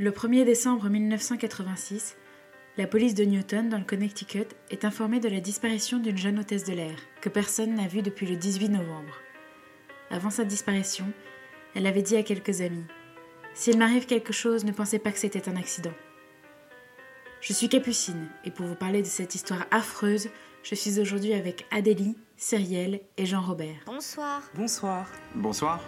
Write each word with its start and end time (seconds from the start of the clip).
Le 0.00 0.12
1er 0.12 0.44
décembre 0.44 0.88
1986, 0.88 2.16
la 2.76 2.86
police 2.86 3.16
de 3.16 3.24
Newton, 3.24 3.68
dans 3.68 3.78
le 3.78 3.84
Connecticut, 3.84 4.46
est 4.70 4.84
informée 4.84 5.18
de 5.18 5.28
la 5.28 5.40
disparition 5.40 5.98
d'une 5.98 6.16
jeune 6.16 6.38
hôtesse 6.38 6.62
de 6.62 6.72
l'air, 6.72 6.94
que 7.20 7.28
personne 7.28 7.74
n'a 7.74 7.88
vue 7.88 8.02
depuis 8.02 8.24
le 8.24 8.36
18 8.36 8.68
novembre. 8.68 9.18
Avant 10.12 10.30
sa 10.30 10.44
disparition, 10.44 11.06
elle 11.74 11.84
avait 11.84 12.02
dit 12.02 12.16
à 12.16 12.22
quelques 12.22 12.60
amis 12.60 12.84
S'il 13.54 13.76
m'arrive 13.76 14.06
quelque 14.06 14.32
chose, 14.32 14.64
ne 14.64 14.70
pensez 14.70 15.00
pas 15.00 15.10
que 15.10 15.18
c'était 15.18 15.48
un 15.48 15.56
accident. 15.56 15.94
Je 17.40 17.52
suis 17.52 17.68
Capucine, 17.68 18.28
et 18.44 18.52
pour 18.52 18.66
vous 18.66 18.76
parler 18.76 19.02
de 19.02 19.08
cette 19.08 19.34
histoire 19.34 19.66
affreuse, 19.72 20.28
je 20.62 20.76
suis 20.76 21.00
aujourd'hui 21.00 21.34
avec 21.34 21.66
Adélie, 21.72 22.16
Cyrielle 22.36 23.00
et 23.16 23.26
Jean-Robert. 23.26 23.82
Bonsoir. 23.86 24.42
Bonsoir. 24.54 25.10
Bonsoir. 25.34 25.80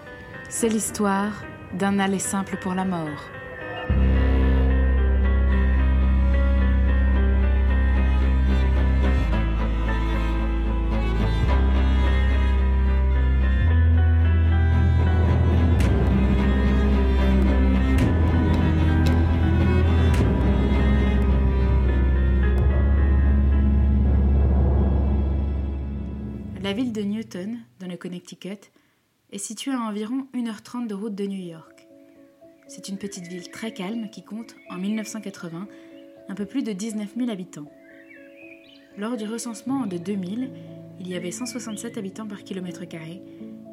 C'est 0.48 0.68
l'histoire 0.68 1.44
d'un 1.74 2.00
aller 2.00 2.18
simple 2.18 2.56
pour 2.60 2.74
la 2.74 2.84
mort. 2.84 3.30
Ville 26.80 26.92
de 26.94 27.02
Newton, 27.02 27.58
dans 27.78 27.88
le 27.88 27.98
Connecticut, 27.98 28.70
est 29.32 29.38
située 29.38 29.72
à 29.72 29.82
environ 29.82 30.26
1h30 30.32 30.86
de 30.86 30.94
route 30.94 31.14
de 31.14 31.26
New 31.26 31.38
York. 31.38 31.86
C'est 32.68 32.88
une 32.88 32.96
petite 32.96 33.26
ville 33.26 33.50
très 33.50 33.74
calme 33.74 34.08
qui 34.08 34.24
compte, 34.24 34.54
en 34.70 34.76
1980, 34.76 35.68
un 36.30 36.34
peu 36.34 36.46
plus 36.46 36.62
de 36.62 36.72
19 36.72 37.16
000 37.18 37.28
habitants. 37.28 37.70
Lors 38.96 39.18
du 39.18 39.26
recensement 39.26 39.86
de 39.86 39.98
2000, 39.98 40.50
il 41.00 41.06
y 41.06 41.16
avait 41.16 41.32
167 41.32 41.98
habitants 41.98 42.26
par 42.26 42.44
kilomètre 42.44 42.86
carré 42.86 43.20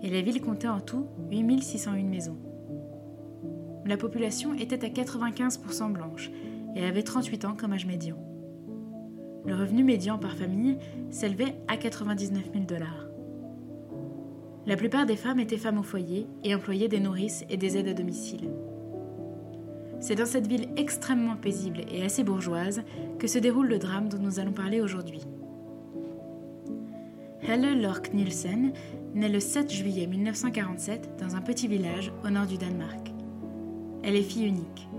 et 0.04 0.10
la 0.10 0.22
ville 0.22 0.42
comptait 0.42 0.67
en 0.67 0.82
tout 0.82 1.08
8 1.32 1.64
601 1.64 2.04
maisons. 2.04 2.38
La 3.86 3.95
population 3.95 4.54
était 4.54 4.84
à 4.84 4.89
95% 4.89 5.94
blanche 5.94 6.30
et 6.76 6.84
avait 6.84 7.04
38 7.04 7.45
ans 7.45 7.56
comme 7.56 7.72
âge 7.72 7.86
médian. 7.86 8.27
Le 9.48 9.56
revenu 9.56 9.84
médian 9.84 10.17
par 10.17 10.36
famille 10.36 10.78
s'élevait 11.09 11.56
à 11.70 11.78
99 11.78 12.52
000 12.53 12.66
dollars. 12.66 13.08
La 14.66 14.76
plupart 14.76 15.06
des 15.06 15.16
femmes 15.16 15.39
étaient 15.39 15.56
femmes 15.56 15.78
au 15.78 15.84
foyer 15.84 16.28
et 16.44 16.54
employaient 16.54 16.89
des 16.89 17.00
nourrices 17.00 17.45
et 17.50 17.56
des 17.56 17.78
aides 17.78 17.88
à 17.88 17.94
domicile. 17.94 18.50
C'est 20.02 20.16
dans 20.16 20.26
cette 20.26 20.48
ville 20.48 20.67
extrêmement 20.76 21.38
paisible 21.38 21.81
et 21.89 22.04
assez 22.04 22.26
bourgeoise 22.26 22.84
que 23.17 23.28
se 23.28 23.39
déroule 23.39 23.70
le 23.70 23.80
drame 23.80 24.09
dont 24.09 24.20
nous 24.20 24.39
allons 24.39 24.52
parler 24.52 24.81
aujourd'hui. 24.81 25.22
Helle 27.42 27.82
Lork 27.82 28.14
Nielsen 28.14 28.73
naît 29.14 29.30
le 29.30 29.39
7 29.39 29.72
juillet 29.72 30.08
1947 30.08 31.17
dans 31.22 31.38
un 31.38 31.42
petit 31.42 31.70
village 31.70 32.11
au 32.26 32.30
nord 32.30 32.45
du 32.48 32.58
Danemark. 32.58 33.14
Elle 34.04 34.17
est 34.17 34.22
fille 34.22 34.45
unique. 34.45 34.89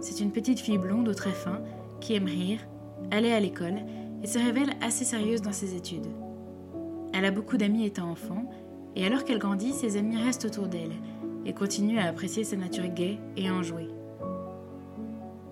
C'est 0.00 0.20
une 0.20 0.32
petite 0.32 0.60
fille 0.60 0.78
blonde 0.78 1.08
au 1.08 1.14
très 1.14 1.32
fin 1.32 1.60
qui 2.00 2.14
aime 2.14 2.24
rire, 2.24 2.60
aller 3.10 3.32
à 3.32 3.40
l'école 3.40 3.76
et 4.22 4.26
se 4.26 4.38
révèle 4.38 4.74
assez 4.80 5.04
sérieuse 5.04 5.42
dans 5.42 5.52
ses 5.52 5.74
études. 5.74 6.06
Elle 7.12 7.24
a 7.24 7.30
beaucoup 7.30 7.56
d'amis 7.56 7.86
étant 7.86 8.10
enfant, 8.10 8.50
et 8.94 9.06
alors 9.06 9.24
qu'elle 9.24 9.38
grandit, 9.38 9.72
ses 9.72 9.96
amis 9.96 10.16
restent 10.16 10.46
autour 10.46 10.68
d'elle 10.68 10.92
et 11.44 11.52
continuent 11.52 11.98
à 11.98 12.06
apprécier 12.06 12.44
sa 12.44 12.56
nature 12.56 12.88
gaie 12.88 13.18
et 13.36 13.48
à 13.48 13.54
en 13.54 13.62
jouer. 13.62 13.88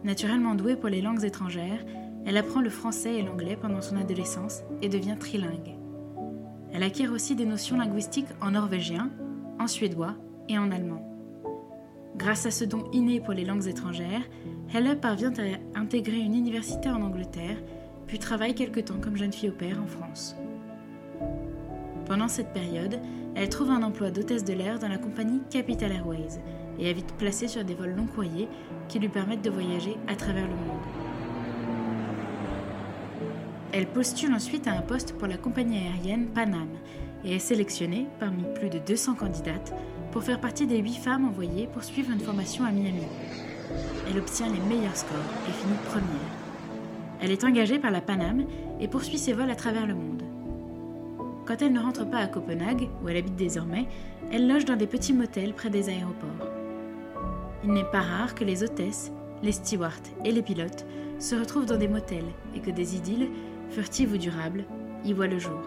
Naturellement 0.03 0.55
douée 0.55 0.77
pour 0.77 0.89
les 0.89 1.00
langues 1.00 1.25
étrangères, 1.25 1.84
elle 2.27 2.37
apprend 2.37 2.61
le 2.61 2.70
français 2.70 3.15
et 3.15 3.22
l'anglais 3.22 3.56
pendant 3.56 3.83
son 3.83 3.97
adolescence 3.97 4.62
et 4.83 4.89
devient 4.89 5.17
trilingue. 5.19 5.77
Elle 6.72 6.83
acquiert 6.83 7.12
aussi 7.12 7.37
des 7.37 7.47
notions 7.47 7.76
linguistiques 7.76 8.28
en 8.41 8.50
norvégien, 8.50 9.11
en 9.61 9.66
suédois 9.66 10.15
et 10.49 10.59
en 10.59 10.71
allemand. 10.71 11.11
Grâce 12.16 12.47
à 12.47 12.50
ce 12.50 12.65
don 12.65 12.84
inné 12.93 13.21
pour 13.21 13.34
les 13.34 13.44
langues 13.44 13.66
étrangères, 13.66 14.22
Helle 14.72 14.98
parvient 15.00 15.32
à 15.32 15.78
intégrer 15.78 16.19
une 16.19 16.34
université 16.34 16.88
en 16.88 17.02
Angleterre, 17.02 17.56
puis 18.06 18.19
travaille 18.19 18.54
quelque 18.54 18.80
temps 18.80 18.98
comme 19.00 19.16
jeune 19.16 19.32
fille 19.32 19.50
au 19.50 19.52
père 19.52 19.80
en 19.82 19.86
France. 19.86 20.36
Pendant 22.06 22.28
cette 22.28 22.52
période, 22.52 22.98
elle 23.34 23.48
trouve 23.48 23.70
un 23.70 23.82
emploi 23.82 24.10
d'hôtesse 24.10 24.44
de 24.44 24.52
l'air 24.52 24.78
dans 24.78 24.88
la 24.88 24.98
compagnie 24.98 25.41
Capital 25.50 25.92
Airways 25.92 26.41
et 26.78 26.91
est 26.91 26.92
vite 26.92 27.14
placée 27.19 27.48
sur 27.48 27.64
des 27.64 27.75
vols 27.75 27.94
long 27.94 28.06
courriers 28.06 28.48
qui 28.88 28.98
lui 28.98 29.08
permettent 29.08 29.42
de 29.42 29.50
voyager 29.50 29.97
à 30.06 30.14
travers 30.14 30.47
le 30.47 30.54
monde. 30.54 30.82
Elle 33.72 33.86
postule 33.86 34.32
ensuite 34.32 34.69
à 34.69 34.72
un 34.72 34.82
poste 34.82 35.14
pour 35.14 35.26
la 35.26 35.36
compagnie 35.36 35.78
aérienne 35.78 36.26
Pan 36.26 36.42
Am 36.42 36.69
et 37.25 37.36
est 37.36 37.41
sélectionnée 37.41 38.06
parmi 38.20 38.44
plus 38.54 38.70
de 38.70 38.78
200 38.78 39.14
candidates 39.14 39.75
pour 40.12 40.22
faire 40.22 40.41
partie 40.41 40.66
des 40.66 40.78
8 40.78 40.94
femmes 40.94 41.25
envoyées 41.25 41.66
pour 41.66 41.82
suivre 41.82 42.12
une 42.12 42.20
formation 42.20 42.64
à 42.64 42.70
Miami. 42.70 43.02
Elle 44.09 44.19
obtient 44.19 44.49
les 44.49 44.61
meilleurs 44.61 44.97
scores 44.97 45.17
et 45.49 45.53
finit 45.53 45.79
première. 45.87 46.45
Elle 47.21 47.31
est 47.31 47.45
engagée 47.45 47.79
par 47.79 47.91
la 47.91 48.01
Pan 48.01 48.21
Am 48.21 48.45
et 48.81 48.89
poursuit 48.89 49.19
ses 49.19 49.33
vols 49.33 49.51
à 49.51 49.55
travers 49.55 49.87
le 49.87 49.95
monde. 49.95 50.23
Quand 51.47 51.61
elle 51.61 51.73
ne 51.73 51.81
rentre 51.81 52.09
pas 52.09 52.19
à 52.19 52.27
Copenhague, 52.27 52.89
où 53.03 53.09
elle 53.09 53.19
habite 53.19 53.37
désormais, 53.37 53.87
elle 54.33 54.49
loge 54.49 54.65
dans 54.65 54.77
des 54.77 54.87
petits 54.87 55.12
motels 55.12 55.53
près 55.53 55.71
des 55.71 55.89
aéroports. 55.89 56.49
Il 57.65 57.73
n'est 57.73 57.85
pas 57.85 58.01
rare 58.01 58.35
que 58.35 58.45
les 58.45 58.62
hôtesses, 58.62 59.12
les 59.43 59.53
stewards 59.53 59.93
et 60.25 60.33
les 60.33 60.43
pilotes 60.43 60.87
se 61.19 61.35
retrouvent 61.35 61.67
dans 61.67 61.77
des 61.77 61.89
motels 61.89 62.25
et 62.55 62.61
que 62.61 62.71
des 62.71 62.97
idylles, 62.97 63.29
furtives 63.71 64.12
ou 64.12 64.19
durables, 64.19 64.65
y 65.05 65.12
voient 65.12 65.27
le 65.27 65.39
jour. 65.39 65.61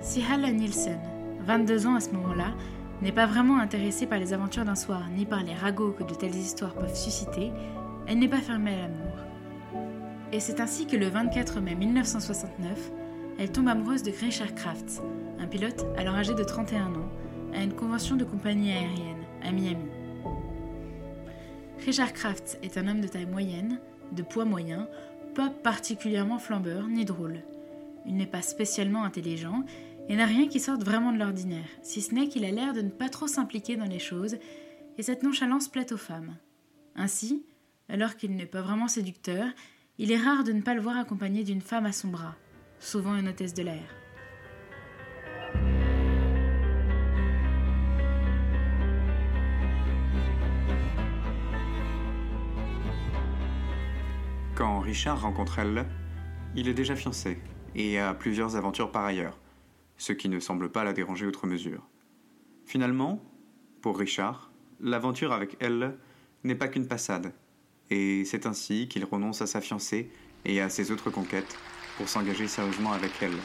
Si 0.00 0.22
Halle 0.22 0.54
Nielsen, 0.54 0.98
22 1.40 1.86
ans 1.86 1.94
à 1.94 2.00
ce 2.00 2.10
moment-là, 2.10 2.54
n'est 3.02 3.12
pas 3.12 3.26
vraiment 3.26 3.58
intéressée 3.58 4.06
par 4.06 4.18
les 4.18 4.32
aventures 4.32 4.64
d'un 4.64 4.74
soir 4.74 5.02
ni 5.14 5.24
par 5.24 5.42
les 5.42 5.54
ragots 5.54 5.92
que 5.92 6.04
de 6.04 6.14
telles 6.14 6.36
histoires 6.36 6.74
peuvent 6.74 6.96
susciter, 6.96 7.50
elle 8.06 8.18
n'est 8.18 8.28
pas 8.28 8.40
fermée 8.40 8.74
à 8.74 8.82
l'amour. 8.82 9.16
Et 10.32 10.40
c'est 10.40 10.60
ainsi 10.60 10.86
que 10.86 10.96
le 10.96 11.06
24 11.06 11.60
mai 11.60 11.74
1969, 11.74 12.90
elle 13.38 13.50
tombe 13.50 13.68
amoureuse 13.68 14.02
de 14.02 14.10
Richard 14.10 14.54
Crafts, 14.54 15.00
un 15.38 15.46
pilote 15.46 15.86
alors 15.96 16.14
âgé 16.14 16.34
de 16.34 16.44
31 16.44 16.94
ans, 16.94 17.08
à 17.54 17.62
une 17.62 17.72
convention 17.72 18.16
de 18.16 18.24
compagnie 18.24 18.72
aérienne 18.72 19.24
à 19.42 19.50
Miami. 19.50 19.88
Richard 21.84 22.12
Crafts 22.12 22.58
est 22.62 22.76
un 22.76 22.86
homme 22.86 23.00
de 23.00 23.08
taille 23.08 23.26
moyenne, 23.26 23.80
de 24.12 24.22
poids 24.22 24.44
moyen, 24.44 24.86
pas 25.34 25.48
particulièrement 25.48 26.38
flambeur 26.38 26.86
ni 26.86 27.04
drôle. 27.04 27.40
Il 28.06 28.16
n'est 28.16 28.26
pas 28.26 28.42
spécialement 28.42 29.04
intelligent 29.04 29.64
et 30.10 30.16
n'a 30.16 30.26
rien 30.26 30.48
qui 30.48 30.58
sorte 30.58 30.82
vraiment 30.82 31.12
de 31.12 31.18
l'ordinaire, 31.18 31.68
si 31.82 32.02
ce 32.02 32.12
n'est 32.12 32.26
qu'il 32.26 32.44
a 32.44 32.50
l'air 32.50 32.72
de 32.72 32.82
ne 32.82 32.90
pas 32.90 33.08
trop 33.08 33.28
s'impliquer 33.28 33.76
dans 33.76 33.84
les 33.84 34.00
choses, 34.00 34.38
et 34.98 35.02
cette 35.04 35.22
nonchalance 35.22 35.68
plaît 35.68 35.92
aux 35.92 35.96
femmes. 35.96 36.36
Ainsi, 36.96 37.46
alors 37.88 38.16
qu'il 38.16 38.34
n'est 38.34 38.44
pas 38.44 38.60
vraiment 38.60 38.88
séducteur, 38.88 39.46
il 39.98 40.10
est 40.10 40.18
rare 40.18 40.42
de 40.42 40.50
ne 40.50 40.62
pas 40.62 40.74
le 40.74 40.80
voir 40.80 40.98
accompagné 40.98 41.44
d'une 41.44 41.60
femme 41.60 41.86
à 41.86 41.92
son 41.92 42.08
bras, 42.08 42.34
souvent 42.80 43.14
une 43.14 43.28
hôtesse 43.28 43.54
de 43.54 43.62
l'air. 43.62 43.84
Quand 54.56 54.80
Richard 54.80 55.22
rencontre 55.22 55.60
elle, 55.60 55.86
il 56.56 56.66
est 56.66 56.74
déjà 56.74 56.96
fiancé 56.96 57.38
et 57.76 58.00
a 58.00 58.12
plusieurs 58.12 58.56
aventures 58.56 58.90
par 58.90 59.04
ailleurs, 59.04 59.38
ce 60.00 60.14
qui 60.14 60.30
ne 60.30 60.40
semble 60.40 60.70
pas 60.72 60.82
la 60.82 60.94
déranger 60.94 61.26
outre 61.26 61.46
mesure. 61.46 61.86
Finalement, 62.64 63.22
pour 63.82 63.98
Richard, 63.98 64.50
l'aventure 64.80 65.30
avec 65.30 65.58
elle 65.60 65.94
n'est 66.42 66.54
pas 66.54 66.68
qu'une 66.68 66.88
passade, 66.88 67.34
et 67.90 68.24
c'est 68.24 68.46
ainsi 68.46 68.88
qu'il 68.88 69.04
renonce 69.04 69.42
à 69.42 69.46
sa 69.46 69.60
fiancée 69.60 70.10
et 70.46 70.62
à 70.62 70.70
ses 70.70 70.90
autres 70.90 71.10
conquêtes 71.10 71.54
pour 71.98 72.08
s'engager 72.08 72.48
sérieusement 72.48 72.92
avec 72.92 73.10
elle. 73.20 73.36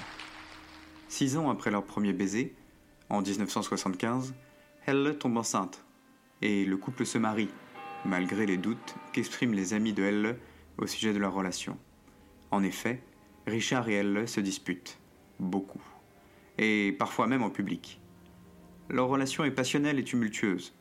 Six 1.10 1.36
ans 1.36 1.50
après 1.50 1.72
leur 1.72 1.84
premier 1.84 2.13
baiser, 2.13 2.56
en 3.10 3.22
1975, 3.22 4.34
elle 4.86 5.18
tombe 5.19 5.36
enceinte, 5.36 5.84
et 6.42 6.63
le 6.63 6.78
couple 6.78 7.06
se 7.06 7.18
marie, 7.18 7.50
malgré 8.06 8.46
les 8.46 8.57
doutes 8.57 8.96
qu'expriment 9.12 9.54
les 9.54 9.74
amis 9.74 9.92
de 9.92 10.04
elle 10.04 10.40
au 10.78 10.88
sujet 10.88 11.12
de 11.12 11.19
leur 11.19 11.34
relation. 11.34 11.78
En 12.50 12.63
effet, 12.63 13.04
Richard 13.46 13.90
et 13.90 13.96
elle 13.96 14.25
se 14.25 14.40
disputent, 14.40 15.00
beaucoup, 15.38 15.84
et 16.57 16.96
parfois 16.98 17.28
même 17.28 17.44
en 17.44 17.50
public. 17.50 18.02
Leur 18.90 19.07
relation 19.07 19.44
est 19.44 19.52
passionnelle 19.52 20.00
et 20.00 20.04
tumultueuse, 20.04 20.74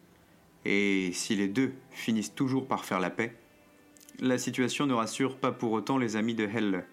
et 0.64 1.10
si 1.12 1.36
les 1.36 1.48
deux 1.48 1.74
finissent 1.90 2.34
toujours 2.34 2.66
par 2.66 2.84
faire 2.84 3.00
la 3.00 3.10
paix, 3.10 3.36
la 4.20 4.38
situation 4.38 4.86
ne 4.86 4.94
rassure 4.94 5.36
pas 5.38 5.52
pour 5.52 5.72
autant 5.72 5.98
les 5.98 6.16
amis 6.16 6.34
de 6.34 6.46
Helle, 6.46 6.86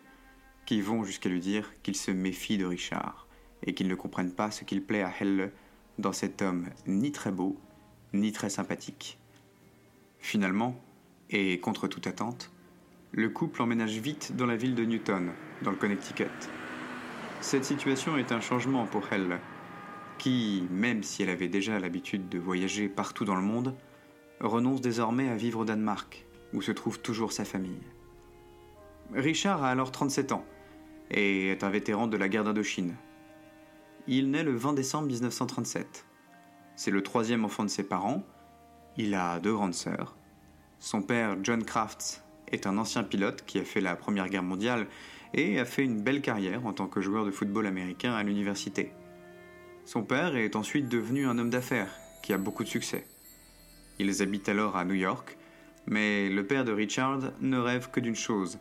qui 0.65 0.81
vont 0.81 1.03
jusqu'à 1.03 1.29
lui 1.29 1.39
dire 1.39 1.71
qu'ils 1.83 1.95
se 1.95 2.11
méfient 2.11 2.57
de 2.57 2.65
Richard, 2.65 3.27
et 3.63 3.73
qu'ils 3.73 3.87
ne 3.87 3.95
comprennent 3.95 4.33
pas 4.33 4.51
ce 4.51 4.63
qu'il 4.63 4.83
plaît 4.83 5.03
à 5.03 5.13
Helle 5.19 5.51
dans 5.99 6.13
cet 6.13 6.41
homme 6.41 6.69
ni 6.87 7.11
très 7.11 7.31
beau, 7.31 7.59
ni 8.13 8.31
très 8.31 8.49
sympathique, 8.49 9.19
Finalement, 10.21 10.79
et 11.31 11.59
contre 11.59 11.87
toute 11.87 12.05
attente, 12.05 12.51
le 13.11 13.27
couple 13.29 13.63
emménage 13.63 13.97
vite 13.97 14.35
dans 14.35 14.45
la 14.45 14.55
ville 14.55 14.75
de 14.75 14.85
Newton, 14.85 15.31
dans 15.63 15.71
le 15.71 15.77
Connecticut. 15.77 16.29
Cette 17.41 17.65
situation 17.65 18.17
est 18.17 18.31
un 18.31 18.39
changement 18.39 18.85
pour 18.85 19.07
elle, 19.11 19.39
qui, 20.19 20.67
même 20.69 21.01
si 21.01 21.23
elle 21.23 21.31
avait 21.31 21.47
déjà 21.47 21.79
l'habitude 21.79 22.29
de 22.29 22.37
voyager 22.37 22.87
partout 22.87 23.25
dans 23.25 23.35
le 23.35 23.41
monde, 23.41 23.75
renonce 24.39 24.79
désormais 24.79 25.27
à 25.27 25.35
vivre 25.35 25.61
au 25.61 25.65
Danemark, 25.65 26.27
où 26.53 26.61
se 26.61 26.71
trouve 26.71 26.99
toujours 26.99 27.31
sa 27.31 27.43
famille. 27.43 27.81
Richard 29.13 29.63
a 29.63 29.71
alors 29.71 29.91
37 29.91 30.33
ans 30.33 30.45
et 31.09 31.49
est 31.49 31.63
un 31.63 31.71
vétéran 31.71 32.05
de 32.05 32.15
la 32.15 32.29
guerre 32.29 32.43
d'Indochine. 32.43 32.95
Il 34.07 34.29
naît 34.29 34.43
le 34.43 34.55
20 34.55 34.73
décembre 34.73 35.07
1937. 35.07 36.05
C'est 36.75 36.91
le 36.91 37.01
troisième 37.01 37.43
enfant 37.43 37.63
de 37.63 37.69
ses 37.69 37.83
parents. 37.83 38.23
Il 38.97 39.15
a 39.15 39.39
deux 39.39 39.53
grandes 39.53 39.73
sœurs. 39.73 40.15
Son 40.79 41.01
père, 41.01 41.37
John 41.41 41.63
Crafts, 41.63 42.23
est 42.51 42.67
un 42.67 42.77
ancien 42.77 43.03
pilote 43.03 43.43
qui 43.45 43.59
a 43.59 43.63
fait 43.63 43.81
la 43.81 43.95
Première 43.95 44.29
Guerre 44.29 44.43
mondiale 44.43 44.87
et 45.33 45.59
a 45.59 45.65
fait 45.65 45.83
une 45.83 46.01
belle 46.01 46.21
carrière 46.21 46.65
en 46.65 46.73
tant 46.73 46.87
que 46.87 47.01
joueur 47.01 47.25
de 47.25 47.31
football 47.31 47.67
américain 47.67 48.13
à 48.13 48.23
l'université. 48.23 48.91
Son 49.85 50.03
père 50.03 50.35
est 50.35 50.55
ensuite 50.55 50.89
devenu 50.89 51.25
un 51.25 51.37
homme 51.37 51.49
d'affaires 51.49 51.93
qui 52.21 52.33
a 52.33 52.37
beaucoup 52.37 52.63
de 52.63 52.69
succès. 52.69 53.05
Ils 53.99 54.21
habitent 54.21 54.49
alors 54.49 54.77
à 54.77 54.85
New 54.85 54.95
York, 54.95 55.37
mais 55.87 56.29
le 56.29 56.45
père 56.45 56.65
de 56.65 56.71
Richard 56.71 57.31
ne 57.41 57.57
rêve 57.57 57.89
que 57.89 57.99
d'une 57.99 58.15
chose 58.15 58.59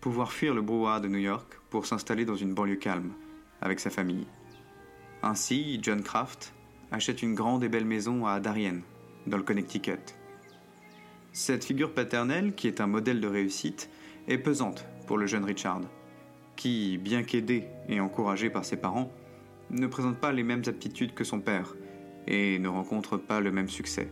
pouvoir 0.00 0.32
fuir 0.32 0.54
le 0.54 0.62
brouhaha 0.62 1.00
de 1.00 1.08
New 1.08 1.18
York 1.18 1.60
pour 1.68 1.86
s'installer 1.86 2.24
dans 2.24 2.36
une 2.36 2.54
banlieue 2.54 2.76
calme, 2.76 3.12
avec 3.60 3.80
sa 3.80 3.90
famille. 3.90 4.26
Ainsi, 5.22 5.78
John 5.82 6.02
Kraft 6.02 6.54
achète 6.90 7.22
une 7.22 7.34
grande 7.34 7.62
et 7.62 7.68
belle 7.68 7.84
maison 7.84 8.26
à 8.26 8.40
Darien, 8.40 8.80
dans 9.26 9.36
le 9.36 9.42
Connecticut. 9.42 10.16
Cette 11.32 11.64
figure 11.64 11.92
paternelle, 11.92 12.54
qui 12.54 12.66
est 12.66 12.80
un 12.80 12.86
modèle 12.86 13.20
de 13.20 13.28
réussite, 13.28 13.90
est 14.26 14.38
pesante 14.38 14.86
pour 15.10 15.18
le 15.18 15.26
jeune 15.26 15.44
Richard, 15.44 15.80
qui, 16.54 16.96
bien 16.96 17.24
qu'aidé 17.24 17.66
et 17.88 17.98
encouragé 17.98 18.48
par 18.48 18.64
ses 18.64 18.76
parents, 18.76 19.10
ne 19.70 19.88
présente 19.88 20.18
pas 20.18 20.30
les 20.30 20.44
mêmes 20.44 20.62
aptitudes 20.68 21.14
que 21.14 21.24
son 21.24 21.40
père 21.40 21.74
et 22.28 22.60
ne 22.60 22.68
rencontre 22.68 23.16
pas 23.16 23.40
le 23.40 23.50
même 23.50 23.68
succès. 23.68 24.08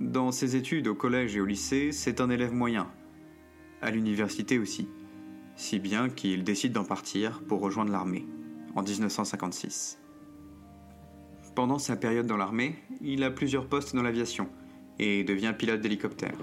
Dans 0.00 0.32
ses 0.32 0.56
études 0.56 0.88
au 0.88 0.96
collège 0.96 1.36
et 1.36 1.40
au 1.40 1.44
lycée, 1.44 1.92
c'est 1.92 2.20
un 2.20 2.28
élève 2.28 2.52
moyen, 2.52 2.90
à 3.80 3.92
l'université 3.92 4.58
aussi, 4.58 4.88
si 5.54 5.78
bien 5.78 6.08
qu'il 6.08 6.42
décide 6.42 6.72
d'en 6.72 6.84
partir 6.84 7.40
pour 7.46 7.60
rejoindre 7.60 7.92
l'armée 7.92 8.26
en 8.74 8.82
1956. 8.82 10.00
Pendant 11.54 11.78
sa 11.78 11.94
période 11.94 12.26
dans 12.26 12.36
l'armée, 12.36 12.74
il 13.00 13.22
a 13.22 13.30
plusieurs 13.30 13.68
postes 13.68 13.94
dans 13.94 14.02
l'aviation 14.02 14.48
et 14.98 15.22
devient 15.22 15.54
pilote 15.56 15.80
d'hélicoptère. 15.80 16.36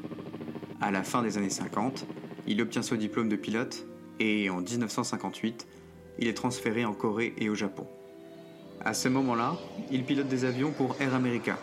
À 0.80 0.90
la 0.90 1.04
fin 1.04 1.22
des 1.22 1.38
années 1.38 1.50
50, 1.50 2.08
il 2.48 2.62
obtient 2.62 2.82
son 2.82 2.96
diplôme 2.96 3.30
de 3.30 3.36
pilote 3.36 3.86
et 4.20 4.50
en 4.50 4.62
1958, 4.62 5.68
il 6.20 6.28
est 6.28 6.34
transféré 6.34 6.86
en 6.86 6.94
Corée 6.94 7.34
et 7.38 7.50
au 7.50 7.56
Japon. 7.56 7.88
À 8.84 8.94
ce 8.94 9.10
moment-là, 9.10 9.58
il 9.92 10.04
pilote 10.04 10.28
des 10.28 10.46
avions 10.46 10.72
pour 10.72 10.96
Air 11.00 11.14
America, 11.14 11.58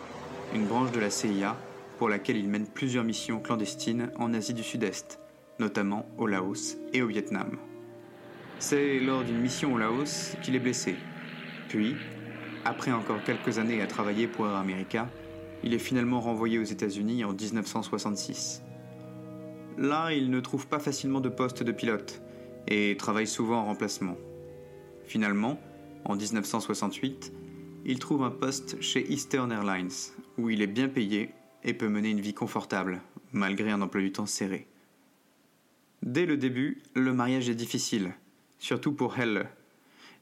une 0.54 0.66
branche 0.66 0.92
de 0.92 1.00
la 1.00 1.10
CIA 1.10 1.56
pour 1.98 2.08
laquelle 2.08 2.36
il 2.36 2.48
mène 2.48 2.66
plusieurs 2.66 3.04
missions 3.04 3.40
clandestines 3.40 4.10
en 4.18 4.34
Asie 4.34 4.54
du 4.54 4.62
Sud-Est, 4.62 5.20
notamment 5.58 6.06
au 6.18 6.26
Laos 6.26 6.78
et 6.92 7.02
au 7.02 7.06
Vietnam. 7.06 7.58
C'est 8.58 8.98
lors 8.98 9.22
d'une 9.22 9.40
mission 9.40 9.74
au 9.74 9.78
Laos 9.78 10.36
qu'il 10.42 10.56
est 10.56 10.60
blessé. 10.60 10.96
Puis, 11.68 11.94
après 12.64 12.92
encore 12.92 13.22
quelques 13.24 13.58
années 13.58 13.82
à 13.82 13.86
travailler 13.86 14.26
pour 14.26 14.46
Air 14.46 14.56
America, 14.56 15.08
il 15.62 15.74
est 15.74 15.78
finalement 15.78 16.20
renvoyé 16.20 16.58
aux 16.58 16.64
États-Unis 16.64 17.24
en 17.24 17.32
1966. 17.32 18.62
Là, 19.78 20.12
il 20.12 20.30
ne 20.30 20.40
trouve 20.40 20.66
pas 20.66 20.78
facilement 20.78 21.20
de 21.20 21.28
poste 21.28 21.62
de 21.62 21.72
pilote 21.72 22.20
et 22.68 22.96
travaille 22.98 23.26
souvent 23.26 23.60
en 23.60 23.64
remplacement. 23.64 24.16
Finalement, 25.06 25.58
en 26.04 26.14
1968, 26.14 27.32
il 27.84 27.98
trouve 27.98 28.22
un 28.22 28.30
poste 28.30 28.80
chez 28.80 29.10
Eastern 29.10 29.50
Airlines, 29.50 29.90
où 30.38 30.50
il 30.50 30.62
est 30.62 30.66
bien 30.66 30.88
payé 30.88 31.30
et 31.64 31.74
peut 31.74 31.88
mener 31.88 32.10
une 32.10 32.20
vie 32.20 32.34
confortable, 32.34 33.00
malgré 33.32 33.70
un 33.70 33.80
emploi 33.80 34.02
du 34.02 34.12
temps 34.12 34.26
serré. 34.26 34.66
Dès 36.02 36.26
le 36.26 36.36
début, 36.36 36.82
le 36.94 37.12
mariage 37.12 37.48
est 37.48 37.54
difficile, 37.54 38.12
surtout 38.58 38.92
pour 38.92 39.18
Helle. 39.18 39.48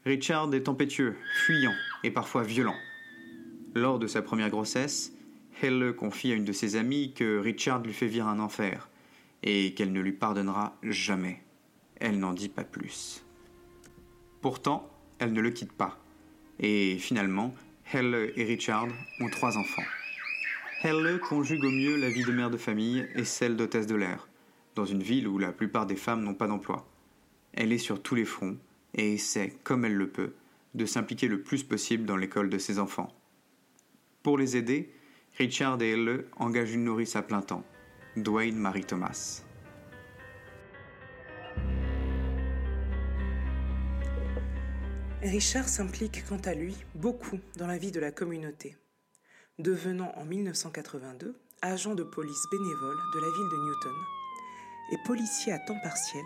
Richard 0.04 0.52
est 0.54 0.62
tempétueux, 0.62 1.16
fuyant 1.44 1.74
et 2.04 2.10
parfois 2.10 2.42
violent. 2.42 2.76
Lors 3.74 3.98
de 3.98 4.06
sa 4.06 4.22
première 4.22 4.50
grossesse, 4.50 5.12
Helle 5.62 5.94
confie 5.94 6.32
à 6.32 6.36
une 6.36 6.44
de 6.44 6.52
ses 6.52 6.76
amies 6.76 7.12
que 7.14 7.38
Richard 7.38 7.82
lui 7.82 7.92
fait 7.92 8.06
vivre 8.06 8.28
un 8.28 8.38
enfer 8.38 8.89
et 9.42 9.74
qu'elle 9.74 9.92
ne 9.92 10.00
lui 10.00 10.12
pardonnera 10.12 10.76
jamais. 10.82 11.42
Elle 11.96 12.18
n'en 12.18 12.32
dit 12.32 12.48
pas 12.48 12.64
plus. 12.64 13.24
Pourtant, 14.40 14.90
elle 15.18 15.32
ne 15.32 15.40
le 15.40 15.50
quitte 15.50 15.72
pas. 15.72 15.98
Et 16.58 16.96
finalement, 16.98 17.54
Helle 17.92 18.32
et 18.36 18.44
Richard 18.44 18.88
ont 19.20 19.30
trois 19.30 19.56
enfants. 19.56 19.82
Helle 20.82 21.20
conjugue 21.20 21.64
au 21.64 21.70
mieux 21.70 21.96
la 21.96 22.08
vie 22.08 22.24
de 22.24 22.32
mère 22.32 22.50
de 22.50 22.56
famille 22.56 23.06
et 23.14 23.24
celle 23.24 23.56
d'hôtesse 23.56 23.86
de 23.86 23.96
l'air 23.96 24.28
dans 24.74 24.84
une 24.84 25.02
ville 25.02 25.28
où 25.28 25.38
la 25.38 25.52
plupart 25.52 25.86
des 25.86 25.96
femmes 25.96 26.22
n'ont 26.22 26.34
pas 26.34 26.46
d'emploi. 26.46 26.88
Elle 27.52 27.72
est 27.72 27.78
sur 27.78 28.02
tous 28.02 28.14
les 28.14 28.24
fronts 28.24 28.56
et 28.94 29.14
essaie, 29.14 29.52
comme 29.62 29.84
elle 29.84 29.96
le 29.96 30.08
peut, 30.08 30.32
de 30.74 30.86
s'impliquer 30.86 31.28
le 31.28 31.42
plus 31.42 31.64
possible 31.64 32.06
dans 32.06 32.16
l'école 32.16 32.48
de 32.48 32.58
ses 32.58 32.78
enfants. 32.78 33.12
Pour 34.22 34.38
les 34.38 34.56
aider, 34.56 34.90
Richard 35.38 35.80
et 35.82 35.90
elle 35.90 36.26
engagent 36.36 36.72
une 36.72 36.84
nourrice 36.84 37.16
à 37.16 37.22
plein 37.22 37.42
temps, 37.42 37.64
Dwayne 38.16 38.56
Marie 38.56 38.84
Thomas. 38.84 39.44
Richard 45.22 45.68
s'implique 45.68 46.24
quant 46.28 46.40
à 46.44 46.54
lui 46.54 46.76
beaucoup 46.96 47.38
dans 47.56 47.68
la 47.68 47.78
vie 47.78 47.92
de 47.92 48.00
la 48.00 48.10
communauté, 48.10 48.76
devenant 49.60 50.12
en 50.16 50.24
1982 50.24 51.36
agent 51.62 51.94
de 51.94 52.02
police 52.02 52.46
bénévole 52.50 52.96
de 53.14 53.20
la 53.20 53.30
ville 53.30 53.48
de 53.48 53.64
Newton 53.64 53.96
et 54.92 54.96
policier 55.06 55.52
à 55.52 55.60
temps 55.60 55.78
partiel, 55.80 56.24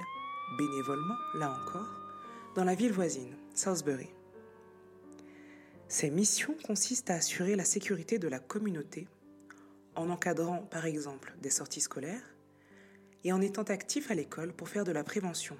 bénévolement, 0.56 1.16
là 1.34 1.50
encore, 1.50 2.00
dans 2.54 2.64
la 2.64 2.74
ville 2.74 2.92
voisine, 2.92 3.36
Salisbury. 3.54 4.08
Ses 5.88 6.08
missions 6.08 6.56
consistent 6.64 7.10
à 7.10 7.16
assurer 7.16 7.56
la 7.56 7.64
sécurité 7.66 8.18
de 8.18 8.28
la 8.28 8.38
communauté 8.38 9.06
en 9.96 10.10
encadrant 10.10 10.62
par 10.70 10.86
exemple 10.86 11.34
des 11.40 11.50
sorties 11.50 11.80
scolaires 11.80 12.34
et 13.24 13.32
en 13.32 13.40
étant 13.40 13.62
actif 13.62 14.10
à 14.10 14.14
l'école 14.14 14.52
pour 14.52 14.68
faire 14.68 14.84
de 14.84 14.92
la 14.92 15.04
prévention, 15.04 15.56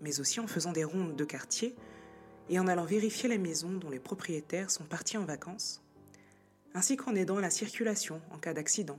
mais 0.00 0.20
aussi 0.20 0.40
en 0.40 0.46
faisant 0.46 0.72
des 0.72 0.84
rondes 0.84 1.16
de 1.16 1.24
quartier 1.24 1.76
et 2.48 2.58
en 2.58 2.66
allant 2.66 2.84
vérifier 2.84 3.28
les 3.28 3.38
maisons 3.38 3.72
dont 3.72 3.90
les 3.90 4.00
propriétaires 4.00 4.70
sont 4.70 4.84
partis 4.84 5.18
en 5.18 5.24
vacances, 5.24 5.82
ainsi 6.74 6.96
qu'en 6.96 7.14
aidant 7.14 7.38
la 7.38 7.50
circulation 7.50 8.20
en 8.30 8.38
cas 8.38 8.54
d'accident. 8.54 8.98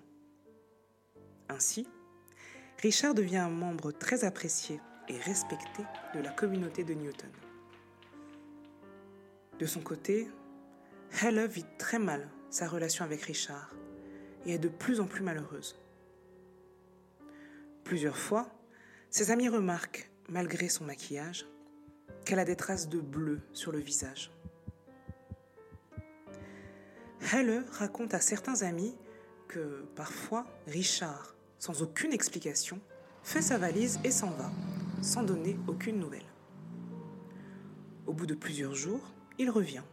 Ainsi, 1.50 1.88
Richard 2.81 3.13
devient 3.13 3.38
un 3.38 3.50
membre 3.50 3.91
très 3.91 4.23
apprécié 4.23 4.79
et 5.07 5.17
respecté 5.17 5.83
de 6.15 6.19
la 6.19 6.31
communauté 6.31 6.83
de 6.83 6.93
Newton. 6.93 7.31
De 9.59 9.65
son 9.65 9.81
côté, 9.81 10.27
Helle 11.21 11.47
vit 11.47 11.65
très 11.77 12.00
mal 12.00 12.27
sa 12.50 12.67
relation 12.67 13.05
avec 13.05 13.21
Richard 13.21 13.71
et 14.45 14.53
est 14.53 14.59
de 14.59 14.69
plus 14.69 15.00
en 15.00 15.05
plus 15.05 15.23
malheureuse. 15.23 15.75
Plusieurs 17.83 18.17
fois, 18.17 18.47
ses 19.09 19.31
amis 19.31 19.50
remarquent, 19.50 20.09
malgré 20.29 20.69
son 20.69 20.85
maquillage, 20.85 21.45
qu'elle 22.25 22.39
a 22.39 22.45
des 22.45 22.55
traces 22.55 22.89
de 22.89 23.00
bleu 23.00 23.41
sur 23.53 23.71
le 23.71 23.79
visage. 23.79 24.31
Helle 27.33 27.63
raconte 27.71 28.13
à 28.13 28.19
certains 28.19 28.62
amis 28.62 28.95
que 29.47 29.85
parfois 29.95 30.45
Richard 30.67 31.33
sans 31.63 31.81
aucune 31.81 32.12
explication, 32.12 32.81
fait 33.23 33.41
sa 33.41 33.57
valise 33.57 33.97
et 34.03 34.12
s'en 34.12 34.31
va, 34.31 34.51
sans 35.01 35.23
donner 35.23 35.57
aucune 35.69 35.97
nouvelle. 35.97 36.25
Au 38.05 38.12
bout 38.12 38.25
de 38.25 38.33
plusieurs 38.33 38.75
jours, 38.75 39.13
il 39.39 39.50
revient, 39.50 39.83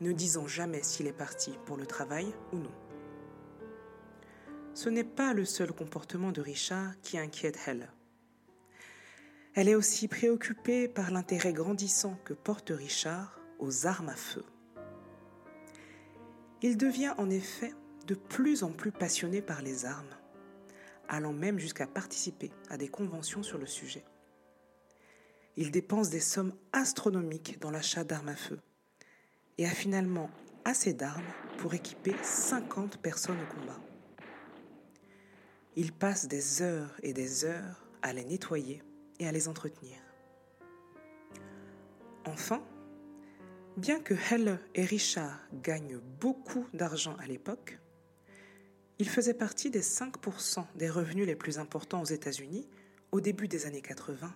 ne 0.00 0.10
disant 0.10 0.48
jamais 0.48 0.82
s'il 0.82 1.06
est 1.06 1.12
parti 1.12 1.52
pour 1.66 1.76
le 1.76 1.86
travail 1.86 2.26
ou 2.52 2.56
non. 2.56 2.72
Ce 4.74 4.88
n'est 4.88 5.04
pas 5.04 5.34
le 5.34 5.44
seul 5.44 5.72
comportement 5.72 6.32
de 6.32 6.40
Richard 6.40 6.92
qui 7.02 7.18
inquiète 7.18 7.58
Helle. 7.66 7.90
Elle 9.54 9.68
est 9.68 9.74
aussi 9.74 10.08
préoccupée 10.08 10.88
par 10.88 11.10
l'intérêt 11.10 11.52
grandissant 11.52 12.18
que 12.24 12.32
porte 12.32 12.72
Richard 12.74 13.38
aux 13.58 13.86
armes 13.86 14.08
à 14.08 14.16
feu. 14.16 14.44
Il 16.62 16.76
devient 16.76 17.14
en 17.18 17.28
effet 17.28 17.74
de 18.06 18.14
plus 18.14 18.62
en 18.62 18.70
plus 18.70 18.92
passionné 18.92 19.42
par 19.42 19.62
les 19.62 19.84
armes 19.84 20.14
allant 21.12 21.34
même 21.34 21.58
jusqu'à 21.58 21.86
participer 21.86 22.50
à 22.70 22.78
des 22.78 22.88
conventions 22.88 23.42
sur 23.42 23.58
le 23.58 23.66
sujet. 23.66 24.04
Il 25.56 25.70
dépense 25.70 26.08
des 26.08 26.20
sommes 26.20 26.54
astronomiques 26.72 27.60
dans 27.60 27.70
l'achat 27.70 28.02
d'armes 28.02 28.30
à 28.30 28.36
feu 28.36 28.58
et 29.58 29.66
a 29.66 29.70
finalement 29.70 30.30
assez 30.64 30.94
d'armes 30.94 31.22
pour 31.58 31.74
équiper 31.74 32.14
50 32.22 32.96
personnes 32.98 33.36
au 33.38 33.54
combat. 33.54 33.91
Il 35.74 35.92
passe 35.92 36.28
des 36.28 36.60
heures 36.60 36.94
et 37.02 37.14
des 37.14 37.44
heures 37.44 37.86
à 38.02 38.12
les 38.12 38.24
nettoyer 38.24 38.82
et 39.18 39.26
à 39.26 39.32
les 39.32 39.48
entretenir. 39.48 39.96
Enfin, 42.26 42.62
bien 43.76 44.00
que 44.00 44.14
Helle 44.30 44.60
et 44.74 44.84
Richard 44.84 45.40
gagnent 45.62 45.98
beaucoup 46.20 46.66
d'argent 46.74 47.16
à 47.16 47.26
l'époque, 47.26 47.78
ils 48.98 49.08
faisaient 49.08 49.34
partie 49.34 49.70
des 49.70 49.80
5% 49.80 50.64
des 50.76 50.90
revenus 50.90 51.26
les 51.26 51.36
plus 51.36 51.58
importants 51.58 52.02
aux 52.02 52.06
États-Unis 52.06 52.68
au 53.10 53.20
début 53.20 53.48
des 53.48 53.66
années 53.66 53.82
80, 53.82 54.32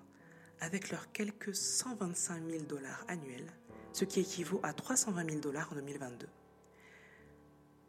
avec 0.61 0.91
leurs 0.91 1.13
quelques 1.13 1.55
125 1.55 2.43
000 2.51 2.65
dollars 2.65 3.05
annuels, 3.09 3.53
ce 3.93 4.05
qui 4.05 4.21
équivaut 4.21 4.61
à 4.63 4.73
320 4.73 5.29
000 5.29 5.41
dollars 5.41 5.71
en 5.71 5.77
2022. 5.77 6.27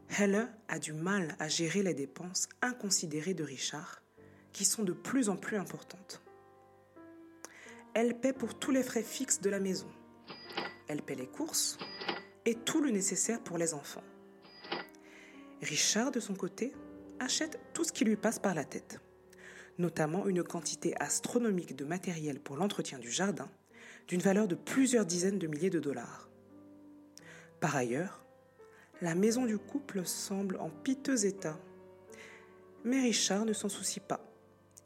Helle 0.09 0.47
a 0.67 0.79
du 0.79 0.93
mal 0.93 1.35
à 1.39 1.47
gérer 1.47 1.83
les 1.83 1.93
dépenses 1.93 2.47
inconsidérées 2.61 3.33
de 3.33 3.43
Richard, 3.43 4.01
qui 4.53 4.65
sont 4.65 4.83
de 4.83 4.93
plus 4.93 5.29
en 5.29 5.35
plus 5.35 5.57
importantes. 5.57 6.21
Elle 7.93 8.19
paie 8.19 8.33
pour 8.33 8.57
tous 8.57 8.71
les 8.71 8.83
frais 8.83 9.03
fixes 9.03 9.41
de 9.41 9.49
la 9.49 9.59
maison. 9.59 9.89
Elle 10.87 11.01
paie 11.01 11.15
les 11.15 11.27
courses 11.27 11.77
et 12.45 12.55
tout 12.55 12.81
le 12.81 12.91
nécessaire 12.91 13.43
pour 13.43 13.57
les 13.57 13.73
enfants. 13.73 14.03
Richard, 15.61 16.11
de 16.11 16.19
son 16.19 16.35
côté, 16.35 16.73
achète 17.19 17.59
tout 17.73 17.83
ce 17.83 17.91
qui 17.91 18.05
lui 18.05 18.15
passe 18.15 18.39
par 18.39 18.53
la 18.53 18.63
tête, 18.63 18.99
notamment 19.77 20.27
une 20.27 20.43
quantité 20.43 20.95
astronomique 21.01 21.75
de 21.75 21.85
matériel 21.85 22.39
pour 22.39 22.55
l'entretien 22.55 22.99
du 22.99 23.11
jardin, 23.11 23.49
d'une 24.07 24.21
valeur 24.21 24.47
de 24.47 24.55
plusieurs 24.55 25.05
dizaines 25.05 25.39
de 25.39 25.47
milliers 25.47 25.69
de 25.69 25.79
dollars. 25.79 26.29
Par 27.59 27.75
ailleurs, 27.75 28.26
la 29.01 29.15
maison 29.15 29.45
du 29.45 29.57
couple 29.57 30.05
semble 30.05 30.57
en 30.57 30.69
piteux 30.69 31.25
état. 31.25 31.57
Mais 32.83 33.01
Richard 33.01 33.45
ne 33.45 33.53
s'en 33.53 33.69
soucie 33.69 33.99
pas 33.99 34.21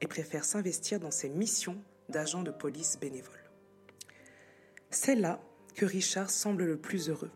et 0.01 0.07
préfère 0.07 0.43
s'investir 0.43 0.99
dans 0.99 1.11
ses 1.11 1.29
missions 1.29 1.77
d'agent 2.09 2.43
de 2.43 2.51
police 2.51 2.97
bénévole. 2.99 3.49
C'est 4.89 5.15
là 5.15 5.41
que 5.75 5.85
Richard 5.85 6.29
semble 6.29 6.65
le 6.65 6.77
plus 6.77 7.09
heureux. 7.09 7.31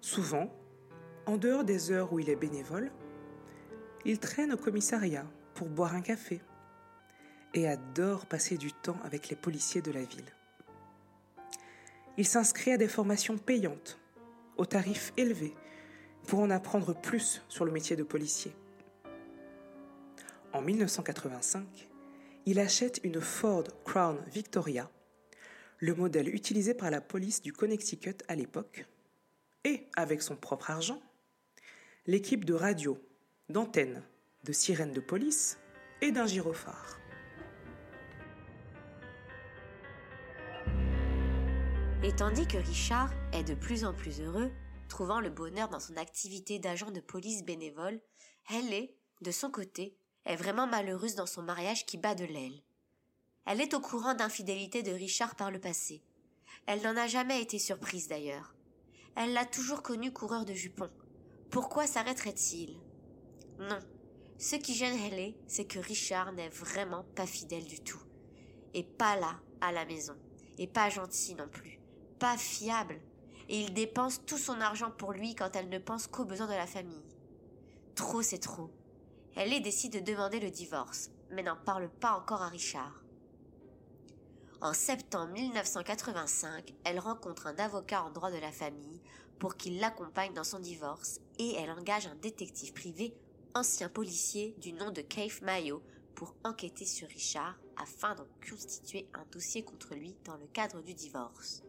Souvent, 0.00 0.52
en 1.26 1.38
dehors 1.38 1.64
des 1.64 1.90
heures 1.90 2.12
où 2.12 2.20
il 2.20 2.28
est 2.28 2.36
bénévole, 2.36 2.92
il 4.04 4.18
traîne 4.18 4.52
au 4.52 4.58
commissariat 4.58 5.26
pour 5.54 5.68
boire 5.68 5.94
un 5.94 6.02
café 6.02 6.42
et 7.54 7.66
adore 7.66 8.26
passer 8.26 8.58
du 8.58 8.72
temps 8.72 8.98
avec 9.04 9.30
les 9.30 9.36
policiers 9.36 9.80
de 9.80 9.92
la 9.92 10.04
ville. 10.04 10.30
Il 12.18 12.26
s'inscrit 12.26 12.72
à 12.72 12.76
des 12.76 12.88
formations 12.88 13.38
payantes, 13.38 13.98
aux 14.56 14.66
tarifs 14.66 15.12
élevés, 15.16 15.54
pour 16.26 16.40
en 16.40 16.50
apprendre 16.50 16.94
plus 16.94 17.42
sur 17.48 17.64
le 17.64 17.72
métier 17.72 17.96
de 17.96 18.02
policier. 18.02 18.52
En 20.52 20.62
1985, 20.62 21.88
il 22.46 22.60
achète 22.60 23.00
une 23.04 23.20
Ford 23.20 23.64
Crown 23.84 24.18
Victoria, 24.32 24.90
le 25.78 25.94
modèle 25.94 26.34
utilisé 26.34 26.74
par 26.74 26.90
la 26.90 27.00
police 27.00 27.42
du 27.42 27.52
Connecticut 27.52 28.16
à 28.28 28.34
l'époque, 28.34 28.86
et, 29.64 29.86
avec 29.96 30.22
son 30.22 30.36
propre 30.36 30.70
argent, 30.70 31.02
l'équipe 32.06 32.44
de 32.44 32.54
radio, 32.54 32.98
d'antennes, 33.48 34.02
de 34.44 34.52
sirènes 34.52 34.92
de 34.92 35.00
police 35.00 35.58
et 36.02 36.12
d'un 36.12 36.26
gyrophare. 36.26 37.00
Et 42.04 42.14
tandis 42.14 42.46
que 42.46 42.58
Richard 42.58 43.10
est 43.32 43.44
de 43.44 43.54
plus 43.54 43.86
en 43.86 43.94
plus 43.94 44.20
heureux, 44.20 44.52
trouvant 44.90 45.20
le 45.20 45.30
bonheur 45.30 45.70
dans 45.70 45.80
son 45.80 45.96
activité 45.96 46.58
d'agent 46.58 46.90
de 46.90 47.00
police 47.00 47.42
bénévole, 47.42 47.98
elle 48.50 48.90
de 49.22 49.30
son 49.30 49.50
côté, 49.50 49.96
est 50.26 50.36
vraiment 50.36 50.66
malheureuse 50.66 51.14
dans 51.14 51.24
son 51.24 51.40
mariage 51.40 51.86
qui 51.86 51.96
bat 51.96 52.14
de 52.14 52.26
l'aile. 52.26 52.60
Elle 53.46 53.62
est 53.62 53.72
au 53.72 53.80
courant 53.80 54.12
d'infidélité 54.12 54.82
de 54.82 54.90
Richard 54.90 55.34
par 55.34 55.50
le 55.50 55.58
passé. 55.58 56.02
Elle 56.66 56.82
n'en 56.82 56.94
a 56.94 57.06
jamais 57.06 57.40
été 57.40 57.58
surprise 57.58 58.06
d'ailleurs. 58.06 58.54
Elle 59.16 59.32
l'a 59.32 59.46
toujours 59.46 59.82
connu 59.82 60.12
coureur 60.12 60.44
de 60.44 60.52
jupons. 60.52 60.90
Pourquoi 61.50 61.86
s'arrêterait-il? 61.86 62.78
Non. 63.58 63.78
Ce 64.36 64.56
qui 64.56 64.74
gêne 64.74 65.00
Haley, 65.06 65.36
c'est 65.46 65.64
que 65.64 65.78
Richard 65.78 66.32
n'est 66.32 66.50
vraiment 66.50 67.04
pas 67.16 67.26
fidèle 67.26 67.64
du 67.64 67.80
tout. 67.80 68.02
Et 68.74 68.82
pas 68.84 69.16
là, 69.16 69.40
à 69.62 69.72
la 69.72 69.86
maison. 69.86 70.16
Et 70.58 70.66
pas 70.66 70.90
gentil 70.90 71.34
non 71.34 71.48
plus 71.48 71.80
fiable, 72.36 73.00
et 73.48 73.60
il 73.60 73.74
dépense 73.74 74.24
tout 74.24 74.38
son 74.38 74.60
argent 74.60 74.90
pour 74.90 75.12
lui 75.12 75.34
quand 75.34 75.54
elle 75.54 75.68
ne 75.68 75.78
pense 75.78 76.06
qu'aux 76.06 76.24
besoins 76.24 76.46
de 76.46 76.52
la 76.52 76.66
famille. 76.66 77.04
Trop 77.94 78.22
c'est 78.22 78.38
trop. 78.38 78.70
Elle 79.36 79.62
décide 79.62 79.94
de 79.94 80.12
demander 80.12 80.40
le 80.40 80.50
divorce, 80.50 81.10
mais 81.30 81.42
n'en 81.42 81.56
parle 81.56 81.88
pas 81.88 82.12
encore 82.12 82.42
à 82.42 82.48
Richard. 82.48 83.02
En 84.60 84.72
septembre 84.72 85.32
1985, 85.32 86.72
elle 86.84 86.98
rencontre 86.98 87.46
un 87.46 87.56
avocat 87.56 88.02
en 88.02 88.10
droit 88.10 88.30
de 88.30 88.38
la 88.38 88.52
famille 88.52 89.00
pour 89.38 89.56
qu'il 89.56 89.78
l'accompagne 89.78 90.32
dans 90.32 90.44
son 90.44 90.58
divorce 90.58 91.20
et 91.38 91.54
elle 91.56 91.70
engage 91.70 92.06
un 92.06 92.14
détective 92.14 92.72
privé, 92.72 93.14
ancien 93.54 93.88
policier 93.88 94.54
du 94.58 94.72
nom 94.72 94.90
de 94.90 95.02
Keith 95.02 95.42
Mayo, 95.42 95.82
pour 96.14 96.34
enquêter 96.44 96.86
sur 96.86 97.08
Richard 97.08 97.58
afin 97.76 98.14
d'en 98.14 98.26
constituer 98.48 99.08
un 99.14 99.24
dossier 99.32 99.64
contre 99.64 99.94
lui 99.94 100.16
dans 100.24 100.36
le 100.36 100.46
cadre 100.46 100.80
du 100.80 100.94
divorce. 100.94 101.62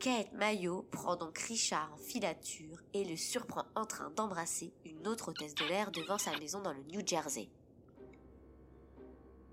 Kate 0.00 0.32
Mayo 0.32 0.86
prend 0.90 1.14
donc 1.14 1.36
Richard 1.36 1.90
en 1.92 1.98
filature 1.98 2.78
et 2.94 3.04
le 3.04 3.16
surprend 3.16 3.64
en 3.74 3.84
train 3.84 4.08
d'embrasser 4.16 4.72
une 4.86 5.06
autre 5.06 5.28
hôtesse 5.28 5.54
de 5.54 5.66
l'air 5.66 5.90
devant 5.90 6.16
sa 6.16 6.34
maison 6.38 6.62
dans 6.62 6.72
le 6.72 6.82
New 6.84 7.06
Jersey. 7.06 7.50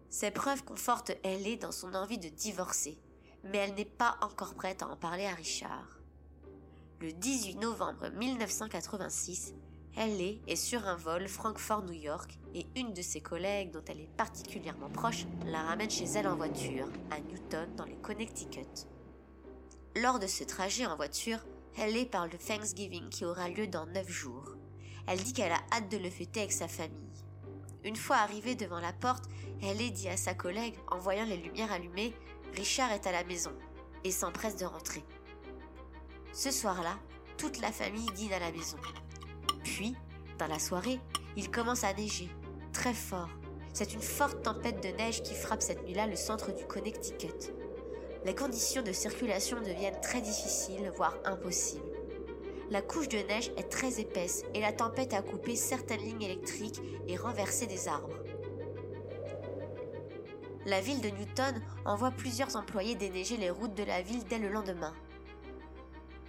Ces 0.09 0.31
preuves 0.31 0.63
confortent 0.63 1.11
Ellie 1.23 1.57
dans 1.57 1.73
son 1.73 1.93
envie 1.93 2.17
de 2.17 2.29
divorcer, 2.29 2.97
mais 3.43 3.57
elle 3.57 3.73
n'est 3.73 3.83
pas 3.83 4.15
encore 4.21 4.53
prête 4.53 4.83
à 4.83 4.87
en 4.87 4.95
parler 4.95 5.25
à 5.25 5.35
Richard. 5.35 5.99
Le 7.01 7.11
18 7.11 7.55
novembre 7.55 8.07
1986, 8.11 9.53
Ellie 9.97 10.41
est 10.47 10.55
sur 10.55 10.87
un 10.87 10.95
vol 10.95 11.27
Francfort-New 11.27 11.91
York 11.91 12.39
et 12.55 12.67
une 12.77 12.93
de 12.93 13.01
ses 13.01 13.19
collègues 13.19 13.71
dont 13.71 13.83
elle 13.89 13.99
est 13.99 14.15
particulièrement 14.15 14.89
proche 14.89 15.25
la 15.45 15.63
ramène 15.63 15.89
chez 15.91 16.05
elle 16.05 16.29
en 16.29 16.37
voiture, 16.37 16.87
à 17.11 17.19
Newton 17.19 17.75
dans 17.75 17.85
les 17.85 17.97
Connecticut. 17.97 18.87
Lors 20.01 20.19
de 20.19 20.27
ce 20.27 20.43
trajet 20.43 20.85
en 20.85 20.95
voiture, 20.95 21.39
Haley 21.75 22.05
parle 22.05 22.29
de 22.29 22.37
Thanksgiving 22.37 23.09
qui 23.09 23.25
aura 23.25 23.49
lieu 23.49 23.65
dans 23.65 23.87
neuf 23.87 24.07
jours. 24.07 24.55
Elle 25.07 25.23
dit 25.23 25.33
qu'elle 25.33 25.51
a 25.51 25.63
hâte 25.71 25.89
de 25.89 25.97
le 25.97 26.11
fêter 26.11 26.41
avec 26.41 26.51
sa 26.51 26.67
famille. 26.67 27.23
Une 27.83 27.95
fois 27.95 28.17
arrivée 28.17 28.53
devant 28.53 28.79
la 28.79 28.93
porte, 28.93 29.25
Haley 29.63 29.89
dit 29.89 30.07
à 30.07 30.15
sa 30.15 30.35
collègue, 30.35 30.75
en 30.91 30.99
voyant 30.99 31.25
les 31.25 31.37
lumières 31.37 31.71
allumées, 31.71 32.13
Richard 32.53 32.91
est 32.91 33.07
à 33.07 33.11
la 33.11 33.23
maison 33.23 33.53
et 34.03 34.11
s'empresse 34.11 34.57
de 34.57 34.65
rentrer. 34.65 35.03
Ce 36.31 36.51
soir-là, 36.51 36.99
toute 37.37 37.59
la 37.59 37.71
famille 37.71 38.11
dîne 38.13 38.33
à 38.33 38.39
la 38.39 38.51
maison. 38.51 38.77
Puis, 39.63 39.95
dans 40.37 40.47
la 40.47 40.59
soirée, 40.59 40.99
il 41.35 41.49
commence 41.49 41.83
à 41.83 41.93
neiger, 41.93 42.29
très 42.71 42.93
fort. 42.93 43.29
C'est 43.73 43.93
une 43.93 44.01
forte 44.01 44.43
tempête 44.43 44.83
de 44.83 44.95
neige 44.95 45.23
qui 45.23 45.33
frappe 45.33 45.63
cette 45.63 45.83
nuit-là 45.85 46.05
le 46.05 46.15
centre 46.15 46.53
du 46.53 46.65
Connecticut 46.65 47.51
les 48.25 48.35
conditions 48.35 48.81
de 48.81 48.91
circulation 48.91 49.59
deviennent 49.59 49.99
très 50.01 50.21
difficiles, 50.21 50.91
voire 50.95 51.17
impossibles. 51.25 51.83
La 52.69 52.81
couche 52.81 53.07
de 53.07 53.19
neige 53.19 53.51
est 53.55 53.69
très 53.69 53.99
épaisse 54.01 54.43
et 54.53 54.59
la 54.59 54.73
tempête 54.73 55.13
a 55.13 55.21
coupé 55.21 55.55
certaines 55.55 56.01
lignes 56.01 56.23
électriques 56.23 56.81
et 57.07 57.15
renversé 57.15 57.65
des 57.65 57.87
arbres. 57.87 58.17
La 60.65 60.81
ville 60.81 60.99
de 60.99 61.09
Newton 61.09 61.61
envoie 61.85 62.11
plusieurs 62.11 62.57
employés 62.57 62.95
déneiger 62.95 63.37
les 63.37 63.49
routes 63.49 63.75
de 63.75 63.83
la 63.83 64.01
ville 64.01 64.25
dès 64.25 64.39
le 64.39 64.49
lendemain. 64.49 64.93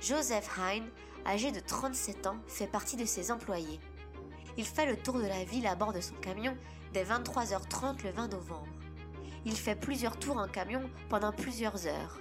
Joseph 0.00 0.48
Hine, 0.56 0.88
âgé 1.26 1.50
de 1.50 1.58
37 1.58 2.28
ans, 2.28 2.38
fait 2.46 2.68
partie 2.68 2.96
de 2.96 3.04
ces 3.04 3.32
employés. 3.32 3.80
Il 4.56 4.64
fait 4.64 4.86
le 4.86 4.96
tour 4.96 5.18
de 5.18 5.26
la 5.26 5.42
ville 5.42 5.66
à 5.66 5.74
bord 5.74 5.92
de 5.92 6.00
son 6.00 6.14
camion 6.14 6.56
dès 6.92 7.02
23h30 7.02 8.04
le 8.04 8.10
20 8.12 8.28
novembre 8.28 8.77
il 9.48 9.56
fait 9.56 9.74
plusieurs 9.74 10.18
tours 10.18 10.36
en 10.36 10.46
camion 10.46 10.82
pendant 11.08 11.32
plusieurs 11.32 11.86
heures. 11.86 12.20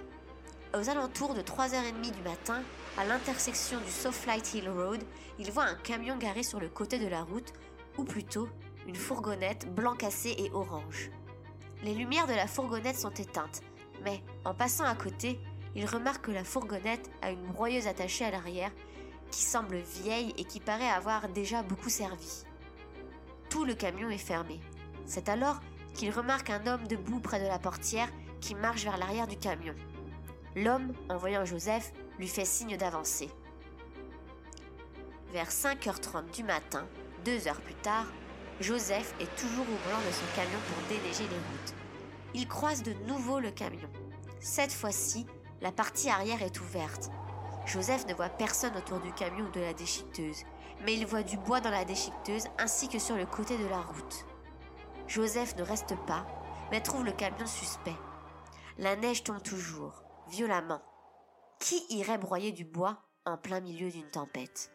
Aux 0.74 0.88
alentours 0.88 1.34
de 1.34 1.42
3h30 1.42 2.10
du 2.10 2.22
matin, 2.22 2.62
à 2.96 3.04
l'intersection 3.04 3.78
du 3.80 3.90
Softlight 3.90 4.54
Hill 4.54 4.70
Road, 4.70 5.02
il 5.38 5.50
voit 5.50 5.64
un 5.64 5.74
camion 5.74 6.16
garé 6.16 6.42
sur 6.42 6.58
le 6.58 6.70
côté 6.70 6.98
de 6.98 7.06
la 7.06 7.22
route, 7.22 7.52
ou 7.98 8.04
plutôt 8.04 8.48
une 8.86 8.94
fourgonnette 8.94 9.72
blanc 9.74 9.94
cassé 9.94 10.34
et 10.38 10.50
orange. 10.52 11.10
Les 11.82 11.94
lumières 11.94 12.26
de 12.26 12.32
la 12.32 12.46
fourgonnette 12.46 12.98
sont 12.98 13.10
éteintes, 13.10 13.60
mais 14.04 14.22
en 14.46 14.54
passant 14.54 14.84
à 14.84 14.94
côté, 14.94 15.38
il 15.74 15.84
remarque 15.84 16.24
que 16.24 16.32
la 16.32 16.44
fourgonnette 16.44 17.10
a 17.20 17.30
une 17.30 17.46
broyeuse 17.46 17.86
attachée 17.86 18.24
à 18.24 18.30
l'arrière 18.30 18.72
qui 19.30 19.42
semble 19.42 19.76
vieille 19.76 20.32
et 20.38 20.44
qui 20.44 20.60
paraît 20.60 20.88
avoir 20.88 21.28
déjà 21.28 21.62
beaucoup 21.62 21.90
servi. 21.90 22.44
Tout 23.50 23.66
le 23.66 23.74
camion 23.74 24.08
est 24.08 24.16
fermé. 24.16 24.60
C'est 25.04 25.28
alors 25.28 25.60
qu'il 25.98 26.12
remarque 26.12 26.48
un 26.48 26.64
homme 26.68 26.86
debout 26.86 27.18
près 27.18 27.40
de 27.40 27.48
la 27.48 27.58
portière 27.58 28.08
qui 28.40 28.54
marche 28.54 28.84
vers 28.84 28.98
l'arrière 28.98 29.26
du 29.26 29.36
camion. 29.36 29.74
L'homme, 30.54 30.92
en 31.08 31.16
voyant 31.16 31.44
Joseph, 31.44 31.92
lui 32.20 32.28
fait 32.28 32.44
signe 32.44 32.76
d'avancer. 32.76 33.28
Vers 35.32 35.50
5h30 35.50 36.30
du 36.30 36.44
matin, 36.44 36.86
deux 37.24 37.48
heures 37.48 37.60
plus 37.60 37.74
tard, 37.74 38.06
Joseph 38.60 39.12
est 39.18 39.36
toujours 39.36 39.64
au 39.64 39.88
volant 39.88 40.06
de 40.06 40.12
son 40.12 40.36
camion 40.36 40.58
pour 40.68 40.88
déneiger 40.88 41.24
les 41.24 41.36
routes. 41.36 41.74
Il 42.32 42.46
croise 42.46 42.84
de 42.84 42.92
nouveau 43.08 43.40
le 43.40 43.50
camion. 43.50 43.88
Cette 44.38 44.72
fois-ci, 44.72 45.26
la 45.60 45.72
partie 45.72 46.10
arrière 46.10 46.42
est 46.42 46.60
ouverte. 46.60 47.10
Joseph 47.66 48.06
ne 48.06 48.14
voit 48.14 48.28
personne 48.28 48.76
autour 48.76 49.00
du 49.00 49.12
camion 49.12 49.46
ou 49.46 49.50
de 49.50 49.60
la 49.60 49.74
déchiqueteuse, 49.74 50.44
mais 50.84 50.94
il 50.94 51.06
voit 51.06 51.24
du 51.24 51.38
bois 51.38 51.60
dans 51.60 51.70
la 51.70 51.84
déchiqueteuse 51.84 52.44
ainsi 52.56 52.88
que 52.88 53.00
sur 53.00 53.16
le 53.16 53.26
côté 53.26 53.58
de 53.58 53.66
la 53.66 53.80
route. 53.80 54.27
Joseph 55.08 55.56
ne 55.56 55.62
reste 55.62 55.94
pas, 56.06 56.26
mais 56.70 56.82
trouve 56.82 57.04
le 57.04 57.12
camion 57.12 57.46
suspect. 57.46 57.96
La 58.76 58.94
neige 58.94 59.24
tombe 59.24 59.42
toujours, 59.42 60.04
violemment. 60.30 60.82
Qui 61.58 61.82
irait 61.88 62.18
broyer 62.18 62.52
du 62.52 62.66
bois 62.66 63.02
en 63.24 63.38
plein 63.38 63.60
milieu 63.60 63.90
d'une 63.90 64.06
tempête? 64.10 64.70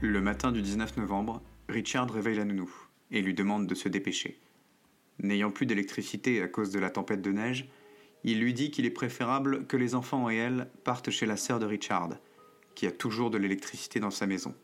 Le 0.00 0.20
matin 0.20 0.52
du 0.52 0.62
19 0.62 0.98
novembre, 0.98 1.42
Richard 1.68 2.10
réveille 2.10 2.36
la 2.36 2.44
nounou 2.44 2.70
et 3.10 3.20
lui 3.20 3.34
demande 3.34 3.66
de 3.66 3.74
se 3.74 3.88
dépêcher. 3.88 4.40
N'ayant 5.18 5.50
plus 5.50 5.66
d'électricité 5.66 6.42
à 6.42 6.48
cause 6.48 6.70
de 6.70 6.78
la 6.78 6.90
tempête 6.90 7.22
de 7.22 7.32
neige, 7.32 7.68
il 8.24 8.40
lui 8.40 8.54
dit 8.54 8.70
qu'il 8.70 8.86
est 8.86 8.90
préférable 8.90 9.66
que 9.66 9.76
les 9.76 9.94
enfants 9.94 10.30
et 10.30 10.36
elle 10.36 10.70
partent 10.82 11.10
chez 11.10 11.26
la 11.26 11.36
sœur 11.36 11.58
de 11.58 11.66
Richard, 11.66 12.10
qui 12.74 12.86
a 12.86 12.90
toujours 12.90 13.30
de 13.30 13.38
l'électricité 13.38 14.00
dans 14.00 14.10
sa 14.10 14.26
maison. 14.26 14.54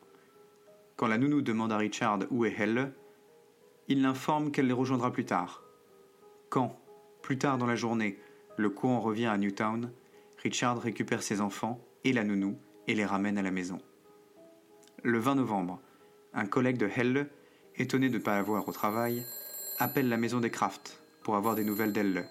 Quand 0.97 1.07
la 1.07 1.19
nounou 1.19 1.43
demande 1.43 1.73
à 1.73 1.77
Richard 1.77 2.21
où 2.31 2.45
est 2.45 2.55
Helle, 2.59 2.93
il 3.89 4.03
l'informe 4.03 4.51
qu'elle 4.51 4.67
les 4.67 4.73
rejoindra 4.73 5.13
plus 5.13 5.25
tard. 5.25 5.63
Quand, 6.49 6.81
plus 7.23 7.39
tard 7.39 7.59
dans 7.59 7.67
la 7.67 7.77
journée, 7.77 8.19
le 8.57 8.71
courant 8.71 9.01
revient 9.01 9.27
à 9.27 9.37
Newtown, 9.37 9.93
Richard 10.43 10.81
récupère 10.81 11.23
ses 11.23 11.41
enfants 11.41 11.81
et 12.05 12.13
la 12.13 12.25
nounou 12.25 12.59
et 12.87 12.95
les 12.95 13.05
ramène 13.05 13.39
à 13.39 13.43
la 13.43 13.51
maison. 13.51 13.79
Le 15.03 15.19
20 15.19 15.37
novembre, 15.37 15.81
un 16.33 16.47
collègue 16.47 16.79
de 16.79 16.89
Helle, 16.95 17.31
étonné 17.77 18.09
de 18.09 18.19
ne 18.19 18.23
pas 18.23 18.37
la 18.37 18.43
voir 18.43 18.69
au 18.69 18.73
travail, 18.73 19.25
appelle 19.79 20.09
la 20.09 20.17
maison 20.17 20.41
des 20.41 20.51
Kraft 20.51 21.03
pour 21.23 21.37
avoir 21.37 21.55
des 21.55 21.65
nouvelles 21.65 21.93
d'elle. 21.93 22.29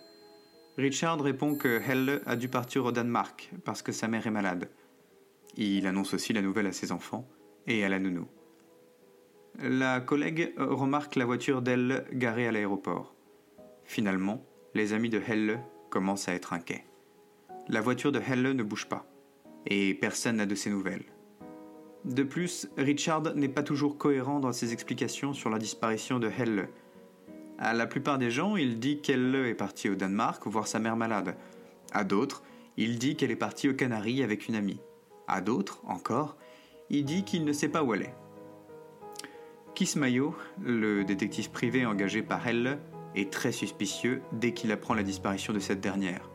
Richard 0.79 1.19
répond 1.19 1.55
que 1.55 1.81
Helle 1.85 2.21
a 2.25 2.37
dû 2.37 2.47
partir 2.47 2.85
au 2.85 2.93
Danemark 2.93 3.51
parce 3.65 3.81
que 3.81 3.91
sa 3.91 4.07
mère 4.07 4.25
est 4.25 4.31
malade. 4.31 4.69
Il 5.57 5.85
annonce 5.85 6.13
aussi 6.13 6.31
la 6.31 6.41
nouvelle 6.41 6.67
à 6.67 6.71
ses 6.71 6.93
enfants 6.93 7.27
et 7.67 7.83
à 7.83 7.89
la 7.89 7.99
nounou. 7.99 8.29
La 9.61 9.99
collègue 9.99 10.53
remarque 10.57 11.17
la 11.17 11.25
voiture 11.25 11.61
d'elle 11.61 12.05
garée 12.13 12.47
à 12.47 12.53
l'aéroport. 12.53 13.13
Finalement, 13.83 14.45
les 14.73 14.93
amis 14.93 15.09
de 15.09 15.21
Helle 15.27 15.59
commencent 15.89 16.29
à 16.29 16.33
être 16.33 16.53
inquiets. 16.53 16.85
La 17.67 17.81
voiture 17.81 18.13
de 18.13 18.21
Helle 18.21 18.55
ne 18.55 18.63
bouge 18.63 18.87
pas, 18.87 19.05
et 19.65 19.93
personne 19.95 20.37
n'a 20.37 20.45
de 20.45 20.55
ses 20.55 20.69
nouvelles. 20.69 21.03
De 22.05 22.23
plus, 22.23 22.69
Richard 22.77 23.35
n'est 23.35 23.49
pas 23.49 23.63
toujours 23.63 23.97
cohérent 23.97 24.39
dans 24.39 24.53
ses 24.53 24.71
explications 24.71 25.33
sur 25.33 25.49
la 25.49 25.59
disparition 25.59 26.19
de 26.19 26.29
Helle. 26.29 26.69
À 27.61 27.73
la 27.73 27.87
plupart 27.87 28.17
des 28.17 28.31
gens, 28.31 28.55
il 28.55 28.79
dit 28.79 29.01
qu'elle 29.01 29.35
est 29.35 29.53
partie 29.53 29.89
au 29.89 29.95
Danemark 29.95 30.47
voir 30.47 30.65
sa 30.65 30.79
mère 30.79 30.95
malade. 30.95 31.35
À 31.91 32.05
d'autres, 32.05 32.41
il 32.77 32.97
dit 32.97 33.17
qu'elle 33.17 33.31
est 33.31 33.35
partie 33.35 33.67
aux 33.67 33.73
Canaries 33.73 34.23
avec 34.23 34.47
une 34.47 34.55
amie. 34.55 34.79
À 35.27 35.41
d'autres, 35.41 35.81
encore, 35.85 36.37
il 36.89 37.03
dit 37.03 37.25
qu'il 37.25 37.43
ne 37.43 37.51
sait 37.51 37.67
pas 37.67 37.83
où 37.83 37.93
elle 37.93 38.03
est. 38.03 38.15
Kismayo, 39.75 40.33
le 40.63 41.03
détective 41.03 41.51
privé 41.51 41.85
engagé 41.85 42.21
par 42.21 42.47
elle, 42.47 42.79
est 43.13 43.29
très 43.29 43.51
suspicieux 43.51 44.21
dès 44.31 44.53
qu'il 44.53 44.71
apprend 44.71 44.93
la 44.93 45.03
disparition 45.03 45.51
de 45.51 45.59
cette 45.59 45.81
dernière. 45.81 46.29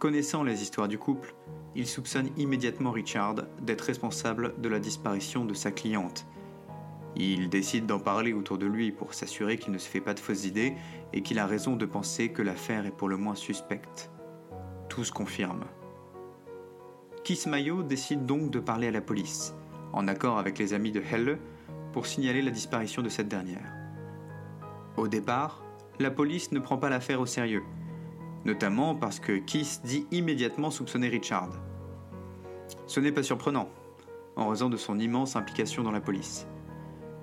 Connaissant 0.00 0.42
les 0.42 0.60
histoires 0.60 0.88
du 0.88 0.98
couple, 0.98 1.36
il 1.76 1.86
soupçonne 1.86 2.30
immédiatement 2.36 2.90
Richard 2.90 3.36
d'être 3.62 3.82
responsable 3.82 4.60
de 4.60 4.68
la 4.68 4.80
disparition 4.80 5.44
de 5.44 5.54
sa 5.54 5.70
cliente. 5.70 6.26
Il 7.18 7.48
décide 7.48 7.86
d'en 7.86 7.98
parler 7.98 8.34
autour 8.34 8.58
de 8.58 8.66
lui 8.66 8.92
pour 8.92 9.14
s'assurer 9.14 9.56
qu'il 9.56 9.72
ne 9.72 9.78
se 9.78 9.88
fait 9.88 10.02
pas 10.02 10.12
de 10.12 10.20
fausses 10.20 10.44
idées 10.44 10.74
et 11.14 11.22
qu'il 11.22 11.38
a 11.38 11.46
raison 11.46 11.74
de 11.74 11.86
penser 11.86 12.28
que 12.28 12.42
l'affaire 12.42 12.84
est 12.84 12.90
pour 12.94 13.08
le 13.08 13.16
moins 13.16 13.34
suspecte. 13.34 14.10
Tout 14.90 15.02
se 15.02 15.12
confirme. 15.12 15.64
Kismayo 17.24 17.82
décide 17.82 18.26
donc 18.26 18.50
de 18.50 18.60
parler 18.60 18.88
à 18.88 18.90
la 18.90 19.00
police, 19.00 19.54
en 19.94 20.08
accord 20.08 20.38
avec 20.38 20.58
les 20.58 20.74
amis 20.74 20.92
de 20.92 21.00
Helle, 21.00 21.38
pour 21.92 22.06
signaler 22.06 22.42
la 22.42 22.50
disparition 22.50 23.00
de 23.00 23.08
cette 23.08 23.28
dernière. 23.28 23.72
Au 24.98 25.08
départ, 25.08 25.64
la 25.98 26.10
police 26.10 26.52
ne 26.52 26.60
prend 26.60 26.76
pas 26.76 26.90
l'affaire 26.90 27.22
au 27.22 27.26
sérieux, 27.26 27.62
notamment 28.44 28.94
parce 28.94 29.20
que 29.20 29.38
Kiss 29.38 29.80
dit 29.82 30.06
immédiatement 30.10 30.70
soupçonner 30.70 31.08
Richard. 31.08 31.50
Ce 32.86 33.00
n'est 33.00 33.12
pas 33.12 33.22
surprenant, 33.22 33.70
en 34.36 34.48
raison 34.48 34.68
de 34.68 34.76
son 34.76 34.98
immense 34.98 35.34
implication 35.34 35.82
dans 35.82 35.92
la 35.92 36.02
police. 36.02 36.46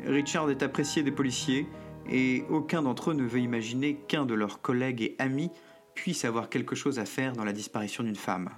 Richard 0.06 0.50
est 0.50 0.64
apprécié 0.64 1.04
des 1.04 1.12
policiers 1.12 1.68
et 2.10 2.44
aucun 2.50 2.82
d'entre 2.82 3.12
eux 3.12 3.14
ne 3.14 3.24
veut 3.24 3.40
imaginer 3.40 3.96
qu'un 3.96 4.26
de 4.26 4.34
leurs 4.34 4.62
collègues 4.62 5.02
et 5.02 5.16
amis 5.20 5.52
puisse 5.96 6.26
avoir 6.26 6.50
quelque 6.50 6.76
chose 6.76 7.00
à 7.00 7.06
faire 7.06 7.34
dans 7.34 7.46
la 7.46 7.54
disparition 7.54 8.04
d'une 8.04 8.16
femme. 8.16 8.50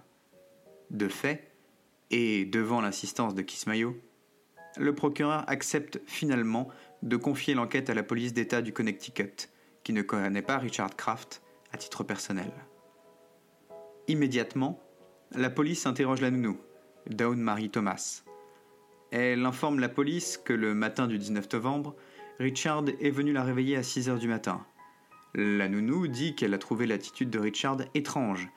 De 0.90 1.08
fait, 1.08 1.52
et 2.12 2.46
devant 2.46 2.82
l'insistance 2.82 3.36
de 3.36 3.42
Kismayo, 3.42 3.96
le 4.78 4.96
procureur 4.96 5.44
accepte 5.48 6.02
finalement 6.06 6.68
de 7.04 7.18
confier 7.18 7.54
l'enquête 7.54 7.90
à 7.90 7.94
la 7.94 8.04
police 8.04 8.34
d'État 8.34 8.62
du 8.62 8.74
Connecticut, 8.74 9.50
qui 9.84 9.94
ne 9.94 10.02
connaît 10.02 10.42
pas 10.42 10.58
Richard 10.58 10.96
Kraft 10.96 11.42
à 11.72 11.78
titre 11.78 12.04
personnel. 12.04 12.52
Immédiatement, 14.08 14.80
la 15.32 15.50
police 15.50 15.86
interroge 15.86 16.22
la 16.22 16.32
nounou, 16.32 16.58
Dawn 17.08 17.40
Marie 17.40 17.70
Thomas. 17.70 18.25
Elle 19.18 19.46
informe 19.46 19.80
la 19.80 19.88
police 19.88 20.38
que 20.38 20.52
le 20.52 20.76
matin 20.76 21.08
du 21.08 21.18
19 21.18 21.54
novembre, 21.54 21.96
Richard 22.38 22.84
est 23.00 23.12
venu 23.12 23.32
la 23.32 23.46
réveiller 23.46 23.78
à 23.78 23.82
6 23.82 24.10
heures 24.10 24.20
du 24.20 24.28
matin. 24.28 24.66
La 25.34 25.70
nounou 25.70 26.08
dit 26.08 26.36
qu'elle 26.36 26.54
a 26.54 26.58
trouvé 26.58 26.86
l'attitude 26.86 27.30
de 27.30 27.40
Richard 27.40 27.78
étrange, 27.94 28.50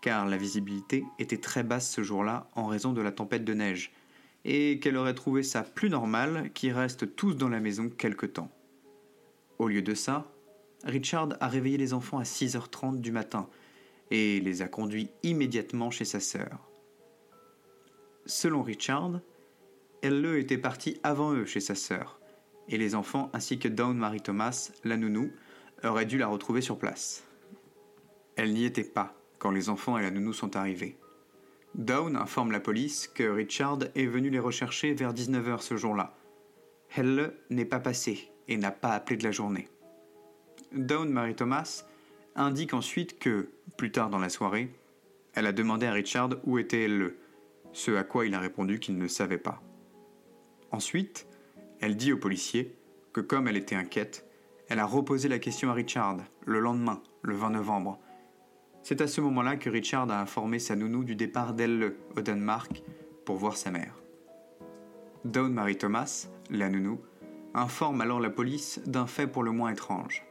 car 0.00 0.24
la 0.24 0.38
visibilité 0.38 1.04
était 1.18 1.36
très 1.36 1.64
basse 1.64 1.90
ce 1.90 2.02
jour-là 2.02 2.48
en 2.54 2.64
raison 2.64 2.94
de 2.94 3.02
la 3.02 3.12
tempête 3.12 3.44
de 3.44 3.52
neige, 3.52 3.92
et 4.46 4.80
qu'elle 4.80 4.96
aurait 4.96 5.12
trouvé 5.12 5.42
ça 5.42 5.62
plus 5.62 5.90
normal 5.90 6.50
qu'ils 6.54 6.72
restent 6.72 7.14
tous 7.14 7.34
dans 7.34 7.50
la 7.50 7.60
maison 7.60 7.90
quelque 7.90 8.24
temps. 8.24 8.50
Au 9.58 9.68
lieu 9.68 9.82
de 9.82 9.92
ça, 9.92 10.32
Richard 10.84 11.36
a 11.40 11.48
réveillé 11.48 11.76
les 11.76 11.92
enfants 11.92 12.20
à 12.20 12.22
6h30 12.22 13.02
du 13.02 13.12
matin 13.12 13.50
et 14.10 14.40
les 14.40 14.62
a 14.62 14.68
conduits 14.68 15.10
immédiatement 15.22 15.90
chez 15.90 16.06
sa 16.06 16.20
sœur. 16.20 16.70
Selon 18.24 18.62
Richard, 18.62 19.20
elle 20.02 20.24
était 20.36 20.58
partie 20.58 20.98
avant 21.02 21.32
eux 21.32 21.46
chez 21.46 21.60
sa 21.60 21.74
sœur, 21.74 22.20
et 22.68 22.78
les 22.78 22.94
enfants 22.94 23.30
ainsi 23.32 23.58
que 23.58 23.68
Dawn 23.68 23.96
Marie 23.96 24.20
Thomas, 24.20 24.70
la 24.84 24.96
nounou, 24.96 25.30
auraient 25.84 26.06
dû 26.06 26.18
la 26.18 26.26
retrouver 26.26 26.60
sur 26.60 26.78
place. 26.78 27.24
Elle 28.36 28.52
n'y 28.52 28.64
était 28.64 28.84
pas 28.84 29.14
quand 29.38 29.50
les 29.50 29.68
enfants 29.68 29.98
et 29.98 30.02
la 30.02 30.10
nounou 30.10 30.32
sont 30.32 30.56
arrivés. 30.56 30.96
Dawn 31.74 32.16
informe 32.16 32.52
la 32.52 32.60
police 32.60 33.06
que 33.06 33.24
Richard 33.24 33.80
est 33.94 34.06
venu 34.06 34.30
les 34.30 34.38
rechercher 34.38 34.94
vers 34.94 35.12
19h 35.12 35.60
ce 35.60 35.76
jour-là. 35.76 36.14
Elle 36.96 37.34
n'est 37.50 37.66
pas 37.66 37.80
passée 37.80 38.30
et 38.48 38.56
n'a 38.56 38.70
pas 38.70 38.92
appelé 38.92 39.16
de 39.16 39.24
la 39.24 39.32
journée. 39.32 39.68
Dawn 40.72 41.10
Marie 41.10 41.34
Thomas 41.34 41.84
indique 42.34 42.74
ensuite 42.74 43.18
que, 43.18 43.50
plus 43.76 43.92
tard 43.92 44.10
dans 44.10 44.18
la 44.18 44.28
soirée, 44.28 44.70
elle 45.34 45.46
a 45.46 45.52
demandé 45.52 45.86
à 45.86 45.92
Richard 45.92 46.30
où 46.44 46.58
était 46.58 46.84
elle, 46.84 47.14
ce 47.72 47.90
à 47.90 48.04
quoi 48.04 48.26
il 48.26 48.34
a 48.34 48.40
répondu 48.40 48.78
qu'il 48.80 48.96
ne 48.96 49.06
savait 49.06 49.38
pas. 49.38 49.62
Ensuite, 50.70 51.26
elle 51.80 51.96
dit 51.96 52.12
au 52.12 52.18
policier 52.18 52.76
que 53.12 53.20
comme 53.20 53.48
elle 53.48 53.56
était 53.56 53.76
inquiète, 53.76 54.26
elle 54.68 54.78
a 54.78 54.86
reposé 54.86 55.28
la 55.28 55.38
question 55.38 55.70
à 55.70 55.74
Richard 55.74 56.18
le 56.44 56.60
lendemain, 56.60 57.02
le 57.22 57.34
20 57.34 57.50
novembre, 57.50 58.00
c'est 58.88 59.00
à 59.00 59.08
ce 59.08 59.20
moment-là 59.20 59.56
que 59.56 59.68
Richard 59.68 60.08
a 60.12 60.20
informé 60.20 60.60
sa 60.60 60.76
nounou 60.76 61.02
du 61.02 61.16
départ 61.16 61.54
d'elle 61.54 61.96
au 62.16 62.20
Danemark 62.20 62.84
pour 63.24 63.34
voir 63.34 63.56
sa 63.56 63.72
mère. 63.72 64.00
Dawn 65.24 65.52
Marie 65.52 65.76
Thomas, 65.76 66.28
la 66.50 66.68
nounou, 66.68 67.00
informe 67.52 68.00
alors 68.00 68.20
la 68.20 68.30
police 68.30 68.80
d'un 68.86 69.08
fait 69.08 69.26
pour 69.26 69.42
le 69.42 69.50
moins 69.50 69.72
étrange. 69.72 70.24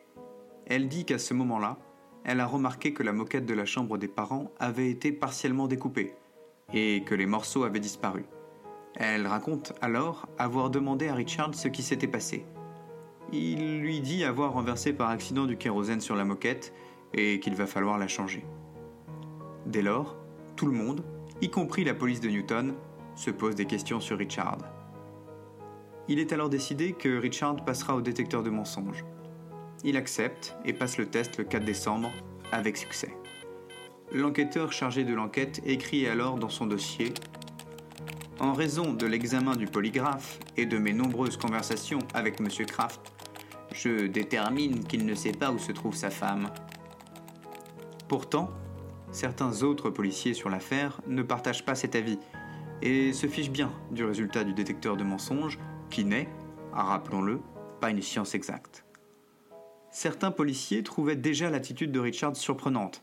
Elle 0.68 0.88
dit 0.88 1.04
qu'à 1.04 1.20
ce 1.20 1.34
moment-là, 1.34 1.78
elle 2.24 2.40
a 2.40 2.46
remarqué 2.46 2.94
que 2.94 3.04
la 3.04 3.12
moquette 3.12 3.46
de 3.46 3.54
la 3.54 3.66
chambre 3.66 3.98
des 3.98 4.08
parents 4.08 4.50
avait 4.58 4.90
été 4.90 5.12
partiellement 5.12 5.68
découpée 5.68 6.16
et 6.74 7.04
que 7.06 7.14
les 7.14 7.26
morceaux 7.26 7.66
avaient 7.66 7.82
disparu. 7.82 8.24
Elle 8.98 9.28
raconte 9.28 9.74
alors 9.82 10.28
avoir 10.38 10.70
demandé 10.70 11.10
à 11.10 11.16
Richard 11.16 11.54
ce 11.54 11.68
qui 11.68 11.84
s'était 11.84 12.08
passé. 12.08 12.46
Il 13.34 13.82
lui 13.82 14.00
dit 14.00 14.24
avoir 14.24 14.54
renversé 14.54 14.94
par 14.94 15.10
accident 15.10 15.46
du 15.46 15.58
kérosène 15.58 16.00
sur 16.00 16.16
la 16.16 16.26
moquette 16.26 16.74
et 17.14 17.40
qu'il 17.40 17.56
va 17.56 17.66
falloir 17.66 17.98
la 17.98 18.08
changer. 18.08 18.46
Dès 19.66 19.82
lors, 19.82 20.16
tout 20.56 20.66
le 20.66 20.72
monde, 20.72 21.04
y 21.42 21.50
compris 21.50 21.84
la 21.84 21.94
police 21.94 22.22
de 22.22 22.30
Newton, 22.30 22.76
se 23.16 23.32
pose 23.32 23.56
des 23.56 23.66
questions 23.66 24.00
sur 24.00 24.18
Richard. 24.18 24.60
Il 26.08 26.20
est 26.20 26.32
alors 26.32 26.50
décidé 26.50 26.94
que 26.94 27.18
Richard 27.18 27.66
passera 27.66 27.96
au 27.96 28.02
détecteur 28.02 28.44
de 28.44 28.50
mensonges. 28.50 29.04
Il 29.84 29.98
accepte 29.98 30.56
et 30.64 30.74
passe 30.74 30.98
le 30.98 31.08
test 31.08 31.38
le 31.38 31.44
4 31.44 31.66
décembre 31.66 32.12
avec 32.52 32.78
succès. 32.78 33.16
L'enquêteur 34.12 34.72
chargé 34.72 35.04
de 35.04 35.14
l'enquête 35.14 35.62
écrit 35.66 36.08
alors 36.08 36.36
dans 36.36 36.50
son 36.50 36.68
dossier 36.68 37.14
En 38.40 38.52
raison 38.52 38.92
de 38.92 39.06
l'examen 39.06 39.56
du 39.56 39.66
polygraphe 39.66 40.40
et 40.58 40.66
de 40.66 40.78
mes 40.78 40.92
nombreuses 40.92 41.38
conversations 41.38 42.00
avec 42.14 42.42
M. 42.42 42.50
Kraft, 42.68 43.14
je 43.74 44.08
détermine 44.08 44.84
qu'il 44.84 45.06
ne 45.06 45.16
sait 45.16 45.32
pas 45.32 45.52
où 45.52 45.58
se 45.58 45.72
trouve 45.72 45.96
sa 45.96 46.10
femme. 46.10 46.50
Pourtant, 48.10 48.50
certains 49.12 49.64
autres 49.64 49.90
policiers 49.90 50.34
sur 50.34 50.50
l'affaire 50.50 51.00
ne 51.08 51.24
partagent 51.24 51.64
pas 51.64 51.76
cet 51.76 51.96
avis 51.96 52.20
et 52.82 53.14
se 53.14 53.28
fichent 53.28 53.52
bien 53.52 53.72
du 53.92 54.04
résultat 54.04 54.44
du 54.44 54.54
détecteur 54.54 54.98
de 54.98 55.06
mensonges 55.06 55.58
qui 55.90 56.04
n'est, 56.04 56.28
rappelons-le, 56.74 57.40
pas 57.80 57.90
une 57.90 58.02
science 58.02 58.36
exacte. 58.36 58.84
Certains 59.92 60.32
policiers 60.32 60.84
trouvaient 60.84 61.16
déjà 61.16 61.50
l'attitude 61.50 61.94
de 61.94 62.02
Richard 62.02 62.36
surprenante, 62.36 63.02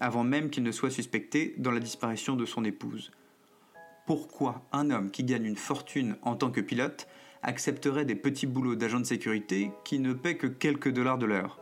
avant 0.00 0.22
même 0.22 0.50
qu'il 0.50 0.64
ne 0.64 0.70
soit 0.70 0.90
suspecté 0.90 1.54
dans 1.56 1.70
la 1.70 1.80
disparition 1.80 2.36
de 2.36 2.44
son 2.44 2.62
épouse. 2.62 3.10
Pourquoi 4.06 4.62
un 4.70 4.90
homme 4.90 5.10
qui 5.10 5.24
gagne 5.24 5.46
une 5.46 5.56
fortune 5.56 6.16
en 6.22 6.36
tant 6.36 6.52
que 6.52 6.60
pilote 6.60 7.08
accepterait 7.42 8.04
des 8.04 8.14
petits 8.14 8.46
boulots 8.46 8.76
d'agent 8.76 9.00
de 9.00 9.04
sécurité 9.04 9.72
qui 9.84 9.98
ne 9.98 10.12
paient 10.12 10.36
que 10.36 10.46
quelques 10.46 10.92
dollars 10.92 11.18
de 11.18 11.26
l'heure? 11.26 11.58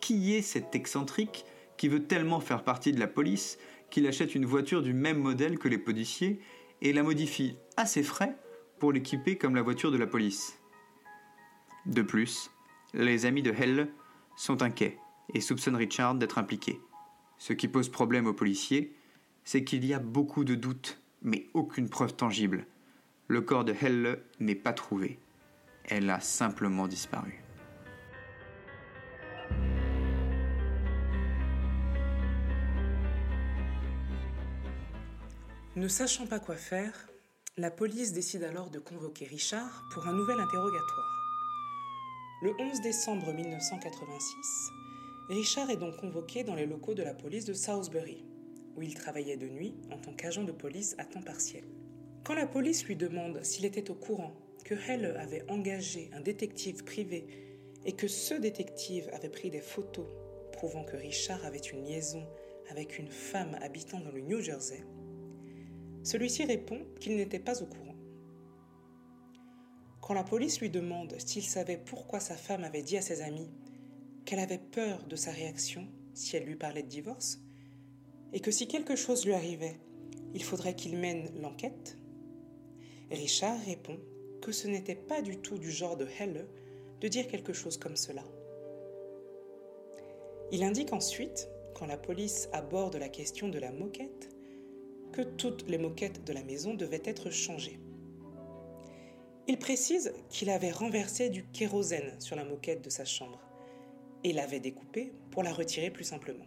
Qui 0.00 0.34
est 0.34 0.42
cet 0.42 0.74
excentrique 0.74 1.46
qui 1.78 1.88
veut 1.88 2.04
tellement 2.04 2.40
faire 2.40 2.64
partie 2.64 2.92
de 2.92 3.00
la 3.00 3.06
police 3.06 3.58
qu'il 3.88 4.06
achète 4.06 4.34
une 4.34 4.44
voiture 4.44 4.82
du 4.82 4.92
même 4.92 5.18
modèle 5.18 5.58
que 5.58 5.68
les 5.68 5.78
policiers 5.78 6.40
et 6.82 6.92
la 6.92 7.02
modifie 7.02 7.56
à 7.78 7.86
ses 7.86 8.02
frais 8.02 8.36
pour 8.78 8.92
l'équiper 8.92 9.38
comme 9.38 9.56
la 9.56 9.62
voiture 9.62 9.90
de 9.90 9.96
la 9.96 10.06
police? 10.06 10.58
De 11.86 12.02
plus, 12.02 12.50
les 12.92 13.24
amis 13.24 13.42
de 13.42 13.52
Hell 13.52 13.88
sont 14.36 14.60
inquiets 14.60 14.98
et 15.32 15.40
soupçonnent 15.40 15.76
Richard 15.76 16.14
d'être 16.14 16.36
impliqué. 16.36 16.78
Ce 17.38 17.54
qui 17.54 17.68
pose 17.68 17.88
problème 17.88 18.26
aux 18.26 18.34
policiers, 18.34 18.94
c'est 19.44 19.64
qu'il 19.64 19.86
y 19.86 19.94
a 19.94 19.98
beaucoup 19.98 20.44
de 20.44 20.54
doutes, 20.54 20.99
mais 21.22 21.46
aucune 21.54 21.88
preuve 21.88 22.14
tangible. 22.14 22.66
Le 23.28 23.40
corps 23.40 23.64
de 23.64 23.74
Helle 23.80 24.20
n'est 24.40 24.54
pas 24.54 24.72
trouvé. 24.72 25.18
Elle 25.84 26.10
a 26.10 26.20
simplement 26.20 26.88
disparu. 26.88 27.42
Ne 35.76 35.88
sachant 35.88 36.26
pas 36.26 36.40
quoi 36.40 36.56
faire, 36.56 37.08
la 37.56 37.70
police 37.70 38.12
décide 38.12 38.44
alors 38.44 38.70
de 38.70 38.78
convoquer 38.78 39.24
Richard 39.26 39.84
pour 39.92 40.06
un 40.06 40.12
nouvel 40.12 40.38
interrogatoire. 40.38 41.16
Le 42.42 42.52
11 42.58 42.80
décembre 42.80 43.32
1986, 43.32 44.72
Richard 45.28 45.70
est 45.70 45.76
donc 45.76 45.96
convoqué 45.98 46.42
dans 46.42 46.54
les 46.54 46.66
locaux 46.66 46.94
de 46.94 47.02
la 47.02 47.14
police 47.14 47.44
de 47.44 47.52
Salisbury, 47.52 48.24
où 48.80 48.82
il 48.82 48.94
travaillait 48.94 49.36
de 49.36 49.46
nuit 49.46 49.74
en 49.92 49.98
tant 49.98 50.14
qu'agent 50.14 50.42
de 50.42 50.52
police 50.52 50.96
à 50.96 51.04
temps 51.04 51.20
partiel. 51.20 51.64
Quand 52.24 52.34
la 52.34 52.46
police 52.46 52.86
lui 52.86 52.96
demande 52.96 53.44
s'il 53.44 53.66
était 53.66 53.90
au 53.90 53.94
courant 53.94 54.32
que 54.64 54.74
Helle 54.74 55.14
avait 55.18 55.44
engagé 55.50 56.08
un 56.14 56.20
détective 56.20 56.82
privé 56.84 57.26
et 57.84 57.92
que 57.92 58.08
ce 58.08 58.32
détective 58.32 59.10
avait 59.12 59.28
pris 59.28 59.50
des 59.50 59.60
photos 59.60 60.06
prouvant 60.52 60.84
que 60.84 60.96
Richard 60.96 61.44
avait 61.44 61.58
une 61.58 61.84
liaison 61.84 62.26
avec 62.70 62.98
une 62.98 63.08
femme 63.08 63.58
habitant 63.60 64.00
dans 64.00 64.12
le 64.12 64.22
New 64.22 64.40
Jersey, 64.40 64.82
celui-ci 66.02 66.44
répond 66.44 66.80
qu'il 66.98 67.16
n'était 67.16 67.38
pas 67.38 67.62
au 67.62 67.66
courant. 67.66 67.96
Quand 70.00 70.14
la 70.14 70.24
police 70.24 70.60
lui 70.60 70.70
demande 70.70 71.14
s'il 71.18 71.42
savait 71.42 71.76
pourquoi 71.76 72.20
sa 72.20 72.36
femme 72.36 72.64
avait 72.64 72.82
dit 72.82 72.96
à 72.96 73.02
ses 73.02 73.20
amis 73.20 73.50
qu'elle 74.24 74.38
avait 74.38 74.58
peur 74.58 75.06
de 75.06 75.16
sa 75.16 75.30
réaction 75.30 75.86
si 76.14 76.36
elle 76.36 76.44
lui 76.44 76.56
parlait 76.56 76.82
de 76.82 76.88
divorce, 76.88 77.40
et 78.32 78.40
que 78.40 78.50
si 78.50 78.68
quelque 78.68 78.96
chose 78.96 79.24
lui 79.24 79.32
arrivait, 79.32 79.76
il 80.34 80.42
faudrait 80.42 80.74
qu'il 80.74 80.96
mène 80.96 81.30
l'enquête, 81.40 81.96
Richard 83.10 83.58
répond 83.64 83.98
que 84.40 84.52
ce 84.52 84.68
n'était 84.68 84.94
pas 84.94 85.20
du 85.22 85.38
tout 85.38 85.58
du 85.58 85.70
genre 85.70 85.96
de 85.96 86.06
Helle 86.18 86.46
de 87.00 87.08
dire 87.08 87.26
quelque 87.26 87.52
chose 87.52 87.76
comme 87.76 87.96
cela. 87.96 88.24
Il 90.52 90.62
indique 90.62 90.92
ensuite, 90.92 91.48
quand 91.74 91.86
la 91.86 91.96
police 91.96 92.48
aborde 92.52 92.96
la 92.96 93.08
question 93.08 93.48
de 93.48 93.58
la 93.58 93.72
moquette, 93.72 94.30
que 95.12 95.22
toutes 95.22 95.68
les 95.68 95.78
moquettes 95.78 96.24
de 96.24 96.32
la 96.32 96.42
maison 96.42 96.74
devaient 96.74 97.02
être 97.04 97.30
changées. 97.30 97.80
Il 99.48 99.58
précise 99.58 100.12
qu'il 100.28 100.50
avait 100.50 100.70
renversé 100.70 101.30
du 101.30 101.44
kérosène 101.44 102.20
sur 102.20 102.36
la 102.36 102.44
moquette 102.44 102.84
de 102.84 102.90
sa 102.90 103.04
chambre 103.04 103.40
et 104.22 104.32
l'avait 104.32 104.60
découpée 104.60 105.12
pour 105.30 105.42
la 105.42 105.52
retirer 105.52 105.90
plus 105.90 106.04
simplement. 106.04 106.46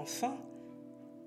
Enfin, 0.00 0.34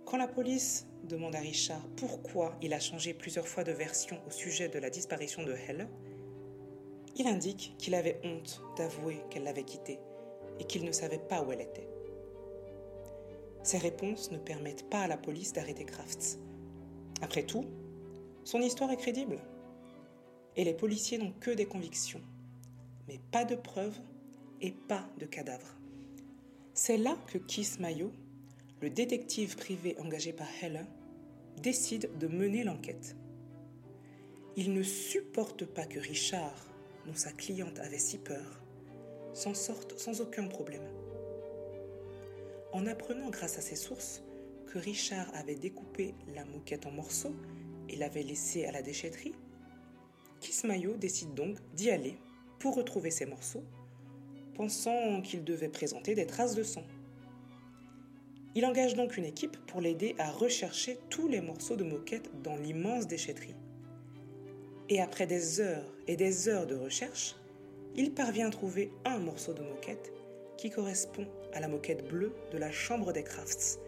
quand 0.03 0.17
la 0.17 0.27
police 0.27 0.87
demande 1.03 1.35
à 1.35 1.39
Richard 1.39 1.87
pourquoi 1.95 2.57
il 2.59 2.73
a 2.73 2.79
changé 2.79 3.13
plusieurs 3.13 3.47
fois 3.47 3.63
de 3.63 3.71
version 3.71 4.19
au 4.25 4.31
sujet 4.31 4.67
de 4.67 4.79
la 4.79 4.89
disparition 4.89 5.43
de 5.43 5.53
Helle, 5.53 5.87
il 7.15 7.27
indique 7.27 7.75
qu'il 7.77 7.93
avait 7.93 8.19
honte 8.23 8.63
d'avouer 8.75 9.21
qu'elle 9.29 9.43
l'avait 9.43 9.63
quittée 9.63 9.99
et 10.59 10.63
qu'il 10.63 10.85
ne 10.85 10.91
savait 10.91 11.19
pas 11.19 11.43
où 11.43 11.51
elle 11.51 11.61
était. 11.61 11.87
Ces 13.61 13.77
réponses 13.77 14.31
ne 14.31 14.39
permettent 14.39 14.89
pas 14.89 15.01
à 15.01 15.07
la 15.07 15.17
police 15.17 15.53
d'arrêter 15.53 15.85
Crafts. 15.85 16.39
Après 17.21 17.43
tout, 17.43 17.65
son 18.43 18.59
histoire 18.59 18.89
est 18.89 18.97
crédible. 18.97 19.37
Et 20.55 20.63
les 20.63 20.73
policiers 20.73 21.19
n'ont 21.19 21.33
que 21.39 21.51
des 21.51 21.67
convictions, 21.67 22.21
mais 23.07 23.19
pas 23.31 23.45
de 23.45 23.55
preuves 23.55 23.99
et 24.61 24.71
pas 24.71 25.07
de 25.19 25.27
cadavre. 25.27 25.77
C'est 26.73 26.97
là 26.97 27.15
que 27.27 27.37
Keith 27.37 27.79
Mayo, 27.79 28.11
le 28.83 28.89
détective 28.89 29.55
privé 29.55 29.95
engagé 29.97 30.33
par 30.33 30.47
Helen, 30.61 30.85
décide 31.61 32.09
de 32.19 32.27
mener 32.27 32.65
l'enquête. 32.65 33.15
Il 34.57 34.73
ne 34.73 34.83
supporte 34.83 35.63
pas 35.63 35.85
que 35.85 35.99
Richard, 35.99 36.67
dont 37.05 37.15
sa 37.15 37.31
cliente 37.31 37.79
avait 37.79 37.97
si 37.97 38.17
peur, 38.17 38.61
s'en 39.33 39.53
sorte 39.53 39.97
sans 39.97 40.19
aucun 40.19 40.49
problème. 40.49 40.83
En 42.73 42.85
apprenant 42.85 43.29
grâce 43.29 43.57
à 43.57 43.61
ses 43.61 43.77
sources 43.77 44.21
que 44.67 44.79
Richard 44.79 45.33
avait 45.33 45.55
découpé 45.55 46.13
la 46.35 46.43
moquette 46.43 46.85
en 46.85 46.91
morceaux 46.91 47.35
et 47.87 47.95
l'avait 47.95 48.21
laissée 48.21 48.65
à 48.65 48.73
la 48.73 48.81
déchetterie, 48.81 49.35
Kismayo 50.41 50.97
décide 50.97 51.33
donc 51.33 51.55
d'y 51.73 51.89
aller 51.89 52.17
pour 52.59 52.75
retrouver 52.75 53.11
ces 53.11 53.27
morceaux 53.27 53.63
pensant 54.55 55.21
qu'il 55.21 55.45
devait 55.45 55.69
présenter 55.69 56.15
des 56.15 56.27
traces 56.27 56.53
de 56.53 56.63
sang. 56.63 56.83
Il 58.55 58.65
engage 58.65 58.93
donc 58.93 59.17
une 59.17 59.25
équipe 59.25 59.57
pour 59.65 59.81
l'aider 59.81 60.15
à 60.19 60.29
rechercher 60.31 60.99
tous 61.09 61.27
les 61.27 61.41
morceaux 61.41 61.75
de 61.75 61.83
moquette 61.83 62.29
dans 62.43 62.55
l'immense 62.55 63.07
déchetterie. 63.07 63.55
Et 64.89 65.01
après 65.01 65.25
des 65.25 65.59
heures 65.59 65.91
et 66.07 66.15
des 66.15 66.49
heures 66.49 66.67
de 66.67 66.75
recherche, 66.75 67.35
il 67.95 68.13
parvient 68.13 68.47
à 68.47 68.51
trouver 68.51 68.91
un 69.05 69.17
morceau 69.17 69.53
de 69.53 69.63
moquette 69.63 70.13
qui 70.57 70.69
correspond 70.69 71.25
à 71.53 71.59
la 71.59 71.67
moquette 71.67 72.07
bleue 72.07 72.33
de 72.51 72.57
la 72.57 72.71
chambre 72.71 73.11
des 73.11 73.23
Crafts 73.23 73.79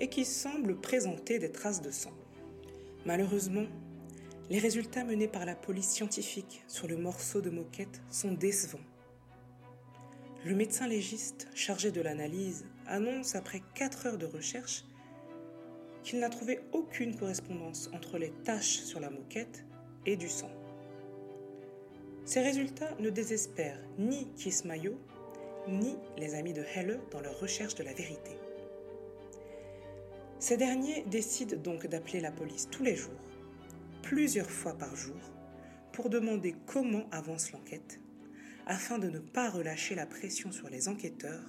et 0.00 0.08
qui 0.08 0.24
semble 0.24 0.80
présenter 0.80 1.38
des 1.38 1.52
traces 1.52 1.82
de 1.82 1.90
sang. 1.90 2.12
Malheureusement, 3.06 3.66
les 4.50 4.58
résultats 4.58 5.04
menés 5.04 5.28
par 5.28 5.46
la 5.46 5.54
police 5.54 5.88
scientifique 5.88 6.62
sur 6.66 6.88
le 6.88 6.96
morceau 6.96 7.40
de 7.40 7.50
moquette 7.50 8.00
sont 8.10 8.32
décevants. 8.32 8.80
Le 10.42 10.54
médecin 10.54 10.88
légiste 10.88 11.48
chargé 11.54 11.90
de 11.90 12.00
l'analyse 12.00 12.64
annonce 12.86 13.34
après 13.34 13.60
4 13.74 14.06
heures 14.06 14.18
de 14.18 14.24
recherche 14.24 14.86
qu'il 16.02 16.18
n'a 16.18 16.30
trouvé 16.30 16.60
aucune 16.72 17.14
correspondance 17.14 17.90
entre 17.92 18.16
les 18.16 18.30
taches 18.42 18.78
sur 18.78 19.00
la 19.00 19.10
moquette 19.10 19.66
et 20.06 20.16
du 20.16 20.30
sang. 20.30 20.50
Ces 22.24 22.40
résultats 22.40 22.94
ne 23.00 23.10
désespèrent 23.10 23.82
ni 23.98 24.32
Kismayo 24.32 24.98
ni 25.68 25.98
les 26.16 26.34
amis 26.34 26.54
de 26.54 26.64
Helle 26.74 27.00
dans 27.10 27.20
leur 27.20 27.38
recherche 27.38 27.74
de 27.74 27.84
la 27.84 27.92
vérité. 27.92 28.38
Ces 30.38 30.56
derniers 30.56 31.02
décident 31.02 31.58
donc 31.58 31.86
d'appeler 31.86 32.20
la 32.20 32.32
police 32.32 32.66
tous 32.70 32.82
les 32.82 32.96
jours, 32.96 33.12
plusieurs 34.00 34.50
fois 34.50 34.72
par 34.72 34.96
jour, 34.96 35.20
pour 35.92 36.08
demander 36.08 36.54
comment 36.64 37.04
avance 37.10 37.52
l'enquête 37.52 38.00
afin 38.70 39.00
de 39.00 39.10
ne 39.10 39.18
pas 39.18 39.50
relâcher 39.50 39.96
la 39.96 40.06
pression 40.06 40.52
sur 40.52 40.70
les 40.70 40.86
enquêteurs 40.86 41.42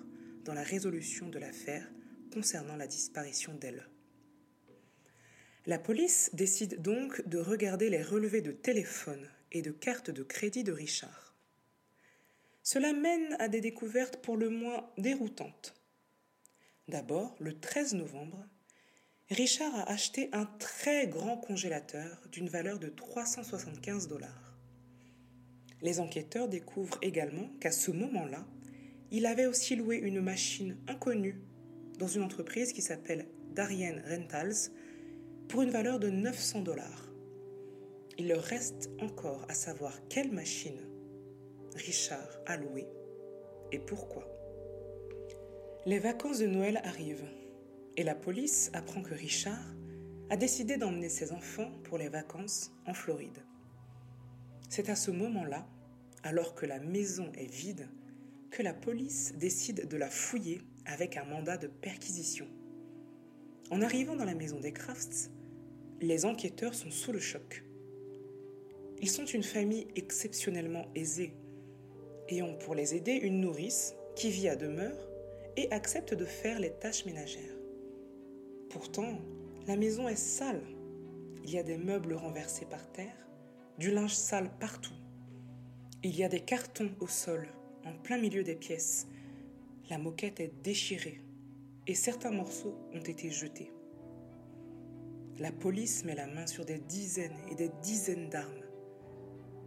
dans 0.44 0.56
la 0.56 0.64
résolution 0.64 1.30
de 1.30 1.38
l'affaire 1.38 1.88
concernant 2.34 2.76
la 2.76 2.88
disparition 2.88 3.54
d'elle. 3.54 3.88
La 5.68 5.78
police 5.78 6.32
décide 6.34 6.82
donc 6.82 7.28
de 7.28 7.38
regarder 7.38 7.92
les 7.92 8.02
relevés 8.02 8.42
de 8.42 8.52
téléphone 8.52 9.30
et 9.52 9.62
de 9.62 9.70
cartes 9.70 10.10
de 10.10 10.24
crédit 10.24 10.64
de 10.64 10.72
Richard. 10.72 11.36
Cela 12.64 12.92
mène 12.92 13.36
à 13.38 13.48
des 13.50 13.62
découvertes 13.62 14.18
pour 14.18 14.36
le 14.36 14.50
moins 14.50 14.90
déroutantes. 14.98 15.76
D'abord, 16.88 17.36
le 17.40 17.60
13 17.60 17.94
novembre, 17.94 18.44
Richard 19.30 19.76
a 19.76 19.92
acheté 19.92 20.30
un 20.34 20.46
très 20.58 21.08
grand 21.08 21.38
congélateur 21.38 22.18
d'une 22.32 22.50
valeur 22.50 22.80
de 22.80 22.90
375 22.90 24.08
dollars. 24.08 24.51
Les 25.82 26.00
enquêteurs 26.00 26.48
découvrent 26.48 27.00
également 27.02 27.50
qu'à 27.60 27.72
ce 27.72 27.92
moment-là, 27.92 28.46
il 29.12 29.26
avait 29.26 29.48
aussi 29.48 29.76
loué 29.76 29.98
une 29.98 30.22
machine 30.22 30.78
inconnue 30.88 31.42
dans 31.98 32.08
une 32.08 32.24
entreprise 32.24 32.72
qui 32.72 32.82
s'appelle 32.82 33.28
Darien 33.54 34.02
Rentals 34.08 34.72
pour 35.48 35.64
une 35.64 35.72
valeur 35.72 36.00
de 36.00 36.10
900 36.10 36.62
dollars. 36.62 37.12
Il 38.18 38.28
leur 38.28 38.44
reste 38.44 38.90
encore 39.00 39.46
à 39.50 39.54
savoir 39.54 39.94
quelle 40.08 40.32
machine 40.32 40.80
Richard 41.76 42.40
a 42.46 42.58
louée 42.58 42.88
et 43.72 43.80
pourquoi. 43.80 44.28
Les 45.86 46.00
vacances 46.00 46.40
de 46.40 46.48
Noël 46.48 46.80
arrivent 46.84 47.28
et 47.98 48.04
la 48.04 48.16
police 48.16 48.70
apprend 48.74 49.02
que 49.02 49.14
Richard 49.14 49.76
a 50.30 50.38
décidé 50.38 50.78
d'emmener 50.78 51.10
ses 51.10 51.32
enfants 51.32 51.72
pour 51.84 51.98
les 51.98 52.10
vacances 52.10 52.72
en 52.86 52.94
Floride. 52.94 53.40
C'est 54.72 54.90
à 54.90 54.96
ce 54.96 55.12
moment-là, 55.12 55.68
alors 56.24 56.56
que 56.56 56.66
la 56.66 56.80
maison 56.80 57.30
est 57.38 57.54
vide, 57.54 57.90
que 58.52 58.64
la 58.64 58.74
police 58.74 59.34
décide 59.36 59.90
de 59.90 59.98
la 59.98 60.10
fouiller 60.10 60.62
avec 60.86 61.18
un 61.18 61.26
mandat 61.26 61.58
de 61.58 61.68
perquisition. 61.68 62.48
En 63.70 63.82
arrivant 63.82 64.16
dans 64.16 64.24
la 64.24 64.34
maison 64.34 64.62
des 64.62 64.72
Crafts, 64.72 65.30
les 66.00 66.24
enquêteurs 66.24 66.74
sont 66.74 66.90
sous 66.90 67.12
le 67.12 67.20
choc. 67.20 67.66
Ils 69.02 69.10
sont 69.10 69.26
une 69.26 69.44
famille 69.44 69.90
exceptionnellement 69.98 70.86
aisée 70.96 71.34
et 72.30 72.42
ont 72.42 72.58
pour 72.58 72.74
les 72.74 72.96
aider 72.96 73.16
une 73.16 73.42
nourrice 73.42 73.94
qui 74.16 74.30
vit 74.30 74.48
à 74.48 74.56
demeure 74.56 75.06
et 75.58 75.70
accepte 75.74 76.14
de 76.14 76.24
faire 76.24 76.62
les 76.62 76.72
tâches 76.72 77.06
ménagères. 77.06 77.58
Pourtant, 78.70 79.20
la 79.68 79.76
maison 79.76 80.08
est 80.08 80.16
sale. 80.16 80.64
Il 81.44 81.52
y 81.52 81.58
a 81.58 81.64
des 81.64 81.78
meubles 81.78 82.14
renversés 82.14 82.68
par 82.68 82.90
terre, 82.94 83.22
du 83.82 83.90
linge 83.90 84.14
sale 84.14 84.52
partout. 84.60 84.94
Il 86.04 86.16
y 86.16 86.24
a 86.24 86.30
des 86.30 86.42
cartons 86.42 86.92
au 87.00 87.08
sol, 87.08 87.48
en 87.84 87.94
plein 87.94 88.20
milieu 88.20 88.44
des 88.44 88.54
pièces. 88.54 89.08
La 89.90 89.98
moquette 89.98 90.40
est 90.40 90.54
déchirée 90.62 91.20
et 91.88 91.96
certains 91.96 92.30
morceaux 92.30 92.78
ont 92.94 93.02
été 93.02 93.32
jetés. 93.32 93.72
La 95.40 95.52
police 95.52 96.06
met 96.06 96.14
la 96.14 96.28
main 96.28 96.46
sur 96.46 96.64
des 96.64 96.78
dizaines 96.78 97.36
et 97.50 97.56
des 97.56 97.72
dizaines 97.82 98.30
d'armes, 98.30 98.66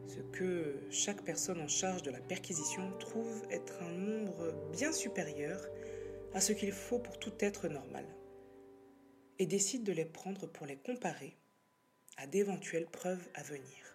ce 0.06 0.20
que 0.20 0.76
chaque 0.90 1.24
personne 1.24 1.60
en 1.60 1.66
charge 1.66 2.04
de 2.04 2.12
la 2.12 2.20
perquisition 2.20 2.96
trouve 3.00 3.42
être 3.50 3.82
un 3.82 3.90
nombre 3.90 4.54
bien 4.70 4.92
supérieur 4.92 5.60
à 6.34 6.40
ce 6.40 6.52
qu'il 6.52 6.70
faut 6.70 7.00
pour 7.00 7.18
tout 7.18 7.34
être 7.40 7.66
normal, 7.66 8.06
et 9.40 9.46
décide 9.46 9.82
de 9.82 9.92
les 9.92 10.04
prendre 10.04 10.46
pour 10.46 10.66
les 10.66 10.76
comparer 10.76 11.36
à 12.16 12.28
d'éventuelles 12.28 12.86
preuves 12.86 13.28
à 13.34 13.42
venir. 13.42 13.93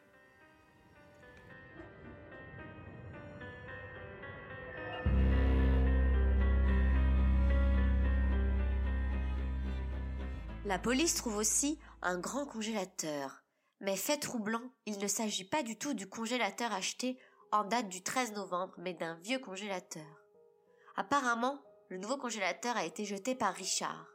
La 10.70 10.78
police 10.78 11.16
trouve 11.16 11.38
aussi 11.38 11.80
un 12.04 12.20
grand 12.20 12.46
congélateur. 12.46 13.42
Mais 13.80 13.96
fait 13.96 14.18
troublant, 14.18 14.62
il 14.86 15.00
ne 15.00 15.08
s'agit 15.08 15.44
pas 15.44 15.64
du 15.64 15.80
tout 15.80 15.96
du 15.96 16.08
congélateur 16.08 16.72
acheté 16.72 17.18
en 17.52 17.64
date 17.64 17.90
du 17.90 18.04
13 18.04 18.34
novembre, 18.34 18.76
mais 18.78 18.94
d'un 18.94 19.16
vieux 19.16 19.40
congélateur. 19.40 20.06
Apparemment, 20.96 21.58
le 21.90 21.98
nouveau 21.98 22.18
congélateur 22.18 22.78
a 22.78 22.86
été 22.86 23.04
jeté 23.04 23.34
par 23.34 23.56
Richard. 23.56 24.06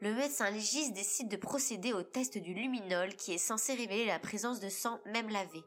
Le 0.00 0.14
médecin 0.14 0.48
légiste 0.48 0.92
décide 0.92 1.28
de 1.28 1.36
procéder 1.36 1.92
au 1.92 2.04
test 2.04 2.38
du 2.38 2.54
luminol 2.54 3.16
qui 3.16 3.32
est 3.32 3.38
censé 3.38 3.74
révéler 3.74 4.06
la 4.06 4.20
présence 4.20 4.60
de 4.60 4.68
sang 4.68 5.00
même 5.06 5.28
lavé. 5.28 5.64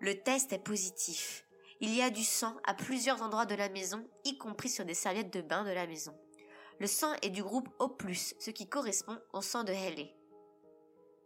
Le 0.00 0.20
test 0.24 0.52
est 0.52 0.58
positif. 0.58 1.46
Il 1.80 1.94
y 1.94 2.02
a 2.02 2.10
du 2.10 2.24
sang 2.24 2.56
à 2.66 2.74
plusieurs 2.74 3.22
endroits 3.22 3.46
de 3.46 3.54
la 3.54 3.68
maison, 3.68 4.04
y 4.24 4.38
compris 4.38 4.70
sur 4.70 4.84
des 4.84 4.94
serviettes 4.94 5.32
de 5.32 5.40
bain 5.40 5.62
de 5.62 5.70
la 5.70 5.86
maison. 5.86 6.18
Le 6.78 6.86
sang 6.86 7.12
est 7.22 7.30
du 7.30 7.42
groupe 7.42 7.68
O+, 7.78 7.96
ce 8.12 8.50
qui 8.50 8.68
correspond 8.68 9.18
au 9.32 9.40
sang 9.40 9.64
de 9.64 9.72
Haley. 9.72 10.14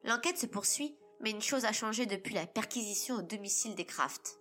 L'enquête 0.04 0.38
se 0.38 0.46
poursuit, 0.46 0.96
mais 1.20 1.30
une 1.30 1.42
chose 1.42 1.64
a 1.64 1.72
changé 1.72 2.06
depuis 2.06 2.34
la 2.34 2.46
perquisition 2.46 3.16
au 3.16 3.22
domicile 3.22 3.74
des 3.74 3.84
Kraft. 3.84 4.38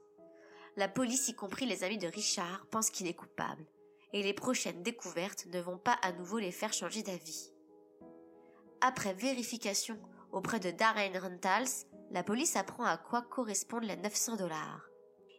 La 0.77 0.87
police, 0.87 1.27
y 1.27 1.35
compris 1.35 1.65
les 1.65 1.83
amis 1.83 1.97
de 1.97 2.07
Richard, 2.07 2.67
pense 2.67 2.89
qu'il 2.89 3.07
est 3.07 3.15
coupable 3.15 3.65
et 4.13 4.23
les 4.23 4.33
prochaines 4.33 4.81
découvertes 4.83 5.45
ne 5.47 5.59
vont 5.59 5.77
pas 5.77 5.97
à 6.01 6.11
nouveau 6.11 6.39
les 6.39 6.51
faire 6.51 6.73
changer 6.73 7.03
d'avis. 7.03 7.51
Après 8.81 9.13
vérification 9.13 9.99
auprès 10.31 10.59
de 10.59 10.71
Darren 10.71 11.17
Rentals, 11.19 11.85
la 12.11 12.23
police 12.23 12.55
apprend 12.55 12.85
à 12.85 12.97
quoi 12.97 13.21
correspondent 13.21 13.83
les 13.83 13.97
900 13.97 14.37
dollars. 14.37 14.85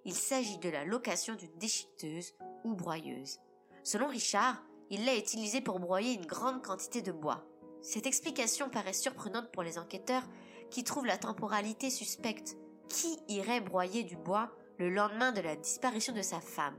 Il 0.05 0.15
s'agit 0.15 0.59
de 0.59 0.69
la 0.69 0.85
location 0.85 1.35
d'une 1.35 1.57
déchiqueteuse 1.59 2.33
ou 2.65 2.75
broyeuse. 2.75 3.39
Selon 3.83 4.09
Richard, 4.09 4.63
il 4.91 5.05
l'a 5.05 5.17
utilisée 5.17 5.61
pour 5.61 5.79
broyer 5.79 6.15
une 6.15 6.27
grande 6.27 6.63
quantité 6.63 7.01
de 7.01 7.13
bois. 7.13 7.45
Cette 7.81 8.07
explication 8.07 8.69
paraît 8.69 8.93
surprenante 8.93 9.51
pour 9.53 9.63
les 9.63 9.79
enquêteurs 9.79 10.25
qui 10.71 10.85
trouvent 10.85 11.07
la 11.07 11.17
temporalité 11.17 11.91
suspecte. 11.91 12.57
Qui 12.89 13.19
irait 13.29 13.61
broyer 13.61 14.03
du 14.03 14.17
bois 14.17 14.51
le 14.79 14.91
lendemain 14.91 15.31
de 15.33 15.41
la 15.41 15.55
disparition 15.55 16.13
de 16.13 16.23
sa 16.23 16.41
femme? 16.41 16.77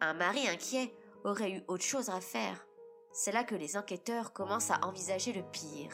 Un 0.00 0.14
mari 0.14 0.48
inquiet 0.48 0.94
aurait 1.24 1.50
eu 1.50 1.62
autre 1.66 1.84
chose 1.84 2.08
à 2.08 2.20
faire. 2.20 2.66
C'est 3.12 3.32
là 3.32 3.44
que 3.44 3.54
les 3.54 3.76
enquêteurs 3.76 4.32
commencent 4.32 4.70
à 4.70 4.84
envisager 4.84 5.32
le 5.32 5.42
pire. 5.42 5.92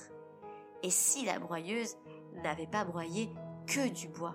Et 0.83 0.91
si 0.91 1.25
la 1.25 1.39
broyeuse 1.39 1.97
n'avait 2.43 2.67
pas 2.67 2.85
broyé 2.85 3.31
que 3.67 3.89
du 3.89 4.09
bois? 4.09 4.35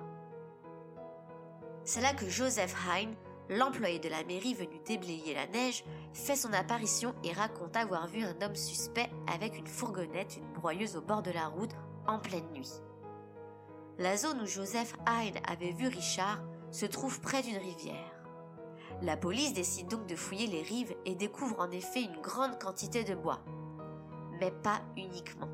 C'est 1.84 2.02
là 2.02 2.14
que 2.14 2.28
Joseph 2.28 2.76
Hine, 2.88 3.16
l'employé 3.50 4.00
de 4.00 4.10
la 4.10 4.24
mairie 4.24 4.54
venu 4.54 4.80
déblayer 4.86 5.34
la 5.34 5.48
neige, 5.48 5.84
fait 6.14 6.36
son 6.36 6.54
apparition 6.54 7.14
et 7.24 7.32
raconte 7.32 7.76
avoir 7.76 8.08
vu 8.08 8.24
un 8.24 8.42
homme 8.42 8.56
suspect 8.56 9.10
avec 9.34 9.58
une 9.58 9.68
fourgonnette, 9.68 10.38
une 10.38 10.54
broyeuse 10.54 10.96
au 10.96 11.02
bord 11.02 11.22
de 11.22 11.32
la 11.32 11.48
route 11.48 11.76
en 12.08 12.20
pleine 12.20 12.50
nuit. 12.54 12.72
La 13.98 14.18
zone 14.18 14.42
où 14.42 14.46
Joseph 14.46 14.94
Hine 15.08 15.40
avait 15.48 15.72
vu 15.72 15.88
Richard 15.88 16.42
se 16.72 16.86
trouve 16.86 17.22
près 17.22 17.42
d'une 17.42 17.58
rivière. 17.58 18.12
La 19.02 19.18
police 19.18 19.54
décide 19.54 19.88
donc 19.88 20.06
de 20.08 20.16
fouiller 20.16 20.48
les 20.48 20.62
rives 20.62 20.96
et 21.06 21.16
découvre 21.16 21.60
en 21.60 21.72
effet 21.72 22.02
une 22.02 22.22
grande 22.22 22.60
quantité 22.60 23.04
de 23.04 23.16
bois. 23.16 23.40
Mais 24.40 24.52
pas 24.52 24.82
uniquement. 24.98 25.50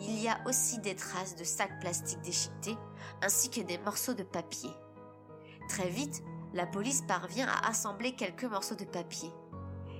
Il 0.00 0.18
y 0.20 0.28
a 0.28 0.40
aussi 0.46 0.80
des 0.80 0.96
traces 0.96 1.36
de 1.36 1.44
sacs 1.44 1.78
plastiques 1.80 2.20
déchiquetés 2.22 2.76
ainsi 3.20 3.50
que 3.50 3.60
des 3.60 3.78
morceaux 3.78 4.14
de 4.14 4.24
papier. 4.24 4.70
Très 5.68 5.88
vite, 5.88 6.22
la 6.54 6.66
police 6.66 7.02
parvient 7.02 7.48
à 7.48 7.68
assembler 7.68 8.14
quelques 8.14 8.44
morceaux 8.44 8.74
de 8.74 8.84
papier. 8.84 9.30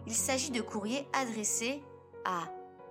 Il 0.07 0.15
s'agit 0.15 0.51
de 0.51 0.61
courriers 0.61 1.09
adressés 1.13 1.83
à 2.25 2.45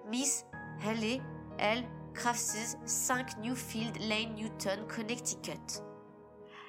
Miss 0.08 0.46
Haley 0.86 1.22
L. 1.60 1.84
Crafts 2.14 2.78
5 2.86 3.38
Newfield 3.40 3.98
Lane, 4.02 4.36
Newton, 4.36 4.86
Connecticut. 4.88 5.82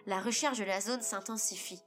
La 0.06 0.20
recherche 0.20 0.58
de 0.58 0.64
la 0.64 0.80
zone 0.80 1.02
s'intensifie. 1.02 1.82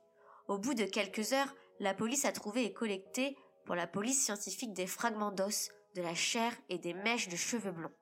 Au 0.47 0.57
bout 0.57 0.73
de 0.73 0.85
quelques 0.85 1.33
heures, 1.33 1.53
la 1.79 1.93
police 1.93 2.25
a 2.25 2.31
trouvé 2.31 2.65
et 2.65 2.73
collecté 2.73 3.37
pour 3.65 3.75
la 3.75 3.87
police 3.87 4.23
scientifique 4.23 4.73
des 4.73 4.87
fragments 4.87 5.31
d'os, 5.31 5.69
de 5.95 6.01
la 6.01 6.15
chair 6.15 6.53
et 6.69 6.77
des 6.77 6.93
mèches 6.93 7.29
de 7.29 7.35
cheveux 7.35 7.71
blonds. 7.71 7.93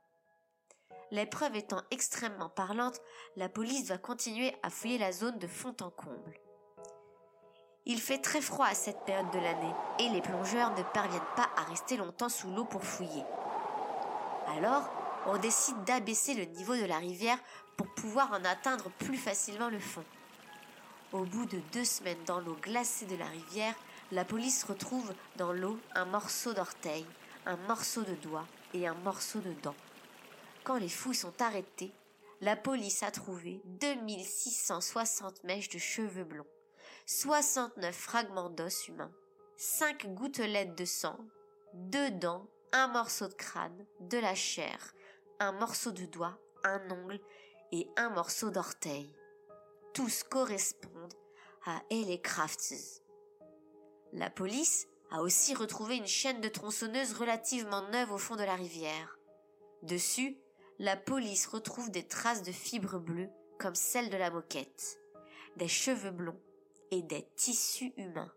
Les 1.11 1.25
preuves 1.25 1.55
étant 1.55 1.81
extrêmement 1.91 2.49
parlantes, 2.49 2.99
la 3.35 3.49
police 3.49 3.87
va 3.87 3.97
continuer 3.97 4.55
à 4.63 4.69
fouiller 4.69 4.97
la 4.97 5.11
zone 5.11 5.37
de 5.37 5.47
fond 5.47 5.75
en 5.81 5.91
comble. 5.91 6.39
Il 7.85 7.99
fait 7.99 8.19
très 8.19 8.39
froid 8.39 8.65
à 8.65 8.75
cette 8.75 9.03
période 9.05 9.31
de 9.31 9.39
l'année 9.39 9.73
et 9.99 10.07
les 10.09 10.21
plongeurs 10.21 10.73
ne 10.77 10.83
parviennent 10.83 11.21
pas 11.35 11.49
à 11.57 11.63
rester 11.63 11.97
longtemps 11.97 12.29
sous 12.29 12.49
l'eau 12.49 12.63
pour 12.63 12.83
fouiller. 12.83 13.23
Alors, 14.57 14.89
on 15.25 15.37
décide 15.37 15.83
d'abaisser 15.83 16.33
le 16.33 16.45
niveau 16.45 16.75
de 16.75 16.85
la 16.85 16.97
rivière 16.97 17.37
pour 17.75 17.87
pouvoir 17.93 18.31
en 18.31 18.45
atteindre 18.45 18.89
plus 18.99 19.17
facilement 19.17 19.69
le 19.69 19.79
fond. 19.79 20.03
Au 21.11 21.25
bout 21.25 21.45
de 21.45 21.59
deux 21.73 21.83
semaines 21.83 22.23
dans 22.25 22.39
l'eau 22.39 22.57
glacée 22.61 23.05
de 23.05 23.17
la 23.17 23.25
rivière, 23.25 23.75
la 24.11 24.23
police 24.25 24.63
retrouve 24.63 25.13
dans 25.35 25.51
l'eau 25.51 25.77
un 25.93 26.05
morceau 26.05 26.53
d'orteil, 26.53 27.05
un 27.45 27.57
morceau 27.67 28.03
de 28.03 28.15
doigt 28.15 28.45
et 28.73 28.87
un 28.87 28.95
morceau 28.95 29.39
de 29.39 29.53
dent. 29.61 29.75
Quand 30.63 30.77
les 30.77 30.89
fous 30.89 31.13
sont 31.13 31.41
arrêtés, 31.41 31.91
la 32.41 32.55
police 32.55 33.03
a 33.03 33.11
trouvé 33.11 33.61
2660 33.81 35.43
mèches 35.43 35.69
de 35.69 35.77
cheveux 35.77 36.23
blonds, 36.23 36.47
69 37.05 37.95
fragments 37.95 38.49
d'os 38.49 38.87
humains, 38.87 39.11
5 39.57 40.13
gouttelettes 40.13 40.75
de 40.75 40.85
sang, 40.85 41.17
deux 41.73 42.11
dents, 42.11 42.47
un 42.71 42.87
morceau 42.87 43.27
de 43.27 43.33
crâne, 43.33 43.85
de 43.99 44.17
la 44.17 44.35
chair, 44.35 44.93
un 45.39 45.51
morceau 45.51 45.91
de 45.91 46.05
doigt, 46.05 46.37
un 46.63 46.81
ongle 46.89 47.19
et 47.71 47.87
un 47.97 48.09
morceau 48.09 48.49
d'orteil 48.49 49.13
tous 49.93 50.23
correspondent 50.23 51.13
à 51.65 51.81
Ellie 51.89 52.21
Crafts. 52.21 53.01
La 54.11 54.29
police 54.29 54.87
a 55.11 55.21
aussi 55.21 55.53
retrouvé 55.53 55.95
une 55.95 56.07
chaîne 56.07 56.41
de 56.41 56.49
tronçonneuses 56.49 57.13
relativement 57.13 57.87
neuve 57.89 58.11
au 58.11 58.17
fond 58.17 58.35
de 58.35 58.43
la 58.43 58.55
rivière. 58.55 59.19
Dessus, 59.83 60.37
la 60.79 60.97
police 60.97 61.45
retrouve 61.45 61.91
des 61.91 62.07
traces 62.07 62.41
de 62.41 62.51
fibres 62.51 62.99
bleues 62.99 63.29
comme 63.59 63.75
celles 63.75 64.09
de 64.09 64.17
la 64.17 64.31
moquette, 64.31 64.99
des 65.57 65.67
cheveux 65.67 66.11
blonds 66.11 66.41
et 66.93 67.01
des 67.01 67.27
tissus 67.35 67.91
humains. 67.97 68.31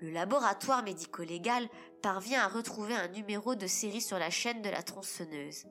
Le 0.00 0.10
laboratoire 0.10 0.82
médico-légal 0.82 1.68
parvient 2.02 2.42
à 2.42 2.48
retrouver 2.48 2.94
un 2.94 3.08
numéro 3.08 3.54
de 3.54 3.66
série 3.66 4.02
sur 4.02 4.18
la 4.18 4.28
chaîne 4.28 4.60
de 4.60 4.68
la 4.68 4.82
tronçonneuse. 4.82 5.64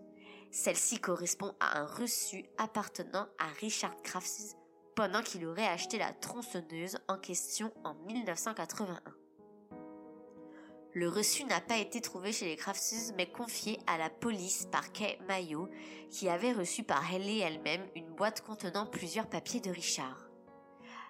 Celle-ci 0.51 0.99
correspond 0.99 1.53
à 1.59 1.79
un 1.79 1.85
reçu 1.85 2.45
appartenant 2.57 3.27
à 3.37 3.47
Richard 3.59 3.95
Crafts 4.01 4.57
pendant 4.95 5.21
qu'il 5.21 5.45
aurait 5.45 5.67
acheté 5.67 5.97
la 5.99 6.13
tronçonneuse 6.13 6.97
en 7.07 7.17
question 7.17 7.71
en 7.83 7.93
1981. 7.93 8.99
Le 10.95 11.09
reçu 11.09 11.43
n'a 11.45 11.61
pas 11.61 11.77
été 11.77 12.01
trouvé 12.01 12.31
chez 12.31 12.45
les 12.45 12.55
Crafts 12.55 13.13
mais 13.17 13.25
confié 13.25 13.79
à 13.87 13.97
la 13.97 14.09
police 14.09 14.67
par 14.71 14.91
Kay 14.91 15.19
Mayo 15.27 15.69
qui 16.09 16.29
avait 16.29 16.53
reçu 16.53 16.83
par 16.83 17.03
Haley 17.11 17.39
elle-même 17.39 17.85
une 17.95 18.13
boîte 18.13 18.41
contenant 18.41 18.85
plusieurs 18.85 19.27
papiers 19.27 19.59
de 19.59 19.71
Richard. 19.71 20.32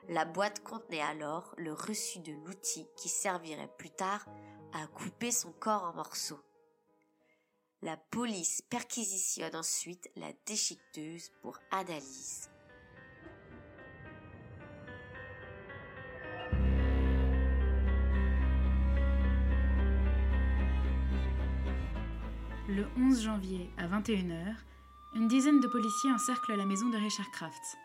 La 0.10 0.26
boîte 0.26 0.62
contenait 0.64 1.02
alors 1.02 1.56
le 1.58 1.72
reçu 1.72 2.20
de 2.20 2.34
l'outil 2.46 2.86
qui 2.98 3.08
servirait 3.08 3.72
plus 3.78 3.90
tard 3.90 4.26
à 4.74 4.86
couper 4.88 5.32
son 5.32 5.52
corps 5.54 5.84
en 5.84 5.94
morceaux. 5.94 6.42
La 7.82 7.96
police 7.98 8.62
perquisitionne 8.70 9.56
ensuite 9.56 10.10
la 10.16 10.32
déchiqueteuse 10.46 11.30
pour 11.42 11.58
analyse. 11.72 12.50
Le 22.68 22.88
11 22.98 23.22
janvier 23.22 23.70
à 23.78 23.88
21h, 23.88 24.56
une 25.16 25.28
dizaine 25.28 25.60
de 25.60 25.68
policiers 25.68 26.12
encerclent 26.12 26.56
la 26.56 26.66
maison 26.66 26.90
de 26.90 26.98
Richard 26.98 27.30
Crafts. 27.32 27.78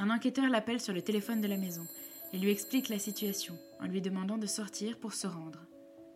Un 0.00 0.10
enquêteur 0.10 0.48
l'appelle 0.48 0.80
sur 0.80 0.94
le 0.94 1.02
téléphone 1.02 1.40
de 1.40 1.48
la 1.48 1.56
maison 1.56 1.84
et 2.32 2.38
lui 2.38 2.52
explique 2.52 2.88
la 2.88 3.00
situation 3.00 3.58
en 3.80 3.86
lui 3.86 4.00
demandant 4.00 4.38
de 4.38 4.46
sortir 4.46 4.96
pour 5.00 5.12
se 5.12 5.26
rendre. 5.26 5.66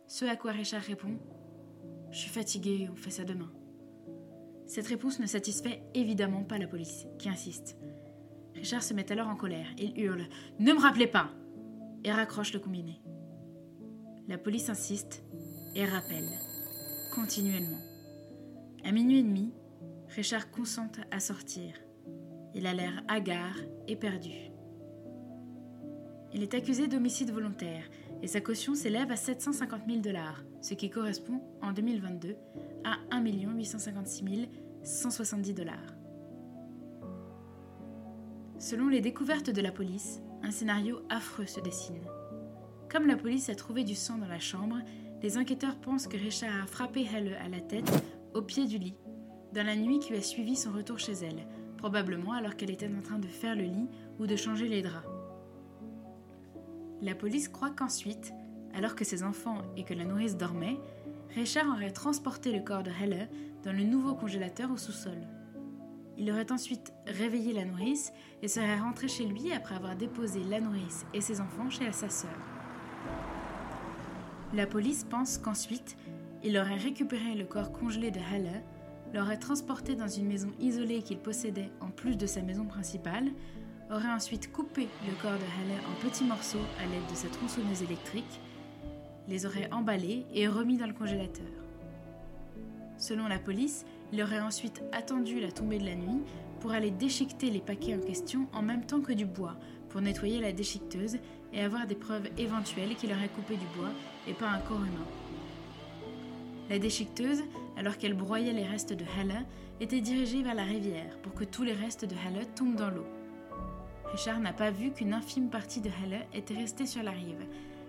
Ce 0.07 0.25
à 0.25 0.37
quoi 0.37 0.53
Richard 0.53 0.83
répond 0.83 1.19
Je 2.13 2.19
suis 2.19 2.31
fatigué, 2.31 2.89
on 2.93 2.95
fait 2.95 3.11
ça 3.11 3.25
demain. 3.25 3.51
Cette 4.67 4.87
réponse 4.87 5.19
ne 5.19 5.27
satisfait 5.27 5.83
évidemment 5.95 6.45
pas 6.45 6.59
la 6.59 6.69
police, 6.69 7.07
qui 7.19 7.29
insiste. 7.29 7.77
Richard 8.55 8.85
se 8.85 8.95
met 8.95 9.11
alors 9.11 9.27
en 9.27 9.35
colère. 9.35 9.67
Il 9.79 9.99
hurle 9.99 10.29
Ne 10.61 10.75
me 10.75 10.81
rappelez 10.81 11.09
pas 11.09 11.31
et 12.05 12.13
raccroche 12.13 12.53
le 12.53 12.61
combiné. 12.61 13.03
La 14.29 14.39
police 14.39 14.69
insiste 14.69 15.25
et 15.75 15.85
rappelle, 15.85 16.29
continuellement. 17.17 17.81
À 18.85 18.93
minuit 18.93 19.19
et 19.19 19.25
demi, 19.25 19.53
Richard 20.09 20.53
consent 20.53 20.93
à 21.11 21.19
sortir. 21.19 21.75
Il 22.55 22.67
a 22.67 22.75
l'air 22.75 23.03
hagard 23.09 23.57
et 23.89 23.97
perdu. 23.97 24.53
Il 26.35 26.43
est 26.43 26.55
accusé 26.55 26.87
d'homicide 26.87 27.31
volontaire 27.31 27.85
et 28.23 28.27
sa 28.27 28.41
caution 28.41 28.75
s'élève 28.75 29.11
à 29.11 29.17
750 29.17 29.83
000 29.87 30.01
dollars, 30.01 30.43
ce 30.61 30.75
qui 30.75 30.91
correspond 30.91 31.43
en 31.61 31.73
2022 31.73 32.37
à 32.85 32.97
1 33.11 33.25
856 33.25 34.49
170 34.83 35.55
dollars. 35.55 35.97
Selon 38.59 38.89
les 38.89 39.01
découvertes 39.01 39.51
de 39.51 39.61
la 39.61 39.73
police, 39.73 40.21
un 40.43 40.51
scénario 40.51 41.01
affreux 41.09 41.47
se 41.47 41.61
dessine. 41.61 42.01
Comme 42.91 43.07
la 43.07 43.17
police 43.17 43.49
a 43.49 43.55
trouvé 43.55 43.85
du 43.85 43.95
sang 43.95 44.19
dans 44.19 44.29
la 44.29 44.39
chambre, 44.39 44.79
les 45.23 45.39
enquêteurs 45.39 45.81
pensent 45.81 46.07
que 46.07 46.17
Richard 46.17 46.63
a 46.63 46.67
frappé 46.67 47.07
Helle 47.13 47.39
à 47.45 47.49
la 47.49 47.61
tête, 47.61 47.91
au 48.35 48.43
pied 48.43 48.67
du 48.67 48.79
lit, 48.79 48.97
dans 49.53 49.67
la 49.67 49.77
nuit 49.77 49.99
qui 49.99 50.15
a 50.15 50.23
suivi 50.23 50.57
son 50.57 50.73
retour 50.73 50.99
chez 50.99 51.13
elle, 51.13 51.47
probablement 51.83 52.31
alors 52.31 52.55
qu'elle 52.55 52.71
était 52.71 52.87
en 52.87 53.03
train 53.03 53.19
de 53.19 53.27
faire 53.27 53.57
le 53.57 53.65
lit 53.65 53.89
ou 54.21 54.29
de 54.29 54.37
changer 54.37 54.69
les 54.69 54.83
draps. 54.83 55.05
La 57.01 57.17
police 57.17 57.49
croit 57.49 57.71
qu'ensuite, 57.71 58.33
alors 58.73 58.95
que 58.95 59.05
ses 59.05 59.25
enfants 59.25 59.59
et 59.77 59.83
que 59.83 59.93
la 59.93 60.05
nourrice 60.05 60.37
dormaient, 60.37 60.79
Richard 61.35 61.67
aurait 61.67 61.91
transporté 61.91 62.53
le 62.53 62.63
corps 62.63 62.85
de 62.85 62.93
Heller 63.03 63.27
dans 63.65 63.73
le 63.73 63.83
nouveau 63.83 64.15
congélateur 64.15 64.71
au 64.71 64.77
sous-sol. 64.77 65.27
Il 66.17 66.31
aurait 66.31 66.53
ensuite 66.53 66.93
réveillé 67.09 67.53
la 67.53 67.65
nourrice 67.65 68.13
et 68.43 68.49
serait 68.49 68.79
rentré 68.79 69.09
chez 69.09 69.27
lui 69.27 69.53
après 69.53 69.75
avoir 69.75 69.97
déposé 69.97 70.39
la 70.45 70.61
nourrice 70.61 71.05
et 71.13 71.21
ses 71.21 71.41
enfants 71.41 71.69
chez 71.69 71.91
sa 71.91 72.09
sœur. 72.09 72.31
La 74.55 74.69
police 74.69 75.03
pense 75.03 75.37
qu'ensuite, 75.37 75.97
il 76.45 76.57
aurait 76.57 76.77
récupéré 76.77 77.35
le 77.35 77.45
corps 77.45 77.73
congelé 77.73 78.13
de 78.13 78.21
Heller 78.21 78.63
l'aurait 79.15 79.39
transporté 79.39 79.95
dans 79.95 80.09
une 80.09 80.27
maison 80.27 80.49
isolée 80.61 81.03
qu'il 81.03 81.19
possédait 81.19 81.71
en 81.81 81.89
plus 81.89 82.17
de 82.17 82.27
sa 82.27 82.43
maison 82.43 82.65
principale, 82.65 83.31
aurait 83.91 84.13
ensuite 84.13 84.51
coupé 84.51 84.89
le 85.07 85.13
corps 85.21 85.33
de 85.33 85.37
Halle 85.37 85.81
en 85.91 86.01
petits 86.03 86.25
morceaux 86.25 86.59
à 86.81 86.87
l'aide 86.87 87.11
de 87.11 87.15
sa 87.15 87.29
tronçonneuse 87.29 87.83
électrique, 87.83 88.41
les 89.29 89.47
aurait 89.47 89.71
emballés 89.71 90.25
et 90.35 90.49
remis 90.49 90.79
dans 90.79 90.87
le 90.87 90.95
congélateur. 90.95 91.47
Selon 92.97 93.29
la 93.29 93.39
police, 93.39 93.85
il 94.13 94.23
aurait 94.23 94.41
ensuite 94.41 94.83
attendu 94.93 95.41
la 95.41 95.51
tombée 95.51 95.79
de 95.79 95.87
la 95.87 95.95
nuit 95.95 96.23
pour 96.61 96.73
aller 96.73 96.91
déchiqueter 96.91 97.51
les 97.51 97.61
paquets 97.61 97.97
en 97.97 98.01
question 98.01 98.47
en 98.53 98.63
même 98.63 98.87
temps 98.87 99.01
que 99.01 99.13
du 99.13 99.27
bois 99.27 99.57
pour 99.89 100.01
nettoyer 100.01 100.41
la 100.41 100.53
déchiqueteuse 100.53 101.19
et 101.53 101.61
avoir 101.61 101.87
des 101.87 101.95
preuves 101.95 102.29
éventuelles 102.39 102.95
qu'il 102.95 103.13
aurait 103.13 103.29
coupé 103.29 103.57
du 103.57 103.67
bois 103.77 103.91
et 104.27 104.33
pas 104.33 104.49
un 104.49 104.59
corps 104.61 104.81
humain. 104.81 105.22
La 106.73 106.79
déchiqueteuse, 106.79 107.43
alors 107.77 107.99
qu'elle 107.99 108.15
broyait 108.15 108.55
les 108.55 108.65
restes 108.65 108.95
de 108.95 109.05
Halle, 109.05 109.45
était 109.79 110.01
dirigée 110.01 110.43
vers 110.43 110.55
la 110.55 110.65
rivière 110.65 111.19
pour 111.19 111.35
que 111.35 111.45
tous 111.45 111.65
les 111.65 111.75
restes 111.75 112.07
de 112.07 112.15
Halle 112.15 112.47
tombent 112.55 112.77
dans 112.77 112.89
l'eau. 112.89 113.05
Richard 114.07 114.41
n'a 114.41 114.55
pas 114.55 114.71
vu 114.71 114.91
qu'une 114.91 115.13
infime 115.13 115.51
partie 115.51 115.83
de 115.83 115.91
Halle 115.91 116.25
était 116.33 116.55
restée 116.55 116.87
sur 116.87 117.03
la 117.03 117.11
rive, 117.11 117.45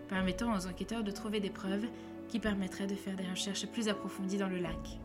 permettant 0.09 0.53
aux 0.53 0.67
enquêteurs 0.67 1.05
de 1.05 1.11
trouver 1.11 1.39
des 1.39 1.49
preuves 1.49 1.85
qui 2.27 2.39
permettraient 2.39 2.85
de 2.85 2.95
faire 2.95 3.15
des 3.15 3.29
recherches 3.29 3.67
plus 3.67 3.87
approfondies 3.87 4.37
dans 4.37 4.49
le 4.49 4.59
lac. 4.59 4.99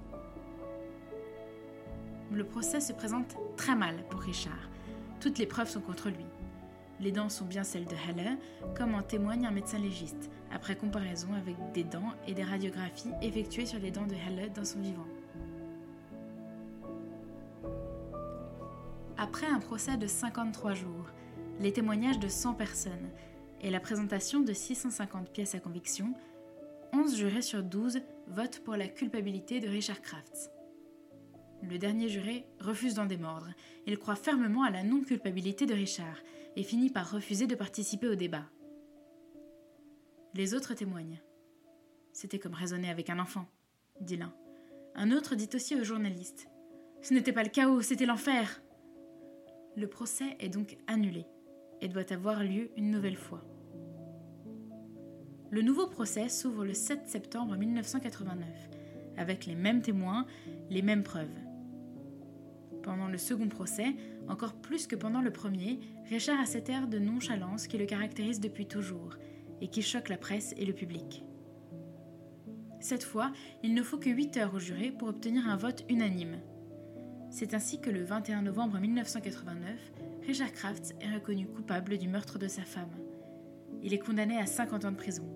Le 2.33 2.43
procès 2.43 2.81
se 2.81 2.93
présente 2.93 3.37
très 3.57 3.77
mal 3.77 3.95
pour 4.11 4.23
Richard. 4.23 4.69
Toutes 5.21 5.39
les 5.39 5.47
preuves 5.47 5.71
sont 5.71 5.83
contre 5.83 6.09
lui. 6.09 6.27
Les 7.01 7.13
dents 7.13 7.29
sont 7.29 7.45
bien 7.45 7.65
celles 7.65 7.87
de 7.87 7.95
Halle, 7.95 8.37
comme 8.77 8.95
en 8.95 9.03
témoigne 9.03 9.47
un 9.47 9.53
médecin 9.53 9.79
légiste, 9.79 10.31
après 10.53 10.77
comparaison 10.77 11.33
avec 11.35 11.57
des 11.73 11.85
dents 11.85 12.13
et 12.27 12.35
des 12.35 12.43
radiographies 12.43 13.13
effectuées 13.23 13.67
sur 13.67 13.79
les 13.79 13.91
dents 13.91 14.07
de 14.07 14.15
Halle 14.15 14.53
dans 14.53 14.65
son 14.65 14.81
vivant. 14.81 15.07
Après 19.17 19.47
un 19.47 19.61
procès 19.61 19.97
de 19.97 20.07
53 20.07 20.75
jours, 20.75 21.07
les 21.61 21.73
témoignages 21.73 22.19
de 22.19 22.29
100 22.29 22.55
personnes 22.55 23.11
et 23.61 23.71
la 23.71 23.81
présentation 23.81 24.41
de 24.41 24.53
650 24.53 25.31
pièces 25.31 25.55
à 25.55 25.61
conviction, 25.61 26.15
11 26.93 27.17
jurés 27.17 27.43
sur 27.43 27.63
12 27.63 28.01
votent 28.29 28.61
pour 28.65 28.77
la 28.77 28.89
culpabilité 28.89 29.61
de 29.61 29.69
Richard 29.69 30.01
Crafts. 30.01 30.51
Le 31.63 31.79
dernier 31.79 32.09
juré 32.09 32.47
refuse 32.61 32.95
d'en 32.95 33.07
démordre. 33.07 33.49
Il 33.87 33.99
croit 33.99 34.17
fermement 34.17 34.63
à 34.63 34.71
la 34.71 34.83
non-culpabilité 34.83 35.67
de 35.67 35.75
Richard 35.75 36.19
et 36.57 36.63
finit 36.63 36.91
par 36.91 37.11
refuser 37.11 37.47
de 37.47 37.55
participer 37.55 38.09
au 38.09 38.15
débat. 38.15 38.47
Les 40.35 40.55
autres 40.55 40.75
témoignent. 40.75 41.21
C'était 42.13 42.39
comme 42.39 42.55
raisonner 42.55 42.91
avec 42.91 43.11
un 43.11 43.19
enfant, 43.19 43.47
dit 44.01 44.17
l'un. 44.17 44.35
Un 44.95 45.13
autre 45.13 45.35
dit 45.35 45.49
aussi 45.55 45.75
au 45.75 45.85
journaliste. 45.85 46.49
Ce 47.03 47.15
n'était 47.15 47.33
pas 47.33 47.45
le 47.45 47.49
chaos, 47.49 47.83
c'était 47.83 48.07
l'enfer. 48.07 48.61
Le 49.77 49.87
procès 49.87 50.37
est 50.41 50.49
donc 50.49 50.77
annulé 50.87 51.27
et 51.81 51.89
doit 51.89 52.13
avoir 52.13 52.43
lieu 52.43 52.71
une 52.77 52.91
nouvelle 52.91 53.17
fois. 53.17 53.45
Le 55.51 55.63
nouveau 55.63 55.87
procès 55.87 56.29
s'ouvre 56.29 56.65
le 56.65 56.75
7 56.75 57.09
septembre 57.09 57.57
1989, 57.57 58.47
avec 59.17 59.47
les 59.47 59.55
mêmes 59.55 59.81
témoins, 59.81 60.27
les 60.69 60.83
mêmes 60.83 61.03
preuves. 61.03 61.29
Pendant 62.83 63.09
le 63.09 63.19
second 63.19 63.49
procès, 63.49 63.95
encore 64.29 64.55
plus 64.55 64.87
que 64.87 64.97
pendant 64.97 65.21
le 65.21 65.33
premier, 65.33 65.81
Richard 66.09 66.41
a 66.41 66.47
cet 66.47 66.69
air 66.69 66.89
de 66.89 66.99
nonchalance 66.99 67.67
qui 67.67 67.79
le 67.79 67.87
caractérise 67.87 68.41
depuis 68.41 68.67
toujours 68.67 69.17
et 69.61 69.69
qui 69.69 69.83
choque 69.83 70.09
la 70.09 70.19
presse 70.19 70.55
et 70.57 70.65
le 70.65 70.73
public. 70.73 71.25
Cette 72.81 73.03
fois, 73.03 73.33
il 73.63 73.75
ne 73.75 73.83
faut 73.83 73.99
que 73.99 74.11
8 74.11 74.37
heures 74.37 74.55
au 74.55 74.59
juré 74.59 74.91
pour 74.91 75.09
obtenir 75.09 75.49
un 75.49 75.57
vote 75.57 75.85
unanime. 75.89 76.41
C'est 77.31 77.55
ainsi 77.55 77.81
que 77.81 77.91
le 77.91 78.05
21 78.05 78.43
novembre 78.43 78.79
1989, 78.79 79.93
Richard 80.27 80.53
Crafts 80.53 80.95
est 81.01 81.15
reconnu 81.15 81.47
coupable 81.47 81.99
du 81.99 82.09
meurtre 82.09 82.39
de 82.39 82.49
sa 82.49 82.63
femme. 82.63 82.97
Il 83.83 83.93
est 83.93 83.99
condamné 83.99 84.39
à 84.39 84.47
50 84.47 84.85
ans 84.85 84.93
de 84.93 84.97
prison. 84.97 85.29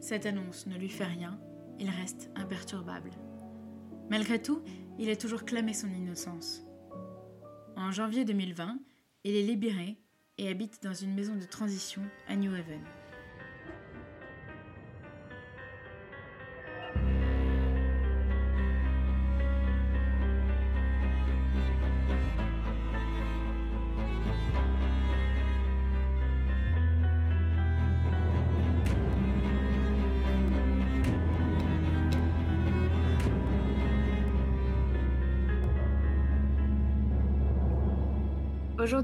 Cette 0.00 0.26
annonce 0.26 0.66
ne 0.66 0.76
lui 0.76 0.88
fait 0.88 1.04
rien, 1.04 1.38
il 1.78 1.90
reste 1.90 2.30
imperturbable. 2.36 3.10
Malgré 4.10 4.40
tout, 4.40 4.62
il 4.98 5.10
a 5.10 5.16
toujours 5.16 5.44
clamé 5.44 5.72
son 5.72 5.88
innocence. 5.92 6.62
En 7.76 7.90
janvier 7.90 8.24
2020, 8.24 8.78
il 9.24 9.34
est 9.34 9.42
libéré 9.42 9.98
et 10.38 10.48
habite 10.48 10.82
dans 10.82 10.94
une 10.94 11.14
maison 11.14 11.34
de 11.36 11.44
transition 11.44 12.02
à 12.28 12.36
New 12.36 12.52
Haven. 12.52 12.82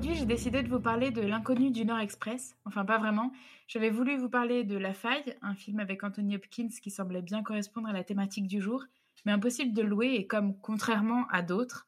Aujourd'hui, 0.01 0.19
j'ai 0.19 0.25
décidé 0.25 0.63
de 0.63 0.69
vous 0.71 0.81
parler 0.81 1.11
de 1.11 1.21
L'inconnu 1.21 1.71
du 1.71 1.85
Nord 1.85 1.99
Express. 1.99 2.57
Enfin, 2.65 2.87
pas 2.87 2.97
vraiment. 2.97 3.33
J'avais 3.69 3.91
voulu 3.91 4.17
vous 4.17 4.31
parler 4.31 4.65
de 4.65 4.79
La 4.79 4.95
Faille, 4.95 5.37
un 5.43 5.55
film 5.55 5.79
avec 5.79 6.03
Anthony 6.03 6.37
Hopkins 6.37 6.71
qui 6.83 6.91
semblait 6.91 7.21
bien 7.21 7.43
correspondre 7.43 7.87
à 7.87 7.93
la 7.93 8.03
thématique 8.03 8.47
du 8.47 8.63
jour, 8.63 8.83
mais 9.27 9.33
impossible 9.33 9.75
de 9.75 9.83
louer 9.83 10.15
et 10.15 10.27
comme, 10.27 10.59
contrairement 10.63 11.27
à 11.29 11.43
d'autres, 11.43 11.87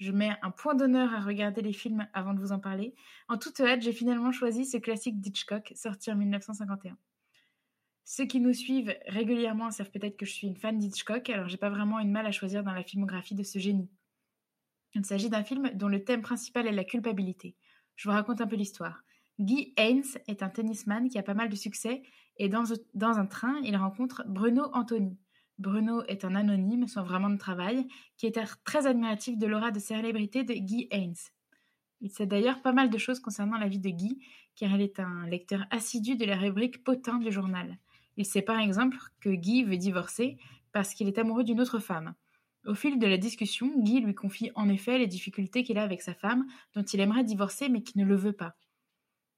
je 0.00 0.12
mets 0.12 0.36
un 0.42 0.50
point 0.50 0.74
d'honneur 0.74 1.14
à 1.14 1.20
regarder 1.20 1.62
les 1.62 1.72
films 1.72 2.06
avant 2.12 2.34
de 2.34 2.40
vous 2.40 2.52
en 2.52 2.58
parler. 2.58 2.94
En 3.26 3.38
toute 3.38 3.58
hâte, 3.60 3.80
j'ai 3.80 3.92
finalement 3.92 4.32
choisi 4.32 4.66
ce 4.66 4.76
classique 4.76 5.18
d'Hitchcock, 5.22 5.72
sorti 5.76 6.12
en 6.12 6.16
1951. 6.16 6.98
Ceux 8.04 8.26
qui 8.26 8.40
nous 8.40 8.52
suivent 8.52 8.94
régulièrement 9.06 9.70
savent 9.70 9.90
peut-être 9.90 10.18
que 10.18 10.26
je 10.26 10.32
suis 10.32 10.46
une 10.46 10.58
fan 10.58 10.76
d'Hitchcock, 10.76 11.30
alors 11.30 11.48
j'ai 11.48 11.56
pas 11.56 11.70
vraiment 11.70 12.00
une 12.00 12.12
mal 12.12 12.26
à 12.26 12.32
choisir 12.32 12.62
dans 12.62 12.74
la 12.74 12.82
filmographie 12.82 13.34
de 13.34 13.44
ce 13.44 13.58
génie. 13.58 13.88
Il 14.96 15.04
s'agit 15.04 15.28
d'un 15.28 15.44
film 15.44 15.70
dont 15.74 15.88
le 15.88 16.02
thème 16.02 16.22
principal 16.22 16.66
est 16.66 16.72
la 16.72 16.82
culpabilité. 16.82 17.54
Je 17.96 18.08
vous 18.08 18.14
raconte 18.14 18.40
un 18.40 18.46
peu 18.46 18.56
l'histoire. 18.56 19.02
Guy 19.38 19.74
Haynes 19.76 20.06
est 20.26 20.42
un 20.42 20.48
tennisman 20.48 21.10
qui 21.10 21.18
a 21.18 21.22
pas 21.22 21.34
mal 21.34 21.50
de 21.50 21.54
succès 21.54 22.02
et 22.38 22.48
dans, 22.48 22.72
un 23.02 23.26
train, 23.26 23.60
il 23.62 23.76
rencontre 23.76 24.24
Bruno 24.26 24.70
Anthony. 24.72 25.18
Bruno 25.58 26.02
est 26.04 26.24
un 26.24 26.34
anonyme 26.34 26.86
sans 26.86 27.04
vraiment 27.04 27.28
de 27.28 27.36
travail 27.36 27.86
qui 28.16 28.24
est 28.24 28.40
très 28.64 28.86
admiratif 28.86 29.36
de 29.36 29.46
l'aura 29.46 29.70
de 29.70 29.78
célébrité 29.78 30.44
de 30.44 30.54
Guy 30.54 30.88
Haynes. 30.90 31.14
Il 32.00 32.10
sait 32.10 32.26
d'ailleurs 32.26 32.62
pas 32.62 32.72
mal 32.72 32.88
de 32.88 32.96
choses 32.96 33.20
concernant 33.20 33.58
la 33.58 33.68
vie 33.68 33.78
de 33.78 33.90
Guy, 33.90 34.18
car 34.54 34.74
il 34.76 34.80
est 34.80 34.98
un 34.98 35.26
lecteur 35.26 35.66
assidu 35.70 36.16
de 36.16 36.24
la 36.24 36.36
rubrique 36.36 36.82
Potin 36.82 37.18
du 37.18 37.30
journal. 37.30 37.76
Il 38.16 38.24
sait 38.24 38.40
par 38.40 38.60
exemple 38.60 38.96
que 39.20 39.28
Guy 39.28 39.62
veut 39.62 39.76
divorcer 39.76 40.38
parce 40.72 40.94
qu'il 40.94 41.06
est 41.06 41.18
amoureux 41.18 41.44
d'une 41.44 41.60
autre 41.60 41.80
femme. 41.80 42.14
Au 42.66 42.74
fil 42.74 42.98
de 42.98 43.06
la 43.06 43.16
discussion, 43.16 43.70
Guy 43.78 44.00
lui 44.00 44.14
confie 44.14 44.50
en 44.56 44.68
effet 44.68 44.98
les 44.98 45.06
difficultés 45.06 45.62
qu'il 45.62 45.78
a 45.78 45.82
avec 45.82 46.02
sa 46.02 46.14
femme, 46.14 46.46
dont 46.74 46.82
il 46.82 47.00
aimerait 47.00 47.22
divorcer 47.22 47.68
mais 47.68 47.82
qui 47.82 47.96
ne 47.98 48.04
le 48.04 48.16
veut 48.16 48.32
pas. 48.32 48.56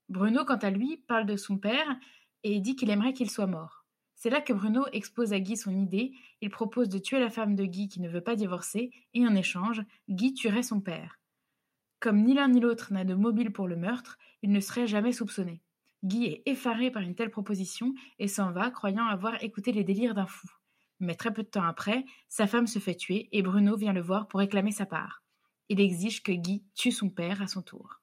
Bruno, 0.08 0.46
quant 0.46 0.56
à 0.56 0.70
lui, 0.70 0.96
parle 1.06 1.26
de 1.26 1.36
son 1.36 1.58
père 1.58 1.96
et 2.42 2.60
dit 2.60 2.74
qu'il 2.74 2.88
aimerait 2.88 3.12
qu'il 3.12 3.30
soit 3.30 3.46
mort. 3.46 3.84
C'est 4.14 4.30
là 4.30 4.40
que 4.40 4.54
Bruno 4.54 4.86
expose 4.92 5.34
à 5.34 5.40
Guy 5.40 5.56
son 5.56 5.76
idée. 5.76 6.12
Il 6.40 6.48
propose 6.48 6.88
de 6.88 6.98
tuer 6.98 7.20
la 7.20 7.30
femme 7.30 7.54
de 7.54 7.64
Guy 7.64 7.88
qui 7.88 8.00
ne 8.00 8.08
veut 8.08 8.22
pas 8.22 8.34
divorcer, 8.34 8.90
et 9.12 9.26
en 9.26 9.34
échange, 9.34 9.82
Guy 10.08 10.32
tuerait 10.32 10.62
son 10.62 10.80
père. 10.80 11.20
Comme 12.00 12.22
ni 12.22 12.32
l'un 12.32 12.48
ni 12.48 12.60
l'autre 12.60 12.92
n'a 12.92 13.04
de 13.04 13.14
mobile 13.14 13.52
pour 13.52 13.68
le 13.68 13.76
meurtre, 13.76 14.18
il 14.42 14.50
ne 14.50 14.60
serait 14.60 14.86
jamais 14.86 15.12
soupçonné. 15.12 15.60
Guy 16.02 16.24
est 16.24 16.42
effaré 16.46 16.90
par 16.90 17.02
une 17.02 17.14
telle 17.14 17.30
proposition 17.30 17.92
et 18.18 18.26
s'en 18.26 18.52
va, 18.52 18.70
croyant 18.70 19.06
avoir 19.06 19.42
écouté 19.44 19.70
les 19.72 19.84
délires 19.84 20.14
d'un 20.14 20.26
fou. 20.26 20.48
Mais 21.00 21.14
très 21.14 21.32
peu 21.32 21.42
de 21.42 21.48
temps 21.48 21.64
après, 21.64 22.04
sa 22.28 22.46
femme 22.46 22.66
se 22.66 22.78
fait 22.78 22.94
tuer 22.94 23.28
et 23.32 23.42
Bruno 23.42 23.76
vient 23.76 23.92
le 23.92 24.00
voir 24.00 24.28
pour 24.28 24.40
réclamer 24.40 24.72
sa 24.72 24.86
part. 24.86 25.22
Il 25.68 25.80
exige 25.80 26.22
que 26.22 26.32
Guy 26.32 26.64
tue 26.74 26.92
son 26.92 27.10
père 27.10 27.42
à 27.42 27.46
son 27.46 27.62
tour. 27.62 28.00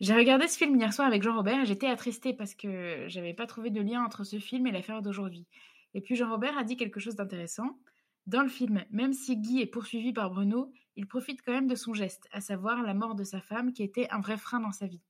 J'ai 0.00 0.14
regardé 0.14 0.48
ce 0.48 0.56
film 0.56 0.76
hier 0.76 0.92
soir 0.92 1.06
avec 1.06 1.22
Jean-Robert 1.22 1.60
et 1.60 1.66
j'étais 1.66 1.86
attristée 1.86 2.32
parce 2.32 2.54
que 2.54 3.04
j'avais 3.08 3.34
pas 3.34 3.46
trouvé 3.46 3.70
de 3.70 3.80
lien 3.80 4.02
entre 4.02 4.24
ce 4.24 4.38
film 4.38 4.66
et 4.66 4.72
l'affaire 4.72 5.02
d'aujourd'hui. 5.02 5.46
Et 5.94 6.00
puis 6.00 6.16
Jean-Robert 6.16 6.56
a 6.56 6.64
dit 6.64 6.76
quelque 6.76 7.00
chose 7.00 7.16
d'intéressant. 7.16 7.78
Dans 8.26 8.42
le 8.42 8.48
film, 8.48 8.84
même 8.90 9.12
si 9.12 9.36
Guy 9.36 9.60
est 9.60 9.66
poursuivi 9.66 10.12
par 10.12 10.30
Bruno, 10.30 10.72
il 10.96 11.06
profite 11.06 11.42
quand 11.42 11.52
même 11.52 11.66
de 11.66 11.74
son 11.74 11.94
geste, 11.94 12.28
à 12.32 12.40
savoir 12.40 12.82
la 12.82 12.94
mort 12.94 13.14
de 13.14 13.24
sa 13.24 13.40
femme 13.40 13.72
qui 13.72 13.82
était 13.82 14.08
un 14.10 14.20
vrai 14.20 14.36
frein 14.36 14.60
dans 14.60 14.72
sa 14.72 14.86
vie. 14.86 15.02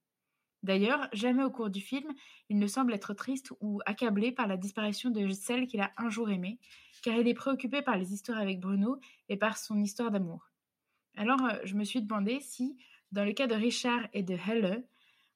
D'ailleurs, 0.63 1.09
jamais 1.13 1.43
au 1.43 1.51
cours 1.51 1.71
du 1.71 1.81
film, 1.81 2.13
il 2.49 2.59
ne 2.59 2.67
semble 2.67 2.93
être 2.93 3.15
triste 3.15 3.53
ou 3.61 3.81
accablé 3.87 4.31
par 4.31 4.47
la 4.47 4.57
disparition 4.57 5.11
de 5.11 5.31
celle 5.31 5.67
qu'il 5.67 5.81
a 5.81 5.93
un 5.97 6.11
jour 6.11 6.31
aimée, 6.31 6.59
car 7.03 7.17
il 7.17 7.29
est 7.29 7.35
préoccupé 7.35 7.81
par 7.81 7.97
les 7.97 8.13
histoires 8.13 8.39
avec 8.39 8.61
Bruno 8.61 9.01
et 9.29 9.37
par 9.37 9.57
son 9.57 9.81
histoire 9.81 10.11
d'amour. 10.11 10.51
Alors, 11.17 11.43
euh, 11.45 11.59
je 11.65 11.75
me 11.75 11.85
suis 11.85 12.03
demandé 12.03 12.41
si, 12.41 12.77
dans 13.13 13.25
le 13.25 13.33
cas 13.33 13.47
de 13.47 13.55
Richard 13.55 14.07
et 14.13 14.23
de 14.23 14.35
Helle, 14.35 14.85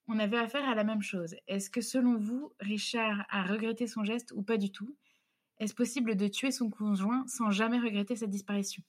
on 0.09 0.19
avait 0.19 0.39
affaire 0.39 0.69
à 0.69 0.75
la 0.75 0.85
même 0.85 1.03
chose. 1.03 1.35
Est-ce 1.49 1.71
que 1.71 1.81
selon 1.81 2.17
vous, 2.17 2.53
Richard 2.61 3.25
a 3.31 3.45
regretté 3.45 3.87
son 3.87 4.05
geste 4.05 4.33
ou 4.33 4.43
pas 4.43 4.59
du 4.59 4.71
tout? 4.71 4.95
Est-ce 5.59 5.75
possible 5.75 6.17
de 6.17 6.29
tuer 6.29 6.51
son 6.51 6.69
conjoint 6.69 7.27
sans 7.27 7.51
jamais 7.51 7.79
regretter 7.79 8.17
sa 8.17 8.27
disparition? 8.27 8.83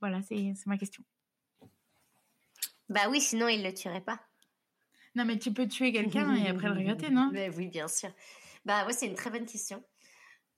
Voilà, 0.00 0.22
c'est 0.22 0.54
ma 0.66 0.78
question. 0.78 1.02
Bah 2.88 3.08
oui, 3.10 3.20
sinon 3.20 3.48
il 3.48 3.62
ne 3.62 3.68
le 3.68 3.74
tuerait 3.74 4.00
pas. 4.00 4.20
Non, 5.16 5.24
mais 5.24 5.38
tu 5.38 5.50
peux 5.50 5.66
tuer 5.66 5.92
quelqu'un 5.92 6.34
et 6.36 6.48
après 6.48 6.68
le 6.68 6.74
regretter, 6.74 7.10
non? 7.10 7.30
Mais 7.32 7.48
Oui, 7.48 7.68
bien 7.68 7.88
sûr. 7.88 8.10
Bah 8.66 8.86
ouais, 8.86 8.92
c'est 8.92 9.06
une 9.06 9.14
très 9.14 9.30
bonne 9.30 9.46
question. 9.46 9.82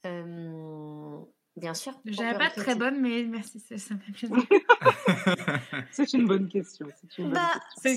Euh, 0.04 1.18
bien 1.56 1.74
sûr. 1.74 1.92
J'avais 2.04 2.36
pas 2.36 2.50
très 2.50 2.74
bonne, 2.74 3.00
mais 3.00 3.22
merci, 3.24 3.60
ça, 3.60 3.78
ça 3.78 3.94
c'est 5.92 6.12
une 6.12 6.26
bonne 6.26 6.48
question. 6.48 6.88
C'est 7.06 7.22
bah, 7.24 7.52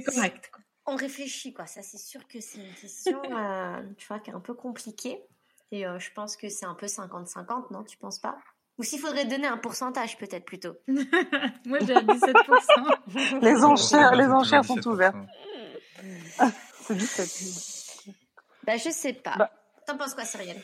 correct. 0.06 0.52
On 0.86 0.96
réfléchit, 0.96 1.54
quoi. 1.54 1.66
Ça, 1.66 1.82
c'est 1.82 1.98
sûr 1.98 2.28
que 2.28 2.40
c'est 2.40 2.60
une 2.60 2.74
question, 2.74 3.22
euh, 3.32 3.82
tu 3.98 4.08
vois, 4.08 4.20
qui 4.20 4.30
est 4.30 4.34
un 4.34 4.40
peu 4.40 4.54
compliquée. 4.54 5.20
Et 5.72 5.88
euh, 5.88 5.98
je 6.00 6.12
pense 6.14 6.36
que 6.36 6.50
c'est 6.50 6.66
un 6.66 6.76
peu 6.76 6.86
50-50, 6.88 7.72
non? 7.72 7.84
Tu 7.84 7.98
penses 7.98 8.20
pas? 8.20 8.38
Ou 8.78 8.84
s'il 8.84 9.00
faudrait 9.00 9.26
donner 9.26 9.48
un 9.48 9.58
pourcentage, 9.58 10.18
peut-être 10.18 10.46
plutôt 10.46 10.76
Moi, 10.88 11.80
j'ai 11.82 11.94
17%. 11.94 13.42
les 13.42 13.64
enchères, 13.64 14.16
les 14.16 14.28
enchères 14.28 14.66
sont 14.66 14.86
ouvertes. 14.88 15.16
c'est 16.82 16.96
17. 16.96 18.16
Bah, 18.64 18.78
je 18.78 18.90
sais 18.90 19.14
pas. 19.14 19.36
Bah, 19.38 19.52
T'en 19.86 19.98
penses 19.98 20.14
quoi, 20.14 20.26
Cyrielle? 20.26 20.62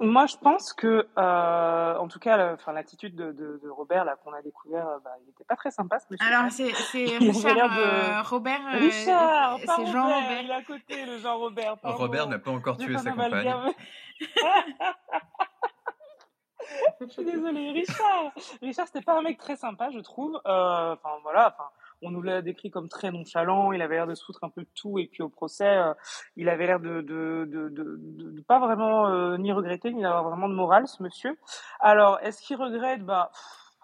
moi, 0.00 0.26
je 0.26 0.36
pense 0.36 0.72
que, 0.72 1.08
euh, 1.18 1.96
en 1.96 2.06
tout 2.06 2.20
cas, 2.20 2.54
enfin, 2.54 2.72
l'attitude 2.72 3.16
de, 3.16 3.32
de, 3.32 3.58
de, 3.62 3.68
Robert 3.68 4.04
là 4.04 4.14
qu'on 4.16 4.32
a 4.32 4.40
découvert, 4.42 4.86
euh, 4.86 4.98
bah, 5.02 5.10
il 5.20 5.26
n'était 5.26 5.42
pas 5.44 5.56
très 5.56 5.72
sympa. 5.72 5.98
Ce 5.98 6.06
monsieur 6.10 6.24
Alors, 6.26 6.50
c'est 6.52 6.66
Richard 7.18 7.54
de... 7.54 7.80
Euh, 7.80 8.22
Robert. 8.22 8.60
Euh, 8.74 8.78
Richard, 8.78 9.58
c'est 9.58 9.86
Jean 9.86 10.04
Robert. 10.04 10.40
Il 10.42 10.50
est 10.50 10.54
à 10.54 10.62
côté, 10.62 11.04
le 11.04 11.18
Jean 11.18 11.38
Robert. 11.38 11.76
Robert 11.82 12.28
n'a 12.28 12.38
pas 12.38 12.52
encore 12.52 12.76
tué 12.76 12.96
sa 12.96 13.10
compagne. 13.10 13.74
je 17.00 17.06
suis 17.08 17.24
désolée, 17.24 17.72
Richard. 17.72 18.32
Richard, 18.62 18.86
c'était 18.86 19.02
pas 19.04 19.18
un 19.18 19.22
mec 19.22 19.38
très 19.38 19.56
sympa, 19.56 19.90
je 19.90 19.98
trouve. 19.98 20.40
Enfin, 20.44 21.18
voilà. 21.24 21.52
Enfin, 21.54 21.70
on 22.02 22.10
nous 22.10 22.22
l'a 22.22 22.42
décrit 22.42 22.70
comme 22.70 22.88
très 22.88 23.10
nonchalant, 23.10 23.72
il 23.72 23.82
avait 23.82 23.96
l'air 23.96 24.06
de 24.06 24.14
se 24.14 24.24
foutre 24.24 24.44
un 24.44 24.50
peu 24.50 24.62
de 24.62 24.68
tout, 24.74 24.98
et 24.98 25.06
puis 25.06 25.22
au 25.22 25.28
procès, 25.28 25.68
euh, 25.68 25.94
il 26.36 26.48
avait 26.48 26.66
l'air 26.66 26.80
de 26.80 27.00
de, 27.00 27.44
de, 27.46 27.68
de, 27.70 28.40
pas 28.42 28.58
vraiment 28.58 29.08
euh, 29.08 29.36
ni 29.36 29.52
regretter, 29.52 29.92
ni 29.92 30.02
d'avoir 30.02 30.24
vraiment 30.24 30.48
de 30.48 30.54
morale, 30.54 30.86
ce 30.86 31.02
monsieur. 31.02 31.36
Alors, 31.80 32.18
est-ce 32.22 32.42
qu'il 32.42 32.56
regrette? 32.56 33.04
Bah, 33.04 33.30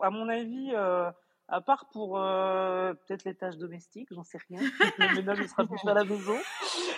à 0.00 0.10
mon 0.10 0.28
avis, 0.28 0.72
euh, 0.74 1.10
à 1.48 1.60
part 1.60 1.86
pour 1.92 2.14
peut-être 2.14 3.24
les 3.24 3.34
tâches 3.34 3.56
domestiques, 3.56 4.08
j'en 4.10 4.24
sais 4.24 4.38
rien. 4.48 4.60
le 4.98 5.16
ménage 5.16 5.40
ne 5.40 5.46
sera 5.46 5.66
plus 5.66 5.88
à 5.88 5.94
la 5.94 6.04
maison. 6.04 6.36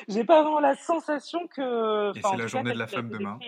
J'ai 0.08 0.24
pas 0.24 0.42
vraiment 0.42 0.60
la 0.60 0.76
sensation 0.76 1.46
que. 1.48 2.16
Et 2.16 2.22
c'est 2.22 2.36
la 2.36 2.46
journée 2.46 2.72
de 2.72 2.78
la 2.78 2.86
femme 2.86 3.08
demain. 3.08 3.38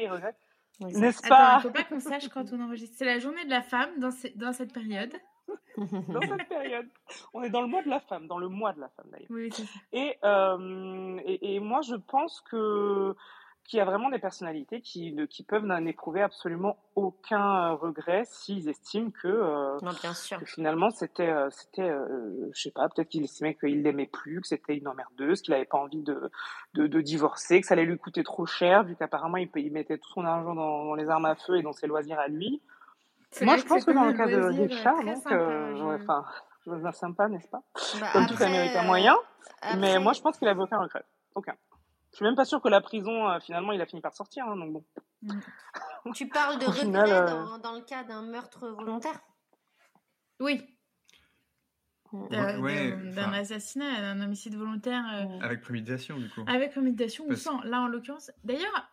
N'est-ce 0.81 1.27
pas? 1.27 1.59
Il 1.59 1.63
faut 1.63 1.71
pas 1.71 1.85
qu'on 1.85 2.01
sache 2.01 2.29
quand 2.29 2.53
on 2.53 2.61
enregistre. 2.61 2.97
C'est 2.99 3.05
la 3.05 3.19
journée 3.19 3.45
de 3.45 3.51
la 3.51 3.63
femme 3.63 3.91
dans, 3.99 4.11
dans 4.37 4.53
cette 4.53 4.73
période. 4.73 5.13
dans 6.09 6.21
cette 6.21 6.49
période. 6.49 6.89
On 7.33 7.43
est 7.43 7.51
dans 7.51 7.63
le 7.63 7.69
mois 7.69 7.83
de 7.83 7.89
la 7.89 8.01
femme, 8.01 8.27
dans 8.27 8.39
le 8.39 8.49
mois 8.49 8.73
de 8.73 8.81
la 8.81 8.89
femme 8.89 9.07
d'ailleurs. 9.11 9.29
Oui, 9.31 9.51
euh, 10.25 11.21
et, 11.25 11.55
et, 11.55 11.61
moi, 11.61 11.81
je 11.83 11.95
pense 11.95 12.41
que 12.43 13.15
qu'il 13.65 13.77
y 13.77 13.81
a 13.83 13.85
vraiment 13.85 14.09
des 14.09 14.19
personnalités 14.19 14.81
qui, 14.81 15.15
qui 15.29 15.43
peuvent 15.43 15.67
n'éprouver 15.67 16.23
absolument 16.23 16.79
aucun 16.95 17.73
regret 17.73 18.23
s'ils 18.25 18.67
estiment 18.71 19.11
que, 19.11 19.29
euh, 19.29 19.77
bien 20.01 20.15
sûr. 20.15 20.41
finalement 20.47 20.89
c'était 20.89 21.31
c'était 21.51 21.91
je 22.51 22.63
sais 22.63 22.71
pas 22.71 22.89
peut-être 22.89 23.11
qu'il 23.11 23.25
estimait 23.25 23.57
qu'il 23.57 23.83
l'aimait 23.83 24.09
plus 24.11 24.41
que 24.41 24.47
c'était 24.47 24.75
une 24.75 24.89
emmerdeuse 24.89 25.43
qu'il 25.43 25.53
n'avait 25.53 25.67
pas 25.67 25.77
envie 25.77 26.03
de, 26.03 26.31
de, 26.73 27.01
divorcer 27.03 27.61
que 27.61 27.67
ça 27.67 27.75
allait 27.75 27.85
lui 27.85 27.99
coûter 27.99 28.23
trop 28.23 28.47
cher 28.47 28.85
vu 28.85 28.97
qu'apparemment 28.97 29.37
il, 29.37 29.51
il, 29.57 29.71
mettait 29.71 29.99
tout 29.99 30.09
son 30.15 30.25
argent 30.25 30.55
dans, 30.55 30.87
dans, 30.87 30.95
les 30.95 31.11
armes 31.11 31.27
à 31.27 31.35
feu 31.35 31.59
et 31.59 31.63
dans 31.63 31.75
ses 31.75 31.87
loisirs 31.87 32.19
à 32.19 32.29
lui 32.29 32.63
moi, 33.43 33.57
je 33.57 33.65
pense 33.65 33.85
que, 33.85 33.91
dans 33.93 34.05
le 34.05 34.15
cas 34.15 34.27
de 34.27 34.41
Richard, 34.41 35.05
donc, 35.05 35.27
euh, 35.33 35.99
enfin, 36.03 36.25
je... 36.67 36.93
sympa, 36.93 37.29
n'est-ce 37.29 37.49
pas? 37.49 37.63
Bah, 38.01 38.09
Comme 38.13 38.27
tout 38.27 38.43
Américain 38.43 38.83
moyen. 38.83 39.17
Mais 39.77 39.99
moi, 39.99 40.13
je 40.13 40.21
pense 40.21 40.39
qu'il 40.39 40.49
avait 40.49 40.61
aucun 40.61 40.79
regret. 40.79 41.05
Aucun. 41.35 41.55
Je 42.11 42.17
suis 42.17 42.25
même 42.25 42.37
pas 42.37 42.47
sûr 42.47 42.63
que 42.63 42.69
la 42.69 42.81
prison, 42.81 43.29
euh, 43.29 43.39
finalement, 43.41 43.73
il 43.73 43.81
a 43.81 43.87
fini 43.87 44.01
par 44.01 44.15
sortir. 44.15 44.47
Hein, 44.47 44.57
donc 44.57 44.73
bon. 44.73 44.85
Mm. 45.23 45.41
tu 46.15 46.29
parles 46.29 46.59
de 46.59 46.65
regret 46.65 47.13
euh, 47.13 47.27
dans, 47.27 47.59
dans, 47.59 47.73
le 47.75 47.83
cas 47.83 48.03
d'un 48.03 48.23
meurtre 48.23 48.67
volontaire? 48.69 49.21
Oui. 50.41 50.67
D'un 52.31 53.33
assassinat, 53.35 54.01
d'un 54.01 54.23
homicide 54.23 54.57
volontaire. 54.57 55.05
Avec 55.43 55.61
préméditation, 55.61 56.17
du 56.17 56.31
coup. 56.31 56.43
Avec 56.47 56.71
préméditation 56.71 57.27
ou 57.29 57.35
sans. 57.35 57.61
Là, 57.65 57.83
en 57.83 57.89
l'occurrence. 57.89 58.31
D'ailleurs, 58.45 58.91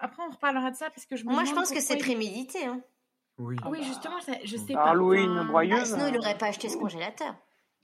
après, 0.00 0.22
on 0.28 0.30
reparlera 0.30 0.70
de 0.70 0.76
ça 0.76 0.90
parce 0.90 1.06
que 1.06 1.16
je 1.16 1.24
Moi, 1.24 1.44
je 1.44 1.54
pense 1.54 1.72
que 1.72 1.80
c'est 1.80 1.96
prémédité. 1.96 2.66
Hein. 2.66 2.82
Oui. 3.38 3.56
oui, 3.68 3.82
justement, 3.84 4.16
je 4.44 4.56
sais 4.56 4.72
pas. 4.72 4.90
Halloween, 4.90 5.46
broyeuse. 5.46 5.92
sinon, 5.92 6.06
il 6.08 6.14
n'aurait 6.14 6.38
pas 6.38 6.46
acheté 6.46 6.68
ce 6.68 6.76
congélateur. 6.76 7.34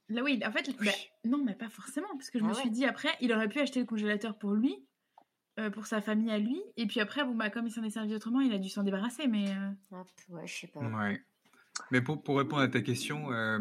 Là, 0.08 0.22
oui, 0.22 0.40
en 0.44 0.50
fait, 0.50 0.70
bah, 0.82 0.90
non, 1.24 1.42
mais 1.44 1.54
pas 1.54 1.68
forcément, 1.68 2.08
parce 2.14 2.30
que 2.30 2.38
je 2.38 2.44
ah 2.44 2.48
me 2.48 2.54
suis 2.54 2.70
dit 2.70 2.84
après, 2.84 3.10
il 3.20 3.32
aurait 3.32 3.48
pu 3.48 3.60
acheter 3.60 3.80
le 3.80 3.86
congélateur 3.86 4.36
pour 4.38 4.52
lui, 4.52 4.84
euh, 5.58 5.70
pour 5.70 5.86
sa 5.86 6.00
famille 6.00 6.30
à 6.30 6.38
lui, 6.38 6.60
et 6.76 6.86
puis 6.86 7.00
après, 7.00 7.24
bon, 7.24 7.34
bah, 7.34 7.50
comme 7.50 7.66
il 7.66 7.70
s'en 7.70 7.82
est 7.82 7.90
servi 7.90 8.14
autrement, 8.14 8.40
il 8.40 8.52
a 8.52 8.58
dû 8.58 8.68
s'en 8.68 8.82
débarrasser, 8.82 9.26
mais. 9.26 9.50
Euh, 9.50 9.96
ouais, 10.30 10.46
je 10.46 10.54
sais 10.60 10.66
pas. 10.66 10.80
Ouais. 10.80 11.22
Mais 11.90 12.00
pour, 12.00 12.22
pour 12.22 12.38
répondre 12.38 12.62
à 12.62 12.68
ta 12.68 12.80
question, 12.80 13.32
euh, 13.32 13.58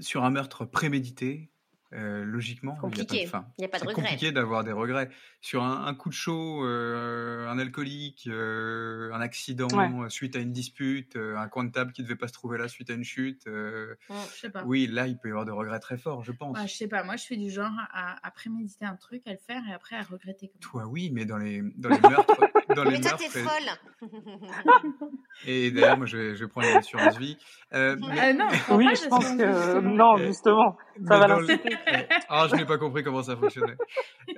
sur 0.00 0.24
un 0.24 0.30
meurtre 0.30 0.64
prémédité, 0.64 1.50
euh, 1.92 2.24
logiquement, 2.24 2.74
compliqué. 2.76 3.16
il 3.16 3.20
n'y 3.22 3.26
a 3.26 3.30
pas 3.30 3.38
de 3.38 3.44
fin. 3.44 3.52
Il 3.58 3.62
y 3.62 3.64
a 3.64 3.68
pas 3.68 3.78
de 3.78 3.82
C'est 3.82 3.88
regret. 3.88 4.02
compliqué 4.02 4.32
d'avoir 4.32 4.64
des 4.64 4.72
regrets. 4.72 5.08
Sur 5.40 5.62
un, 5.62 5.86
un 5.86 5.94
coup 5.94 6.08
de 6.08 6.14
chaud, 6.14 6.64
euh, 6.66 7.48
un 7.48 7.58
alcoolique, 7.58 8.26
euh, 8.28 9.12
un 9.12 9.20
accident 9.20 9.68
Ouais. 9.68 10.10
suite 10.10 10.34
à 10.36 10.40
une 10.40 10.52
dispute, 10.52 11.14
euh, 11.16 11.36
un 11.36 11.48
coin 11.48 11.64
de 11.64 11.70
table 11.70 11.92
qui 11.92 12.02
ne 12.02 12.06
devait 12.06 12.16
pas 12.18 12.26
se 12.28 12.32
trouver 12.32 12.58
là 12.58 12.66
suite 12.68 12.90
à 12.90 12.94
une 12.94 13.04
chute. 13.04 13.46
euh, 13.46 13.94
Je 14.10 14.40
sais 14.40 14.50
pas. 14.50 14.64
oui, 14.64 14.86
là, 14.88 15.06
il 15.06 15.16
peut 15.18 15.28
y 15.28 15.30
avoir 15.30 15.44
des 15.44 15.52
regrets 15.52 15.78
très 15.80 15.96
forts, 15.98 16.24
je 16.24 16.32
pense. 16.32 16.58
Ouais, 16.58 16.66
je 16.66 16.74
sais 16.74 16.88
pas. 16.88 17.04
Moi, 17.04 17.16
je 17.16 17.22
suis 17.22 17.38
du 17.38 17.50
genre 17.50 17.70
à, 17.92 18.16
à 18.26 18.30
préméditer 18.32 18.84
un 18.84 18.96
truc, 18.96 19.22
à 19.26 19.30
le 19.32 19.38
faire 19.38 19.62
et 19.68 19.72
après 19.72 19.96
à 19.96 20.02
regretter. 20.02 20.48
Comme 20.48 20.60
ça. 20.62 20.68
Toi, 20.70 20.86
oui, 20.88 21.10
mais 21.12 21.24
dans 21.24 21.38
les, 21.38 21.62
dans 21.76 21.88
les 21.90 22.00
meurtres. 22.00 22.40
Dans 22.74 22.84
les 22.84 22.90
Mais 22.92 23.00
toi, 23.00 23.12
t'es 23.18 23.28
folle. 23.28 24.00
et 25.46 25.70
d'ailleurs, 25.70 25.96
moi, 25.98 26.06
je 26.06 26.16
vais, 26.16 26.36
je 26.36 26.44
vais 26.44 26.48
prendre 26.50 26.68
une 26.68 26.76
assurance 26.76 27.18
vie. 27.18 27.36
Euh, 27.72 27.96
mais- 28.00 28.30
Euh, 28.30 28.32
non, 28.32 28.48
je 28.50 28.62
prends 28.62 28.76
Oui, 28.76 28.84
pas 28.86 28.94
je 28.94 29.08
pense 29.08 29.24
que 29.30 29.80
non, 29.80 30.18
Euh, 30.18 30.26
justement, 30.26 30.76
mais 30.98 31.06
ça 31.08 31.18
va 31.18 31.26
dans 31.28 31.40
le- 31.40 31.46
l'inciter. 31.46 31.76
Ah, 32.28 32.46
je 32.50 32.56
n'ai 32.56 32.64
pas 32.66 32.78
compris 32.78 33.02
comment 33.02 33.22
ça 33.22 33.36
fonctionnait. 33.36 33.76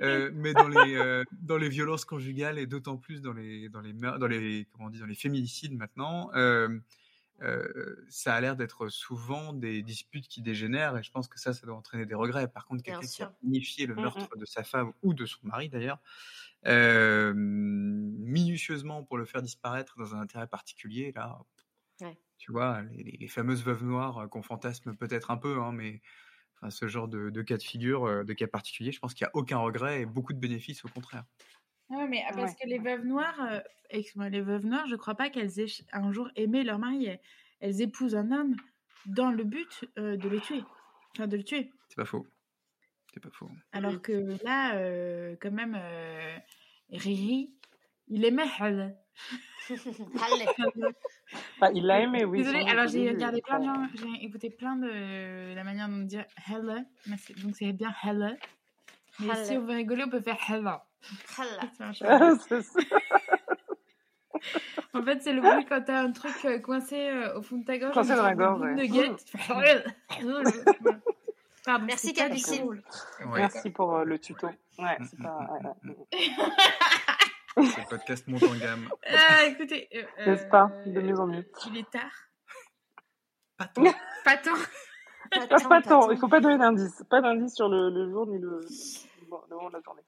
Euh, 0.01 0.29
mais 0.33 0.53
dans 0.53 0.67
les, 0.67 0.95
euh, 0.95 1.23
dans 1.31 1.57
les 1.57 1.69
violences 1.69 2.05
conjugales 2.05 2.59
et 2.59 2.65
d'autant 2.67 2.97
plus 2.97 3.21
dans 3.21 3.33
les, 3.33 3.69
dans 3.69 3.81
les, 3.81 3.93
meur- 3.93 4.19
dans 4.19 4.27
les, 4.27 4.67
comment 4.73 4.87
on 4.87 4.89
dit, 4.89 4.99
dans 4.99 5.05
les 5.05 5.15
féminicides 5.15 5.75
maintenant, 5.77 6.29
euh, 7.41 8.05
ça 8.09 8.35
a 8.35 8.41
l'air 8.41 8.55
d'être 8.55 8.89
souvent 8.89 9.53
des 9.53 9.81
disputes 9.83 10.27
qui 10.27 10.41
dégénèrent 10.41 10.97
et 10.97 11.03
je 11.03 11.11
pense 11.11 11.27
que 11.27 11.39
ça, 11.39 11.53
ça 11.53 11.65
doit 11.65 11.75
entraîner 11.75 12.05
des 12.05 12.15
regrets. 12.15 12.47
Par 12.51 12.65
contre, 12.65 12.83
quelqu'un 12.83 13.07
qui 13.07 13.21
a 13.21 13.31
le 13.87 13.95
Mm, 13.97 14.01
meurtre 14.01 14.35
de 14.37 14.45
sa 14.45 14.63
femme 14.63 14.93
ou 15.01 15.13
de 15.13 15.25
son 15.25 15.39
mari 15.43 15.69
d'ailleurs, 15.69 15.99
euh, 16.67 17.33
minutieusement 17.35 19.03
pour 19.03 19.17
le 19.17 19.25
faire 19.25 19.41
disparaître 19.41 19.97
dans 19.97 20.15
un 20.15 20.21
intérêt 20.21 20.47
particulier, 20.47 21.11
là, 21.15 21.39
Ouais. 22.01 22.19
tu 22.37 22.51
vois, 22.51 22.81
les, 22.83 23.27
fameuses 23.27 23.63
veuves 23.63 23.83
noires 23.83 24.17
euh, 24.19 24.27
qu'on 24.27 24.41
fantasme 24.43 24.95
peut-être 24.95 25.31
un 25.31 25.37
peu, 25.37 25.59
hein, 25.61 25.71
mais 25.73 26.01
enfin, 26.57 26.69
ce 26.71 26.87
genre 26.87 27.07
de, 27.09 27.29
de 27.31 27.41
cas 27.43 27.57
de 27.57 27.63
figure, 27.63 28.25
de 28.25 28.33
cas 28.33 28.47
particuliers, 28.47 28.91
je 28.93 28.99
pense 28.99 29.13
qu'il 29.15 29.25
n'y 29.25 29.29
a 29.29 29.35
aucun 29.35 29.59
regret 29.59 30.01
et 30.01 30.05
beaucoup 30.07 30.33
de 30.33 30.39
bénéfices 30.39 30.85
au 30.85 30.89
contraire. 30.89 31.25
Ouais, 31.89 32.07
mais 32.07 32.23
ah, 32.27 32.33
parce 32.33 32.51
Ouais. 32.51 32.57
que 32.61 32.67
les 32.67 32.77
veuves 32.77 33.05
noires, 33.05 33.39
euh, 33.41 33.59
excuse-moi, 33.89 34.29
les 34.29 34.41
veuves 34.41 34.65
noires, 34.65 34.87
je 34.87 34.95
crois 34.95 35.15
pas 35.15 35.29
qu'elles 35.29 35.59
aient 35.59 35.65
un 35.91 36.11
jour 36.11 36.29
aimé 36.35 36.63
leur 36.63 36.79
mari. 36.79 37.05
Elles, 37.07 37.19
elles 37.61 37.81
épousent 37.81 38.15
un 38.15 38.31
homme 38.31 38.55
dans 39.05 39.31
le 39.31 39.43
but 39.43 39.85
euh, 39.97 40.15
de 40.17 40.29
le 40.29 40.39
tuer. 40.39 40.63
Enfin, 41.15 41.27
de 41.27 41.37
le 41.37 41.43
tuer. 41.43 41.71
C'est 41.89 41.95
pas 41.95 42.05
faux. 42.05 42.27
C'est 43.13 43.19
pas 43.19 43.31
faux. 43.31 43.49
Alors 43.71 44.01
que 44.01 44.37
là, 44.43 44.75
euh, 44.75 45.35
quand 45.41 45.51
même, 45.51 45.75
euh, 45.79 46.37
Riri, 46.91 47.51
il 48.07 48.23
aimait 48.25 48.47
Hal. 48.59 48.95
Bah, 51.59 51.69
il 51.73 51.85
l'a 51.85 52.01
aimé, 52.01 52.25
oui. 52.25 52.39
Désolée, 52.39 52.65
alors 52.67 52.87
j'ai 52.87 53.09
regardé 53.09 53.41
plein 53.41 53.59
de 53.59 53.65
gens, 53.65 53.87
j'ai 53.93 54.25
écouté 54.25 54.49
plein 54.49 54.75
de 54.75 55.53
la 55.53 55.63
manière 55.63 55.87
dont 55.89 55.97
dire 55.99 56.25
Helle. 56.47 56.85
mais 57.05 57.17
Donc 57.43 57.55
c'est 57.55 57.71
bien 57.73 57.93
Helle. 58.03 58.37
Mais 59.19 59.35
si 59.45 59.57
on 59.57 59.65
veut 59.65 59.75
rigoler, 59.75 60.03
on 60.05 60.09
peut 60.09 60.21
faire 60.21 60.37
Helle. 60.49 60.69
C'est 61.01 62.61
ça. 62.61 62.79
En 64.93 65.03
fait, 65.03 65.21
c'est 65.21 65.33
le 65.33 65.41
bruit 65.41 65.65
quand 65.65 65.81
t'as 65.85 65.99
un 66.01 66.11
truc 66.11 66.33
euh, 66.45 66.59
coincé 66.59 67.09
euh, 67.09 67.37
au 67.37 67.41
fond 67.41 67.57
de 67.57 67.65
ta 67.65 67.77
gorge. 67.77 67.93
Coincé 67.93 68.11
une 68.11 68.15
dans 68.17 68.23
la 68.23 68.35
gorge, 68.35 68.73
guette. 68.75 69.25
Tu 69.25 69.37
fais 69.37 69.83
Pardon, 71.65 71.85
Merci, 71.85 72.07
c'est 72.07 72.13
pas 72.13 72.29
Capucine. 72.29 72.63
Ouais. 72.65 73.39
Merci 73.39 73.69
pour 73.69 73.95
euh, 73.97 74.03
le 74.05 74.17
tuto. 74.17 74.47
Ouais, 74.47 74.97
Mm, 74.99 75.05
c'est 75.09 75.19
mm, 75.19 75.23
pas. 75.23 75.47
mm, 75.83 75.89
mm, 75.89 75.93
ouais. 77.57 77.65
Ce 77.67 77.89
podcast 77.89 78.27
monte 78.29 78.43
en 78.43 78.55
gamme. 78.55 78.89
Ah, 79.07 79.43
écoutez. 79.45 79.89
euh, 79.93 80.25
N'est-ce 80.25 80.45
pas 80.45 80.71
De 80.85 81.01
mieux 81.01 81.19
en 81.19 81.27
mieux. 81.27 81.45
Il 81.67 81.77
est 81.77 81.89
tard. 81.91 82.11
Pas 83.57 83.65
tant. 83.65 83.83
Pas 84.23 84.37
tant. 84.37 84.53
Ah, 85.31 85.47
pas 85.67 85.81
tant, 85.81 86.09
il 86.11 86.17
faut 86.17 86.27
pas 86.29 86.39
donner 86.39 86.57
d'indice. 86.57 87.03
Pas 87.09 87.21
d'indice 87.21 87.53
sur 87.55 87.67
le, 87.69 87.89
le 87.91 88.09
jour 88.09 88.25
ni 88.27 88.39
le, 88.39 88.61
bon, 89.29 89.39
le 89.49 89.55
moment 89.57 89.69
de 89.69 89.75
la 89.75 89.81
journée. 89.81 90.01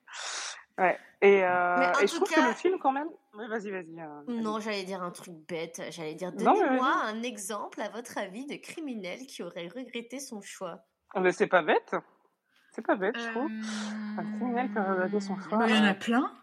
Ouais. 0.78 0.98
Et, 1.22 1.44
euh, 1.44 1.76
Mais 1.78 1.88
en 1.88 2.00
et 2.00 2.08
je 2.08 2.12
tout 2.14 2.16
trouve 2.18 2.30
cas- 2.30 2.42
que 2.44 2.48
le 2.48 2.54
film, 2.54 2.80
quand 2.80 2.92
même. 2.92 3.10
Oui, 3.34 3.48
vas-y, 3.48 3.70
vas-y. 3.72 4.00
euh, 4.02 4.22
Non, 4.28 4.60
j'allais 4.60 4.84
dire 4.84 5.02
un 5.04 5.12
truc 5.12 5.34
bête. 5.48 5.82
J'allais 5.92 6.16
dire, 6.16 6.32
donnez-moi 6.32 6.92
un 7.06 7.22
exemple, 7.24 7.82
à 7.82 7.90
votre 7.90 8.18
avis, 8.18 8.46
de 8.48 8.56
criminel 8.56 9.20
qui 9.28 9.44
aurait 9.44 9.68
regretté 9.68 10.20
son 10.20 10.42
choix. 10.42 10.80
Mais 11.16 11.32
c'est 11.32 11.48
pas 11.48 11.62
bête. 11.62 11.96
C'est 12.74 12.86
pas 12.86 12.96
bête, 12.96 13.18
je 13.20 13.28
Euh, 13.28 13.32
trouve. 13.32 13.52
Un 14.18 14.24
criminel 14.38 14.72
qui 14.72 14.78
a 14.78 14.84
regretté 14.94 15.20
son 15.20 15.38
choix. 15.40 15.66
Il 15.68 15.76
y 15.76 15.80
en 15.80 15.84
a 15.86 15.94
plein. 15.94 16.34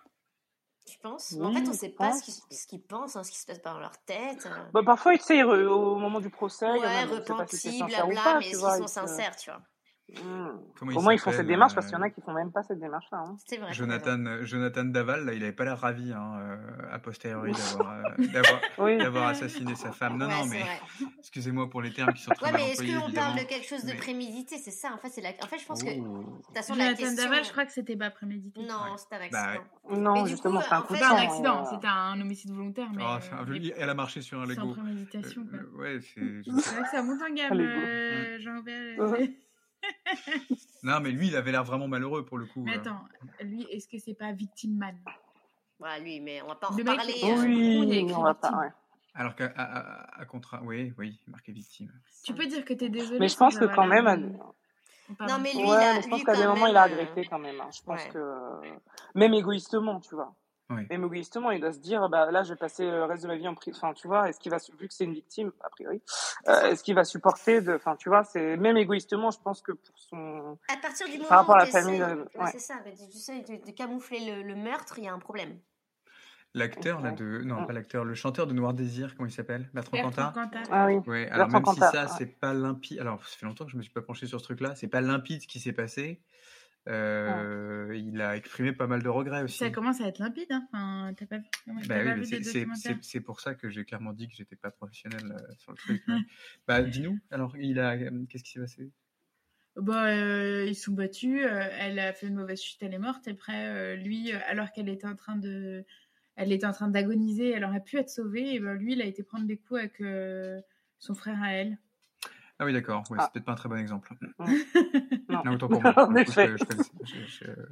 Tu 0.86 0.98
penses 1.00 1.34
Oui, 1.36 1.44
En 1.46 1.52
fait, 1.52 1.68
on 1.68 1.72
je 1.72 1.78
sait 1.78 1.88
pas 1.90 2.10
pense. 2.10 2.42
ce 2.50 2.66
qu'ils 2.66 2.82
pensent, 2.82 3.16
hein, 3.16 3.22
ce 3.22 3.30
qui 3.30 3.38
se 3.38 3.46
passe 3.46 3.60
dans 3.62 3.78
leur 3.78 3.98
tête. 4.04 4.46
euh. 4.46 4.70
Bah, 4.72 4.80
parfois, 4.84 5.16
tu 5.18 5.24
sais, 5.24 5.42
au 5.42 5.96
moment 5.96 6.20
du 6.20 6.30
procès, 6.30 6.66
il 6.66 6.76
y 6.76 6.78
en 6.78 6.82
ouais, 6.82 6.86
a, 6.86 7.06
repenti, 7.06 7.82
blabla, 7.84 8.38
mais 8.38 8.46
est-ce 8.48 8.50
qu'ils 8.50 8.58
sont 8.58 8.86
se- 8.86 8.92
sincères, 8.94 9.36
tu 9.36 9.50
vois? 9.50 9.60
Hmm. 10.10 10.48
Comment 10.78 10.90
il 10.90 10.94
Comment 10.94 11.10
ils 11.10 11.18
font 11.18 11.32
cette 11.32 11.46
démarche? 11.46 11.74
Parce 11.74 11.86
qu'il 11.86 11.94
y 11.94 11.98
en 11.98 12.02
euh, 12.02 12.06
a 12.06 12.10
qui 12.10 12.22
font 12.22 12.32
même 12.32 12.50
pas 12.50 12.62
cette 12.62 12.80
démarche-là. 12.80 13.18
hein. 13.26 13.36
C'est 13.46 13.56
vrai. 13.58 13.66
t'as 13.72 13.84
raison. 13.84 13.84
Jonathan, 13.84 14.44
Jonathan 14.44 14.84
Daval, 14.84 15.26
là, 15.26 15.34
il 15.34 15.42
avait 15.42 15.52
pas 15.52 15.64
l'air 15.64 15.78
ravi, 15.78 16.12
hein, 16.12 16.38
euh, 16.40 16.56
a 16.94 16.98
posteriori, 16.98 17.52
d'avoir, 17.52 17.98
euh, 17.98 18.62
Oui. 18.78 19.00
assassiné 19.26 19.74
sa 19.74 19.92
femme. 19.92 20.16
Non, 20.16 20.26
Ouais, 20.28 20.32
non, 20.34 20.46
mais 20.46 20.64
excusez-moi 21.18 21.68
pour 21.68 21.82
les 21.82 21.92
termes 21.92 22.12
qui 22.14 22.22
sont 22.22 22.30
très 22.32 22.46
Ouais, 22.46 22.52
mais 22.56 22.70
est-ce 22.70 22.82
qu'on 23.06 23.12
parle 23.12 23.38
de 23.38 23.44
quelque 23.44 23.66
chose 23.66 23.82
de 23.84 23.90
Mais- 23.92 23.96
prémédité? 23.98 24.56
C'est 24.56 24.70
ça, 24.70 24.92
en 24.94 24.98
fait, 24.98 25.10
c'est 25.10 25.20
la... 25.20 25.30
En 25.42 25.46
fait, 25.46 25.58
je 25.58 25.66
pense 25.66 25.82
que... 25.82 25.90
De 25.90 26.00
Oh. 26.00 26.24
toute 26.46 26.56
façon, 26.56 26.74
la 26.74 26.84
Jonathan 26.86 27.02
question... 27.02 27.24
Daval, 27.24 27.44
je 27.44 27.50
crois 27.52 27.66
que 27.66 27.72
c'était 27.72 27.96
pas 27.96 28.10
prémédité. 28.10 28.60
Non, 28.60 28.66
Ouais. 28.66 28.96
c'est 28.96 29.14
un 29.14 29.18
Bah, 29.30 29.38
accident. 29.50 29.64
Non, 30.00 30.14
Mais 30.14 30.22
du 30.22 30.30
justement, 30.30 30.60
coup, 30.60 30.66
c'est 30.68 30.74
un 30.74 30.80
coup 30.82 30.92
de 30.94 30.98
C'était 30.98 31.10
un 31.10 31.16
accident, 31.16 31.60
euh, 31.62 31.70
c'était 31.70 31.86
un 31.86 32.20
homicide 32.20 32.50
volontaire, 32.52 32.88
mais. 32.94 33.02
Oh, 33.06 33.16
euh, 33.50 33.70
Elle 33.76 33.90
a 33.90 33.94
marché 33.94 34.20
sur 34.22 34.40
un 34.40 34.46
sans 34.46 34.50
Lego. 34.62 34.72
préméditation, 34.74 35.44
quoi. 35.46 35.58
Euh, 35.58 35.78
ouais, 35.78 36.00
c'est. 36.00 36.42
C'est 36.60 36.74
vrai 36.74 36.82
que 36.82 36.88
ça 36.88 37.02
monte 37.02 37.20
en 37.22 37.34
gamme, 37.34 37.58
Lego. 37.58 38.98
Euh. 39.88 40.12
Ouais. 40.50 40.56
Non, 40.82 41.00
mais 41.00 41.10
lui, 41.10 41.28
il 41.28 41.36
avait 41.36 41.52
l'air 41.52 41.64
vraiment 41.64 41.88
malheureux 41.88 42.24
pour 42.24 42.38
le 42.38 42.46
coup. 42.46 42.62
Mais 42.62 42.76
euh. 42.76 42.80
attends, 42.80 43.00
lui, 43.42 43.62
est-ce 43.70 43.88
que 43.88 43.98
c'est 43.98 44.14
pas 44.14 44.32
Victime 44.32 44.76
Man? 44.76 44.96
Voilà, 45.78 45.98
lui, 45.98 46.20
mais 46.20 46.42
on 46.42 46.48
va 46.48 46.54
pas 46.56 46.68
en 46.68 46.76
euh. 46.76 46.80
il 46.82 46.88
a 46.88 46.94
Oui, 46.94 48.12
on 48.14 48.22
va 48.22 48.32
victime. 48.32 48.50
pas. 48.50 48.58
ouais. 48.58 48.68
Alors 49.14 49.34
qu'à 49.34 49.46
à, 49.56 49.62
à- 49.62 50.20
à 50.20 50.24
contra... 50.26 50.62
Oui, 50.62 50.92
oui, 50.98 51.18
marqué 51.26 51.50
victime. 51.52 51.92
Tu 52.22 52.34
peux 52.34 52.46
dire 52.46 52.64
que 52.64 52.74
t'es 52.74 52.88
désolé. 52.88 53.18
Mais 53.18 53.28
je 53.28 53.36
pense 53.36 53.58
que 53.58 53.64
avoir 53.64 53.76
quand 53.76 53.86
même. 53.86 54.38
Non, 55.20 55.38
mais 55.40 55.52
lui, 55.54 55.60
ouais, 55.62 55.66
il 55.66 55.72
a... 55.72 55.94
mais 55.94 56.02
je 56.02 56.08
pense 56.08 56.22
qu'à 56.22 56.34
des 56.34 56.42
quand 56.42 56.48
moments, 56.48 56.66
même, 56.66 56.72
il 56.72 56.76
a 56.76 56.84
euh, 56.84 56.86
regretté 56.88 57.24
quand 57.26 57.38
même. 57.38 57.60
hein. 57.60 57.70
Je 57.74 57.82
pense 57.82 58.04
ouais. 58.04 58.10
que 58.10 58.60
même 59.14 59.34
égoïstement, 59.34 60.00
tu 60.00 60.14
vois. 60.14 60.34
Oui. 60.70 60.82
Même 60.90 61.04
égoïstement, 61.04 61.50
il 61.50 61.60
doit 61.60 61.72
se 61.72 61.78
dire, 61.78 62.08
bah 62.10 62.30
là, 62.30 62.42
je 62.42 62.50
vais 62.50 62.58
passer 62.58 62.84
le 62.84 63.04
reste 63.04 63.22
de 63.22 63.28
ma 63.28 63.36
vie 63.36 63.48
en 63.48 63.54
prison. 63.54 63.78
Enfin, 63.78 63.94
tu 63.94 64.06
vois, 64.06 64.28
est-ce 64.28 64.38
qu'il 64.38 64.50
va, 64.50 64.58
vu 64.78 64.86
que 64.86 64.92
c'est 64.92 65.04
une 65.04 65.14
victime, 65.14 65.50
a 65.64 65.70
priori, 65.70 66.02
euh, 66.46 66.70
est-ce 66.70 66.84
qu'il 66.84 66.94
va 66.94 67.04
supporter 67.04 67.62
de, 67.62 67.74
enfin, 67.74 67.96
tu 67.96 68.10
vois, 68.10 68.22
c'est 68.22 68.58
même 68.58 68.76
égoïstement, 68.76 69.30
je 69.30 69.38
pense 69.40 69.62
que 69.62 69.72
pour 69.72 69.98
son, 69.98 70.58
À 70.68 70.76
partir 70.76 71.06
du 71.06 71.14
moment 71.16 71.28
Par 71.28 71.38
rapport 71.38 71.56
où 71.56 71.58
à 71.58 71.64
la 71.64 71.70
famille, 71.70 72.02
euh, 72.02 72.16
ouais, 72.34 72.50
c'est 72.52 72.58
ça, 72.58 72.74
mais 72.84 72.92
tu 72.94 73.04
essayes 73.04 73.44
de, 73.44 73.64
de 73.64 73.70
camoufler 73.70 74.20
le, 74.30 74.42
le 74.42 74.56
meurtre, 74.56 74.98
il 74.98 75.04
y 75.04 75.08
a 75.08 75.14
un 75.14 75.18
problème. 75.18 75.58
L'acteur, 76.54 77.00
là, 77.00 77.12
de. 77.12 77.42
Non, 77.44 77.66
pas 77.66 77.72
l'acteur, 77.72 78.04
le 78.04 78.14
chanteur 78.14 78.46
de 78.46 78.52
Noir 78.54 78.72
Désir, 78.72 79.14
comment 79.16 79.28
il 79.28 79.32
s'appelle? 79.32 79.68
Bertrand 79.74 79.98
Bertrand 79.98 80.32
Cantat 80.32 80.62
ah 80.70 80.86
oui, 80.86 80.96
Ouais, 81.06 81.28
alors 81.30 81.48
Bertrand 81.48 81.72
même 81.72 81.82
si 81.90 81.96
ça, 81.96 82.04
ouais. 82.04 82.10
c'est 82.16 82.40
pas 82.40 82.54
limpide. 82.54 83.00
Alors, 83.00 83.22
ça 83.26 83.36
fait 83.36 83.46
longtemps 83.46 83.66
que 83.66 83.70
je 83.70 83.76
me 83.76 83.82
suis 83.82 83.92
pas 83.92 84.00
penché 84.00 84.26
sur 84.26 84.40
ce 84.40 84.44
truc-là. 84.44 84.74
C'est 84.74 84.88
pas 84.88 85.02
limpide 85.02 85.42
ce 85.42 85.46
qui 85.46 85.60
s'est 85.60 85.74
passé. 85.74 86.20
Euh, 86.88 87.94
Il 87.96 88.20
a 88.20 88.36
exprimé 88.36 88.72
pas 88.72 88.86
mal 88.86 89.02
de 89.02 89.08
regrets 89.08 89.42
aussi. 89.42 89.58
Ça 89.58 89.70
commence 89.70 90.00
à 90.00 90.08
être 90.08 90.18
limpide, 90.18 90.50
hein. 90.50 90.66
Enfin, 90.72 91.12
t'as 91.16 91.26
pas, 91.26 91.36
Bah 91.36 91.42
oui, 92.04 92.26
c'est- 93.02 93.20
pour 93.20 93.40
ça 93.40 93.54
que 93.54 93.68
j'ai 93.68 93.84
clairement 93.84 94.12
dit 94.12 94.28
que 94.28 94.34
j'étais 94.34 94.56
pas 94.56 94.70
professionnel 94.70 95.20
euh, 95.30 95.54
sur 95.58 95.72
le 95.72 95.78
truc. 95.78 96.02
mais- 96.08 96.14
bah, 96.66 96.82
dis-nous, 96.82 97.18
alors, 97.30 97.56
il 97.56 97.78
a, 97.78 97.92
euh, 97.94 98.24
qu'est-ce 98.28 98.44
qui 98.44 98.52
s'est 98.52 98.60
passé? 98.60 98.90
Bah, 99.76 100.08
euh, 100.08 100.64
ils 100.66 100.74
sont 100.74 100.92
battus. 100.92 101.40
elle 101.44 101.98
a 101.98 102.12
fait 102.12 102.26
une 102.26 102.34
mauvaise 102.34 102.60
chute, 102.60 102.82
elle 102.82 102.94
est 102.94 102.98
morte. 102.98 103.28
Et 103.28 103.32
après, 103.32 103.96
lui, 103.96 104.32
alors 104.32 104.72
qu'elle 104.72 104.88
était 104.88 105.06
en 105.06 105.14
train 105.14 105.36
de, 105.36 105.84
elle 106.36 106.52
était 106.52 106.66
en 106.66 106.72
train 106.72 106.88
d'agoniser, 106.88 107.50
elle 107.50 107.64
aurait 107.64 107.82
pu 107.84 107.96
être 107.98 108.10
sauvée. 108.10 108.54
Et 108.54 108.60
ben 108.60 108.74
lui, 108.74 108.94
il 108.94 109.02
a 109.02 109.04
été 109.04 109.22
prendre 109.22 109.46
des 109.46 109.56
coups 109.56 109.80
avec 109.80 110.02
son 110.98 111.14
frère 111.14 111.40
à 111.42 111.52
elle. 111.52 111.78
Ah 112.60 112.64
oui, 112.64 112.72
d'accord. 112.72 113.02
Ouais, 113.10 113.18
Ah. 113.20 113.24
c'est 113.24 113.32
peut-être 113.32 113.44
pas 113.44 113.52
un 113.52 113.56
très 113.56 113.68
bon 113.68 113.76
exemple. 113.76 114.12
non. 115.28 115.42
Non, 115.44 115.52
autant 115.52 115.68
pour 115.68 115.82
moi. 115.82 115.92
En 115.96 116.14
effet. 116.16 116.50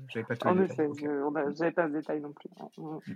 J'avais 0.09 0.25
pas 0.25 0.37
tout 0.37 0.49
En 0.49 0.59
effet, 0.61 0.89
j'avais 1.57 1.73
pas 1.73 1.89
ce 1.89 1.93
détail 1.93 2.21
non 2.21 2.33
plus. 2.33 2.49
Ouais. 2.79 2.99
Mm. 3.09 3.15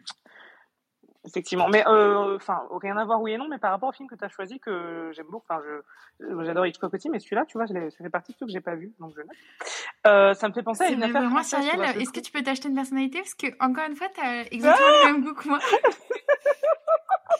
Effectivement, 1.26 1.68
mais 1.68 1.86
euh, 1.86 2.36
enfin 2.36 2.62
rien 2.80 2.96
à 2.96 3.04
voir 3.04 3.20
oui 3.20 3.32
et 3.32 3.36
non, 3.36 3.46
mais 3.46 3.58
par 3.58 3.72
rapport 3.72 3.90
au 3.90 3.92
film 3.92 4.08
que 4.08 4.14
tu 4.14 4.24
as 4.24 4.30
choisi 4.30 4.58
que 4.58 5.10
j'aime 5.12 5.26
beaucoup, 5.26 5.44
enfin 5.46 5.60
je 5.62 6.24
euh, 6.24 6.44
j'adore 6.44 6.66
Hitchcock 6.66 6.94
aussi, 6.94 7.10
mais 7.10 7.18
celui-là, 7.18 7.44
tu 7.46 7.58
vois, 7.58 7.66
je 7.66 7.90
ça 7.90 8.02
fait 8.02 8.08
partie 8.08 8.32
de 8.32 8.38
ceux 8.38 8.46
que 8.46 8.52
j'ai 8.52 8.62
pas 8.62 8.74
vu, 8.74 8.94
donc 8.98 9.12
je 9.14 9.20
note. 9.20 9.28
Euh, 10.06 10.32
ça 10.32 10.48
me 10.48 10.54
fait 10.54 10.62
penser 10.62 10.84
à 10.84 10.86
C'est 10.86 10.94
une 10.94 11.02
affaire 11.02 11.20
tu 11.20 11.28
vois, 11.28 11.42
Cyrielle, 11.42 12.00
est-ce 12.00 12.10
que 12.10 12.20
tu 12.20 12.32
peux 12.32 12.42
t'acheter 12.42 12.68
une 12.70 12.74
personnalité? 12.74 13.18
Parce 13.18 13.34
que, 13.34 13.48
encore 13.62 13.84
une 13.86 13.96
fois, 13.96 14.08
t'as 14.16 14.44
exactement 14.50 14.88
le 14.88 15.12
même 15.12 15.22
goût 15.24 15.34
que 15.34 15.46
moi. 15.46 15.58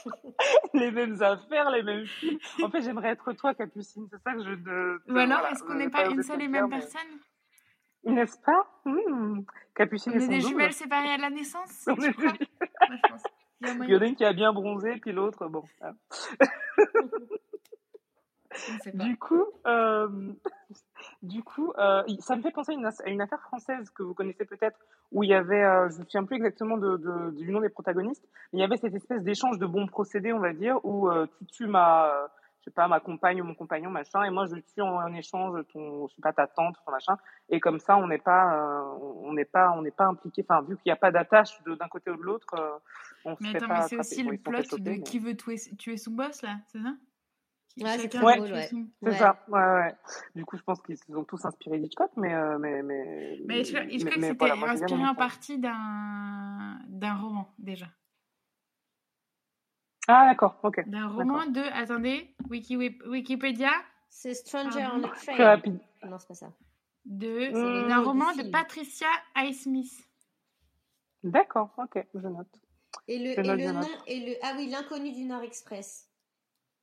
les 0.74 0.90
mêmes 0.90 1.20
affaires, 1.22 1.70
les 1.70 1.82
mêmes 1.82 2.07
films. 2.07 2.38
En 2.62 2.70
fait, 2.70 2.82
j'aimerais 2.82 3.11
être 3.11 3.32
toi, 3.32 3.55
Capucine. 3.55 4.07
C'est 4.11 4.22
ça 4.22 4.32
que 4.34 4.42
je. 4.44 4.51
De, 4.55 5.01
Ou 5.09 5.16
alors, 5.18 5.38
voilà, 5.40 5.51
est-ce 5.53 5.62
qu'on 5.62 5.74
n'est 5.74 5.90
pas 5.90 6.07
une 6.09 6.22
seule 6.22 6.38
le 6.38 6.44
et 6.44 6.48
même 6.48 6.68
mais- 6.68 6.78
personne? 6.78 7.18
N'est-ce 8.05 8.38
pas? 8.40 8.66
Hmm. 8.86 9.40
Capucine 9.74 10.12
On 10.16 10.20
est 10.20 10.28
des 10.28 10.40
jumelles 10.40 10.72
séparées 10.72 11.11
à 11.12 11.18
la 11.18 11.28
naissance 11.30 11.84
On 11.86 11.94
tu 11.96 12.07
est 12.07 12.12
crois? 12.14 12.32
des- 12.32 12.48
Moi, 12.88 12.96
je 13.05 13.09
pense. 13.11 13.22
Il 13.62 13.90
y 13.90 13.96
en 13.96 14.01
a 14.01 14.07
une 14.07 14.16
qui 14.16 14.24
a 14.24 14.32
bien 14.32 14.53
bronzé, 14.55 14.96
puis 15.03 15.12
l'autre, 15.12 15.46
bon. 15.48 15.64
hein. 15.82 15.92
Je 16.80 16.84
ne 16.84 17.09
sais 17.09 17.26
pas. 17.26 17.26
Du 18.94 19.16
coup, 19.16 19.44
euh, 19.66 20.09
Du 21.22 21.42
coup, 21.42 21.72
euh, 21.78 22.03
ça 22.18 22.36
me 22.36 22.42
fait 22.42 22.51
penser 22.51 22.72
à 22.72 22.74
une, 22.74 22.84
à 22.86 23.09
une, 23.09 23.20
affaire 23.20 23.40
française 23.42 23.90
que 23.90 24.03
vous 24.03 24.12
connaissez 24.14 24.44
peut-être, 24.44 24.78
où 25.12 25.22
il 25.22 25.30
y 25.30 25.34
avait, 25.34 25.62
euh, 25.62 25.88
je 25.88 25.94
ne 25.94 25.98
me 26.01 26.05
souviens 26.05 26.24
plus 26.24 26.36
exactement 26.36 26.76
de, 26.76 26.96
de, 26.96 27.30
du 27.30 27.51
nom 27.51 27.61
des 27.61 27.68
protagonistes, 27.68 28.26
mais 28.53 28.59
il 28.59 28.62
y 28.62 28.64
avait 28.64 28.76
cette 28.76 28.94
espèce 28.94 29.22
d'échange 29.22 29.59
de 29.59 29.66
bons 29.66 29.86
procédés, 29.86 30.32
on 30.32 30.40
va 30.40 30.53
dire, 30.53 30.84
où 30.84 31.09
tu 31.38 31.46
tues 31.46 31.66
ma, 31.66 32.11
je 32.61 32.64
sais 32.64 32.70
pas, 32.70 32.88
ma 32.88 33.01
compagne 33.01 33.40
ou 33.40 33.44
mon 33.44 33.55
compagnon, 33.55 33.88
machin, 33.90 34.24
et 34.24 34.30
moi 34.30 34.46
je 34.46 34.57
tue 34.57 34.82
en, 34.82 34.96
en 34.96 35.12
échange 35.14 35.62
ton, 35.72 36.09
je 36.09 36.14
sais 36.14 36.22
pas, 36.22 36.32
ta 36.32 36.46
tante, 36.46 36.76
ton 36.84 36.90
machin, 36.92 37.16
et 37.48 37.61
comme 37.61 37.78
ça 37.80 37.96
on 37.96 38.07
n'est 38.07 38.18
pas, 38.18 38.84
on 39.01 39.32
n'est 39.32 39.44
pas, 39.46 39.72
on 39.72 39.82
n'est 39.82 39.90
pas 39.90 40.07
impliqué, 40.07 40.44
enfin 40.48 40.62
vu 40.62 40.76
qu'il 40.76 40.86
n'y 40.90 40.92
a 40.92 40.96
pas 40.96 41.11
d'attache 41.11 41.62
d'un 41.64 41.88
côté 41.88 42.11
ou 42.11 42.16
de 42.16 42.22
l'autre, 42.22 42.80
on 43.24 43.36
se 43.36 43.42
Mais 43.42 43.53
fait 43.53 43.57
attends, 43.59 43.68
pas 43.68 43.74
mais 43.74 43.80
c'est 43.88 43.94
attraper. 43.96 44.01
aussi 44.01 44.24
Bon, 44.24 44.30
le 44.30 44.38
plot 44.38 44.78
de 44.78 44.90
mais- 44.90 45.03
qui 45.03 45.18
veut 45.18 45.36
tuer, 45.36 45.57
tuer 45.78 45.96
son 45.96 46.12
boss, 46.12 46.42
là, 46.42 46.57
c'est 46.66 46.80
ça? 46.82 46.94
Ouais, 47.78 47.98
c'est 47.98 48.14
ouais. 48.22 48.40
Ouais. 49.02 49.12
ça, 49.16 49.44
ouais, 49.48 49.58
ouais. 49.60 49.94
Du 50.34 50.44
coup, 50.44 50.56
je 50.56 50.62
pense 50.62 50.80
qu'ils 50.82 50.98
se 50.98 51.04
sont 51.12 51.24
tous 51.24 51.44
inspirés 51.44 51.78
d'Hitchcock, 51.78 52.10
mais, 52.16 52.34
euh, 52.34 52.58
mais, 52.58 52.82
mais, 52.82 53.38
Mais 53.46 53.60
Hitchcock, 53.62 53.84
c'était 53.90 54.34
voilà, 54.34 54.54
inspiré 54.54 55.06
en 55.06 55.14
partie 55.14 55.58
d'un 55.58 56.78
d'un 56.88 57.14
roman, 57.14 57.54
déjà. 57.58 57.86
Ah, 60.08 60.26
d'accord, 60.26 60.58
ok. 60.62 60.88
D'un 60.88 61.08
roman 61.08 61.46
de, 61.46 61.60
attendez, 61.60 62.34
Wiki, 62.48 62.76
Wikipédia, 62.76 63.70
C'est 64.08 64.34
Stranger 64.34 64.80
Pardon. 64.80 65.06
on 65.06 65.08
a 65.08 65.14
Train. 65.14 65.36
rapide. 65.44 65.78
Non, 66.02 66.18
c'est 66.18 66.28
pas 66.28 66.34
ça. 66.34 66.52
de 67.04 67.50
Mmh, 67.50 67.88
d'un 67.88 68.00
du 68.00 68.06
roman 68.06 68.34
de. 68.34 68.50
Patricia 68.50 69.06
Highsmith. 69.36 69.92
D'accord, 71.22 71.72
ok, 71.78 72.04
je 72.14 72.26
note. 72.26 72.60
Et 73.06 73.18
le, 73.18 73.34
Je 73.34 73.40
et 73.40 73.46
note, 73.46 73.58
le 73.58 73.66
nom, 73.72 73.80
note. 73.80 74.02
et 74.06 74.20
le, 74.26 74.32
ah 74.42 74.54
oui, 74.56 74.68
l'inconnu 74.68 75.12
du 75.12 75.24
Nord 75.24 75.42
Express. 75.42 76.08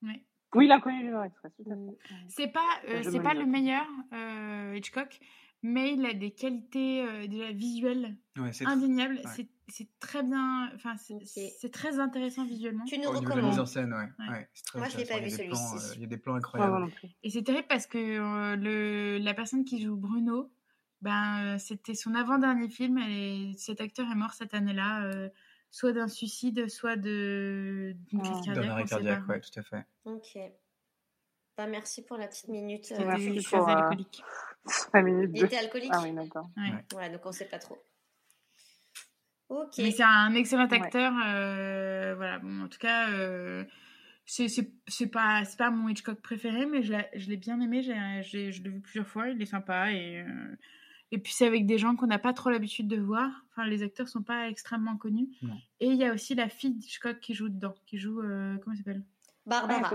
Ouais. 0.03 0.23
Oui, 0.55 0.67
l'inconnu 0.67 1.03
du 1.03 1.09
Nord 1.09 1.25
Express, 1.25 1.51
tout 1.55 1.69
à 1.71 1.75
Mm. 1.75 1.91
fait. 1.91 2.15
C'est 2.29 2.47
pas, 2.47 2.67
euh, 2.89 3.03
c'est 3.03 3.19
pas 3.21 3.33
le 3.33 3.45
meilleur 3.45 3.85
euh, 4.13 4.73
Hitchcock, 4.75 5.19
mais 5.61 5.93
il 5.93 6.05
a 6.05 6.13
des 6.13 6.31
qualités 6.31 7.01
euh, 7.03 7.27
déjà 7.27 7.51
visuelles 7.51 8.17
Ouais, 8.37 8.53
c'est 8.53 8.65
indéniables. 8.65 9.15
ouais. 9.15 9.31
C'est 9.35 9.49
c'est 9.69 9.89
très 9.99 10.23
bien, 10.23 10.71
enfin 10.75 10.95
c'est 10.97 11.71
très 11.73 11.99
intéressant 11.99 12.45
visuellement. 12.45 12.85
Tu 12.85 12.97
nous 12.99 13.11
la 13.11 13.19
mise 13.19 13.27
en 13.27 13.35
recommandes. 13.35 13.67
scène, 13.67 13.93
ouais. 13.93 14.07
Ouais. 14.25 14.33
ouais, 14.33 14.49
c'est 14.53 14.63
très 14.65 14.79
Moi, 14.79 14.87
je 14.87 14.97
l'ai 14.97 15.05
pas 15.05 15.19
vu, 15.19 15.25
Il 15.25 15.31
y 15.31 15.33
a 15.33 15.37
des 15.37 15.47
plans, 15.49 15.57
celui-ci. 15.57 15.89
euh, 15.89 15.93
Il 15.95 16.01
y 16.01 16.03
a 16.05 16.07
des 16.07 16.17
plans 16.17 16.35
incroyables. 16.35 16.91
Et 17.23 17.29
c'est 17.29 17.43
terrible 17.43 17.67
parce 17.67 17.85
que 17.85 17.97
euh, 17.97 18.55
le, 18.55 19.17
la 19.21 19.33
personne 19.33 19.65
qui 19.65 19.81
joue 19.81 19.97
Bruno, 19.97 20.49
ben, 21.01 21.57
c'était 21.59 21.95
son 21.95 22.15
avant-dernier 22.15 22.69
film 22.69 22.97
et 22.97 23.51
cet 23.57 23.81
acteur 23.81 24.09
est 24.09 24.15
mort 24.15 24.31
cette 24.33 24.53
année-là, 24.53 25.03
euh, 25.03 25.27
soit 25.77 25.93
d'un 25.93 26.07
suicide, 26.07 26.67
soit 26.69 26.95
de- 26.95 27.95
d'une 28.07 28.19
crise 28.21 28.33
Ah. 28.39 28.45
cardiaque. 28.45 28.65
D'un 28.65 28.71
arrêt 28.71 28.85
cardiaque, 28.85 29.27
ouais, 29.27 29.39
tout 29.41 29.59
à 29.59 29.61
fait. 29.61 29.85
Ok. 30.05 30.37
Bah, 31.55 31.67
merci 31.67 32.03
pour 32.03 32.17
la 32.17 32.27
petite 32.27 32.47
minute. 32.47 32.85
C'était 32.85 33.03
euh, 33.03 33.05
Merci 33.05 33.43
pour, 33.47 33.69
euh, 33.69 33.73
alcoolique. 33.75 34.23
5 34.65 35.01
minutes 35.05 35.31
Il 35.35 35.41
de... 35.41 35.45
était 35.45 35.57
alcoolique 35.57 35.91
Ah 35.93 36.01
oui, 36.03 36.13
d'accord. 36.13 36.49
Ouais. 36.57 36.97
Ouais. 36.97 37.09
Donc 37.11 37.21
on 37.25 37.31
sait 37.31 37.45
pas 37.45 37.59
trop. 37.59 37.77
Ok. 39.49 39.77
Mais 39.77 39.91
c'est 39.91 40.03
un 40.03 40.33
excellent 40.33 40.67
Ouais. 40.67 40.81
acteur. 40.81 41.13
euh, 41.27 42.15
voilà, 42.15 42.39
bon, 42.39 42.63
en 42.63 42.67
tout 42.67 42.79
cas, 42.79 43.09
euh, 43.11 43.63
c'est 44.25 44.47
c'est- 44.49 44.71
c'est 44.87 45.07
pas, 45.07 45.45
c'est 45.45 45.57
pas 45.57 45.69
mon 45.69 45.87
Hitchcock 45.89 46.19
préféré, 46.21 46.65
mais 46.65 46.81
je 46.81 46.93
l'ai 46.93 47.05
je 47.15 47.29
l'ai 47.29 47.37
bien 47.37 47.59
aimé. 47.61 47.81
j'ai- 47.83 48.23
j'ai- 48.23 48.51
Je 48.51 48.63
l'ai 48.63 48.69
vu 48.69 48.81
plusieurs 48.81 49.07
fois, 49.07 49.29
il 49.29 49.39
est 49.41 49.45
sympa. 49.45 49.91
Et, 49.93 50.21
euh, 50.21 50.55
et 51.11 51.17
puis, 51.19 51.33
c'est 51.33 51.45
avec 51.47 51.65
des 51.65 51.77
gens 51.77 51.95
qu'on 51.95 52.07
n'a 52.07 52.19
pas 52.19 52.33
trop 52.33 52.49
l'habitude 52.49 52.87
de 52.87 52.97
voir. 52.97 53.29
Enfin, 53.51 53.65
les 53.67 53.81
acteurs 53.83 54.07
sont 54.09 54.23
pas 54.23 54.49
extrêmement 54.49 54.97
connus. 54.97 55.29
Non. 55.41 55.57
Et 55.79 55.87
il 55.87 55.95
y 55.95 56.03
a 56.05 56.13
aussi 56.13 56.35
la 56.35 56.49
fille 56.49 56.73
d'Hitchcock 56.75 57.19
qui 57.19 57.33
joue 57.33 57.49
dedans, 57.49 57.75
qui 57.85 57.97
joue. 57.97 58.21
euh, 58.21 58.57
comment 58.57 58.73
elle 58.73 58.77
s'appelle? 58.79 59.03
Barbara. 59.45 59.89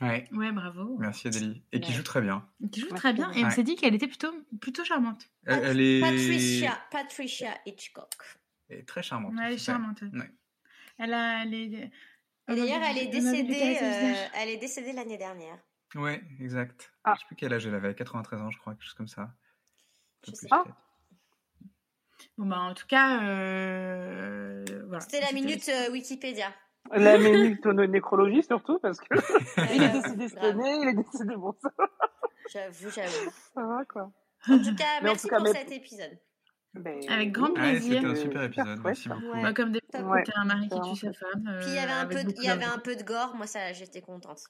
Ah. 0.00 0.06
Ouais, 0.06 0.26
Ouais, 0.32 0.50
bravo. 0.50 0.96
merci 0.98 1.28
Adélie. 1.28 1.62
Et 1.72 1.80
qui 1.80 1.92
joue 1.92 2.02
très 2.02 2.20
bien. 2.22 2.48
Qui 2.72 2.80
joue 2.80 2.88
très 2.88 3.12
bien. 3.12 3.30
Et 3.32 3.44
on 3.44 3.50
s'est 3.50 3.62
dit 3.62 3.76
qu'elle 3.76 3.94
était 3.94 4.08
plutôt, 4.08 4.32
plutôt 4.60 4.82
charmante. 4.84 5.28
Elle, 5.44 5.62
elle 5.64 5.80
est... 5.80 6.00
Patricia, 6.00 6.78
Patricia 6.90 7.50
Hitchcock. 7.66 8.14
elle 8.70 8.78
est 8.78 8.88
très 8.88 9.02
charmante. 9.02 9.34
Ouais, 9.34 9.42
elle 9.46 9.52
est 9.54 9.58
charmante. 9.58 10.00
Ouais. 10.02 10.30
Elle 10.98 11.12
a. 11.14 11.42
Elle 11.44 11.54
est... 11.54 11.90
Et 12.48 12.56
d'ailleurs, 12.56 12.82
elle 12.82 12.98
est 12.98 13.06
décédée. 13.08 13.78
euh, 13.82 14.26
elle 14.34 14.48
est 14.48 14.56
décédée 14.56 14.92
l'année 14.92 15.18
dernière. 15.18 15.58
Ouais, 15.94 16.22
exact. 16.40 16.92
Ah. 17.04 17.14
Je 17.14 17.20
sais 17.20 17.26
plus 17.26 17.36
quel 17.36 17.52
âge 17.52 17.66
elle 17.66 17.74
avait, 17.74 17.94
93 17.94 18.40
ans, 18.40 18.50
je 18.50 18.58
crois, 18.58 18.72
quelque 18.74 18.84
chose 18.84 18.94
comme 18.94 19.08
ça. 19.08 19.34
Je 20.26 20.32
sais 20.34 20.48
pas. 20.48 20.64
Bon, 22.36 22.46
bah, 22.46 22.58
en 22.60 22.74
tout 22.74 22.86
cas, 22.86 23.22
euh, 23.22 24.64
voilà. 24.86 25.00
C'était 25.00 25.20
la 25.20 25.32
minute 25.32 25.68
euh, 25.68 25.90
Wikipédia. 25.90 26.52
La 26.92 27.18
minute 27.18 27.64
nécrologie, 27.66 28.42
surtout, 28.42 28.78
parce 28.80 28.98
que 29.00 29.14
il 29.74 29.82
est 29.82 29.88
Euh, 29.88 30.00
décédé 30.02 30.28
cette 30.28 30.38
année, 30.44 30.78
il 30.82 30.88
est 30.88 30.94
décédé 30.94 31.36
bon, 31.36 31.54
ça, 31.60 31.70
J'avoue, 32.52 32.90
j'avoue. 32.90 33.30
ça 33.54 33.62
va, 33.64 33.84
quoi. 33.84 34.10
En 34.48 34.58
tout 34.58 34.74
cas, 34.74 35.00
merci 35.02 35.22
tout 35.26 35.28
cas, 35.28 35.36
pour 35.36 35.44
mais- 35.44 35.52
cet 35.58 35.70
épisode. 35.72 36.18
Ben, 36.72 37.00
Avec 37.08 37.32
grand 37.32 37.48
Ouais, 37.48 37.72
plaisir. 37.72 37.94
c'était 37.94 38.06
un 38.06 38.10
euh, 38.10 38.14
super 38.14 38.42
épisode, 38.44 38.80
merci 38.84 39.08
beaucoup. 39.08 39.22
Ouais. 39.32 39.42
Bah, 39.42 39.52
comme 39.52 39.72
des 39.72 39.80
Ouais. 39.98 40.22
t'as 40.24 40.40
un 40.40 40.44
mari 40.44 40.68
qui 40.68 40.80
tue 40.80 40.96
sa 40.96 41.12
femme. 41.12 41.46
euh, 41.48 41.58
Puis 41.60 41.68
il 41.70 41.74
y 41.74 41.78
avait 41.78 41.90
un 41.92 42.00
avec 42.02 42.16
peu, 42.16 42.22
de, 42.22 42.28
beaucoup 42.28 42.40
il 42.42 42.46
y 42.46 42.48
avait 42.50 42.60
d'amour. 42.60 42.76
un 42.76 42.78
peu 42.78 42.96
de 42.96 43.02
gore. 43.02 43.34
Moi, 43.34 43.46
ça, 43.46 43.72
j'étais 43.72 44.00
contente. 44.00 44.40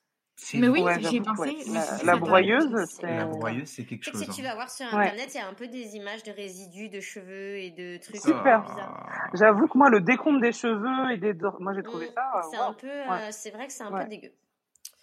Mais 0.54 0.68
oui, 0.68 0.82
Ouais, 0.82 0.94
j'y 1.00 1.06
ai 1.06 1.10
j'avoue, 1.22 1.24
pensé. 1.24 1.50
ouais. 1.50 1.64
La, 1.72 2.02
la 2.12 2.16
broyeuse, 2.16 2.74
c'est- 2.86 3.00
c'est... 3.00 3.16
La 3.16 3.26
broyeuse, 3.26 3.68
c'est 3.68 3.84
quelque 3.84 4.04
chose. 4.04 4.20
si 4.22 4.28
tu 4.30 4.40
hein. 4.40 4.48
vas 4.48 4.54
voir 4.54 4.70
sur 4.70 4.86
internet, 4.86 5.28
il 5.34 5.36
y 5.36 5.40
a 5.40 5.46
un 5.48 5.54
peu 5.54 5.66
des 5.68 5.96
images 5.96 6.22
de 6.22 6.32
résidus, 6.32 6.88
de 6.88 7.00
cheveux 7.00 7.56
et 7.58 7.70
de 7.70 7.98
trucs 7.98 8.16
Super. 8.16 8.62
bizarres. 8.62 9.28
J'avoue 9.34 9.66
que 9.68 9.76
moi, 9.78 9.90
le 9.90 10.00
décompte 10.00 10.40
des 10.40 10.52
cheveux 10.52 11.12
et 11.12 11.18
des... 11.18 11.34
Moi, 11.60 11.74
j'ai 11.74 11.82
trouvé 11.82 12.06
Mm. 12.06 12.14
ça... 12.14 12.32
euh, 12.36 12.40
C'est 12.50 12.58
wow. 12.58 12.62
un 12.64 12.72
peu, 12.74 12.88
euh, 12.88 13.08
Ouais. 13.10 13.32
c'est 13.32 13.50
vrai 13.50 13.66
que 13.66 13.72
c'est 13.72 13.82
un 13.84 13.92
Ouais. 13.92 14.04
peu 14.04 14.08
dégueu. 14.10 14.32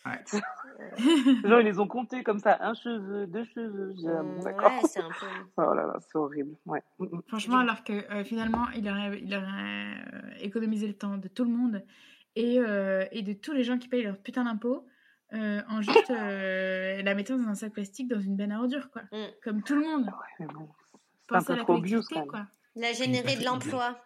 Ouais. 0.05 0.23
Genre, 1.45 1.59
ils 1.61 1.65
les 1.65 1.79
ont 1.79 1.87
comptés 1.87 2.23
comme 2.23 2.39
ça, 2.39 2.57
un 2.61 2.73
cheveu, 2.73 3.27
deux 3.27 3.43
cheveux, 3.45 3.93
j'ai- 4.01 4.07
ah 4.09 4.23
Mm, 4.23 4.43
d'accord. 4.43 4.71
ouais, 4.71 4.87
c'est 4.89 5.01
un 5.01 5.09
peu. 5.09 5.25
Oh 5.57 5.73
là 5.73 5.83
là, 5.87 5.93
c'est 5.99 6.17
horrible, 6.17 6.55
ouais. 6.65 6.81
Mm, 6.99 7.05
mm. 7.17 7.21
Franchement, 7.27 7.57
alors 7.59 7.83
que 7.83 7.93
euh, 8.11 8.23
finalement, 8.23 8.65
il 8.75 8.89
aurait, 8.89 9.19
il 9.21 9.35
aurait 9.35 9.45
euh, 10.13 10.21
économisé 10.41 10.87
le 10.87 10.93
temps 10.93 11.17
de 11.17 11.27
tout 11.27 11.43
le 11.43 11.51
monde 11.51 11.83
et, 12.35 12.59
euh, 12.59 13.05
et 13.11 13.21
de 13.21 13.33
tous 13.33 13.51
les 13.53 13.63
gens 13.63 13.77
qui 13.77 13.87
payent 13.87 14.03
leur 14.03 14.17
putain 14.17 14.43
d'impôts 14.45 14.85
euh, 15.33 15.61
en 15.69 15.81
juste 15.81 16.09
euh, 16.09 17.01
la 17.01 17.13
mettant 17.15 17.37
dans 17.37 17.47
un 17.49 17.55
sac 17.55 17.73
plastique 17.73 18.07
dans 18.07 18.19
une 18.19 18.35
benne 18.35 18.51
à 18.51 18.59
ordures, 18.59 18.89
quoi. 18.91 19.03
Mm. 19.11 19.25
Comme 19.43 19.63
tout 19.63 19.75
le 19.75 19.81
monde. 19.81 20.05
Ouais, 20.05 20.35
mais 20.39 20.45
bon, 20.47 20.69
c'est 21.27 21.35
un 21.35 21.39
Pensez 21.39 21.51
à 21.51 21.55
peu 21.55 21.57
la 21.59 21.63
trop 21.63 21.73
même. 21.73 21.81
quoi. 22.27 22.47
Il 22.75 22.83
a 22.85 22.93
généré 22.93 23.35
de 23.35 23.43
l'emploi. 23.45 23.99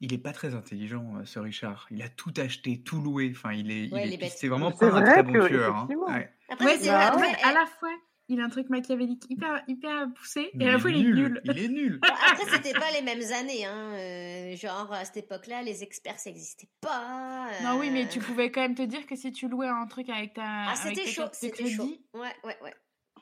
Il 0.00 0.12
est 0.12 0.18
pas 0.18 0.32
très 0.32 0.54
intelligent, 0.54 1.16
euh, 1.16 1.24
ce 1.24 1.38
Richard. 1.38 1.86
Il 1.90 2.02
a 2.02 2.08
tout 2.08 2.32
acheté, 2.36 2.82
tout 2.82 3.00
loué. 3.00 3.32
Enfin, 3.36 3.52
il 3.52 3.70
est, 3.70 3.92
Ouais, 3.92 4.02
il 4.02 4.06
il 4.06 4.12
est, 4.12 4.14
est 4.14 4.18
bête. 4.18 4.32
c'est 4.36 4.48
vraiment 4.48 4.72
pas 4.72 4.86
un 4.86 4.90
vrai 4.90 5.04
très 5.04 5.22
bon 5.22 5.46
tueur. 5.46 5.76
hein. 5.76 5.88
Ouais. 5.94 6.32
Après, 6.48 6.64
Ouais, 6.64 6.72
c'est 6.78 6.84
c'est 6.84 6.88
Bah 6.90 7.06
après, 7.12 7.34
à 7.44 7.52
la 7.52 7.66
fois, 7.66 7.88
il 8.28 8.40
a 8.40 8.44
un 8.44 8.48
truc 8.48 8.70
machiavélique 8.70 9.24
hyper, 9.28 9.62
hyper 9.68 10.12
poussé 10.14 10.50
Mais 10.54 10.64
et 10.64 10.68
à 10.68 10.72
la 10.72 10.78
fois, 10.78 10.90
il 10.90 11.06
est 11.06 11.12
nul. 11.12 11.40
Il 11.44 11.58
est 11.58 11.68
nul. 11.68 11.98
Bon, 12.00 12.08
après, 12.30 12.44
c'était 12.50 12.72
pas 12.72 12.90
les 12.92 13.02
mêmes 13.02 13.22
années, 13.32 13.64
hein. 13.66 13.92
euh, 13.94 14.56
genre, 14.56 14.92
à 14.92 15.04
cette 15.04 15.18
époque-là, 15.18 15.62
les 15.62 15.82
experts, 15.82 16.18
ça 16.18 16.30
n'existait 16.30 16.68
pas. 16.80 17.48
euh, 17.50 17.62
Non, 17.64 17.78
oui, 17.78 17.90
mais 17.90 18.08
tu 18.08 18.20
pouvais 18.20 18.50
quand 18.50 18.60
même 18.62 18.74
te 18.74 18.82
dire 18.82 19.06
que 19.06 19.16
si 19.16 19.32
tu 19.32 19.48
louais 19.48 19.68
un 19.68 19.86
truc 19.86 20.08
avec 20.08 20.34
ta, 20.34 20.42
Ah, 20.44 20.70
avec 20.80 20.96
c'était 20.96 21.04
ta 21.04 21.10
chaud, 21.10 21.28
c'était 21.32 21.68
chaud. 21.68 21.82
crédit, 21.84 22.04
Ouais, 22.14 22.32
ouais, 22.44 22.56
ouais. 22.62 22.74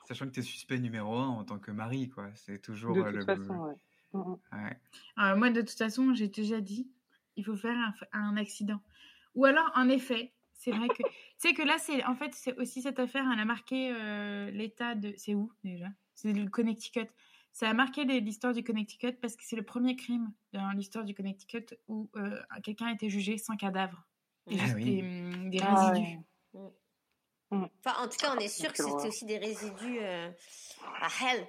Sachant 0.07 0.25
que 0.25 0.31
t'es 0.31 0.41
suspect 0.41 0.79
numéro 0.79 1.15
un 1.15 1.27
en 1.27 1.43
tant 1.43 1.59
que 1.59 1.71
mari, 1.71 2.09
quoi. 2.09 2.29
C'est 2.35 2.59
toujours 2.61 2.95
De 2.95 3.01
euh, 3.01 3.05
toute 3.11 3.15
le. 3.15 3.25
façon, 3.25 3.53
ouais. 3.55 3.75
Mm, 4.13 4.19
mm. 4.19 4.37
Ouais. 4.53 5.35
Moi, 5.35 5.49
de 5.51 5.61
toute 5.61 5.77
façon, 5.77 6.13
j'ai 6.13 6.27
déjà 6.27 6.59
dit, 6.61 6.89
il 7.37 7.43
faut 7.45 7.55
faire 7.55 7.75
un, 7.77 7.93
un 8.19 8.37
accident. 8.37 8.79
Ou 9.35 9.45
alors, 9.45 9.69
en 9.75 9.87
effet, 9.89 10.33
c'est 10.53 10.71
vrai 10.71 10.87
que. 10.89 11.03
Tu 11.41 11.47
sais 11.47 11.53
que 11.53 11.61
là, 11.63 11.77
c'est 11.79 12.03
en 12.05 12.15
fait, 12.15 12.33
c'est 12.35 12.55
aussi 12.59 12.81
cette 12.81 12.99
affaire, 12.99 13.25
elle 13.33 13.39
a 13.39 13.45
marqué 13.45 13.91
euh, 13.95 14.51
l'état 14.51 14.95
de. 14.95 15.13
C'est 15.17 15.33
où 15.33 15.51
déjà? 15.63 15.87
C'est 16.13 16.33
le 16.33 16.47
Connecticut. 16.49 17.07
Ça 17.53 17.69
a 17.69 17.73
marqué 17.73 18.05
l'histoire 18.05 18.53
du 18.53 18.63
Connecticut 18.63 19.13
parce 19.13 19.35
que 19.35 19.43
c'est 19.43 19.55
le 19.57 19.63
premier 19.63 19.95
crime 19.95 20.31
dans 20.53 20.69
l'histoire 20.71 21.03
du 21.03 21.13
Connecticut 21.13 21.65
où 21.89 22.09
euh, 22.15 22.39
quelqu'un 22.63 22.87
a 22.87 22.91
été 22.93 23.09
jugé 23.09 23.37
sans 23.37 23.57
cadavre. 23.57 24.07
Et 24.49 24.55
Ah 24.57 24.63
juste 24.63 24.75
oui. 24.75 24.85
des, 24.85 25.01
hum, 25.01 25.49
des 25.49 25.59
Ah, 25.61 25.89
résidus. 25.89 26.19
ouais. 26.53 26.69
Enfin, 27.51 28.03
en 28.03 28.07
tout 28.07 28.17
cas, 28.17 28.33
on 28.33 28.39
est 28.39 28.47
sûr 28.47 28.71
que 28.71 28.77
c'était 28.81 29.07
aussi 29.07 29.25
des 29.25 29.37
résidus 29.37 29.99
euh, 29.99 30.29
à 31.01 31.07
hell. 31.07 31.47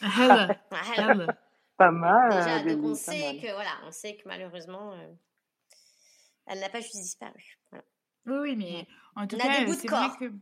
Hell, 0.00 0.60
À 0.70 0.94
hell. 0.96 1.20
hell. 1.20 1.36
Pas 1.76 1.90
mal. 1.90 2.30
Déjà, 2.30 2.62
donc 2.74 2.84
on 2.84 2.94
sait 2.94 3.32
mal. 3.32 3.40
que, 3.42 3.52
voilà, 3.52 3.70
on 3.84 3.90
sait 3.90 4.16
que 4.16 4.28
malheureusement, 4.28 4.92
euh, 4.92 5.12
elle 6.46 6.60
n'a 6.60 6.68
pas 6.68 6.80
juste 6.80 6.96
disparu. 6.96 7.58
Voilà. 7.70 7.84
Oui, 8.26 8.36
oui, 8.40 8.56
mais 8.56 8.86
en 9.16 9.26
tout 9.26 9.36
On 9.36 9.38
cas, 9.38 9.64
de 9.64 9.72
c'est 9.72 9.88
vrai 9.88 10.08
que 10.18 10.32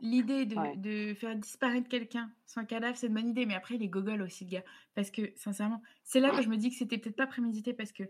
l'idée 0.00 0.46
de, 0.46 0.56
Ouais. 0.56 0.76
de 0.76 1.14
faire 1.14 1.34
disparaître 1.36 1.88
quelqu'un 1.88 2.30
sans 2.46 2.64
cadavre, 2.64 2.96
c'est 2.96 3.08
une 3.08 3.14
bonne 3.14 3.28
idée. 3.28 3.46
Mais 3.46 3.54
après, 3.54 3.74
il 3.74 3.82
est 3.82 3.88
gogol 3.88 4.22
aussi, 4.22 4.44
le 4.44 4.50
gars. 4.50 4.64
Parce 4.94 5.10
que, 5.10 5.32
sincèrement, 5.36 5.82
c'est 6.04 6.20
là 6.20 6.30
que 6.30 6.42
je 6.42 6.48
me 6.48 6.56
dis 6.56 6.70
que 6.70 6.76
c'était 6.76 6.98
peut-être 6.98 7.16
pas 7.16 7.26
prémédité. 7.26 7.72
Parce 7.74 7.90
que, 7.92 8.04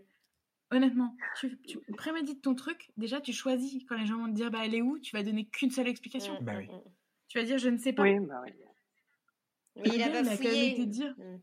honnêtement, 0.71 1.15
tu, 1.39 1.59
tu 1.61 1.79
prémédites 1.97 2.41
ton 2.43 2.53
truc. 2.55 2.91
Déjà, 2.97 3.19
tu 3.21 3.33
choisis. 3.33 3.83
Quand 3.85 3.97
les 3.97 4.05
gens 4.05 4.17
vont 4.19 4.27
te 4.27 4.35
dire, 4.35 4.51
bah, 4.51 4.59
elle 4.63 4.75
est 4.75 4.81
où 4.83 4.99
Tu 4.99 5.15
vas 5.15 5.23
donner 5.23 5.45
qu'une 5.47 5.71
seule 5.71 5.87
explication. 5.87 6.39
Mm, 6.41 6.45
Bah 6.45 6.53
oui. 6.57 6.67
Tu 7.27 7.37
vas 7.39 7.43
dire, 7.45 7.57
je 7.57 7.69
ne 7.69 7.77
sais 7.77 7.93
pas. 7.93 8.03
Oui, 8.03 8.19
bah 8.19 8.41
oui. 8.43 8.51
Mais 9.77 9.81
il 9.85 9.91
a 9.91 9.95
il 9.95 10.01
a 10.03 10.07
quand 10.07 10.23
même 10.25 10.35
fouillé. 10.37 10.71
été 10.73 10.85
dire. 10.85 11.15
Mm. 11.17 11.37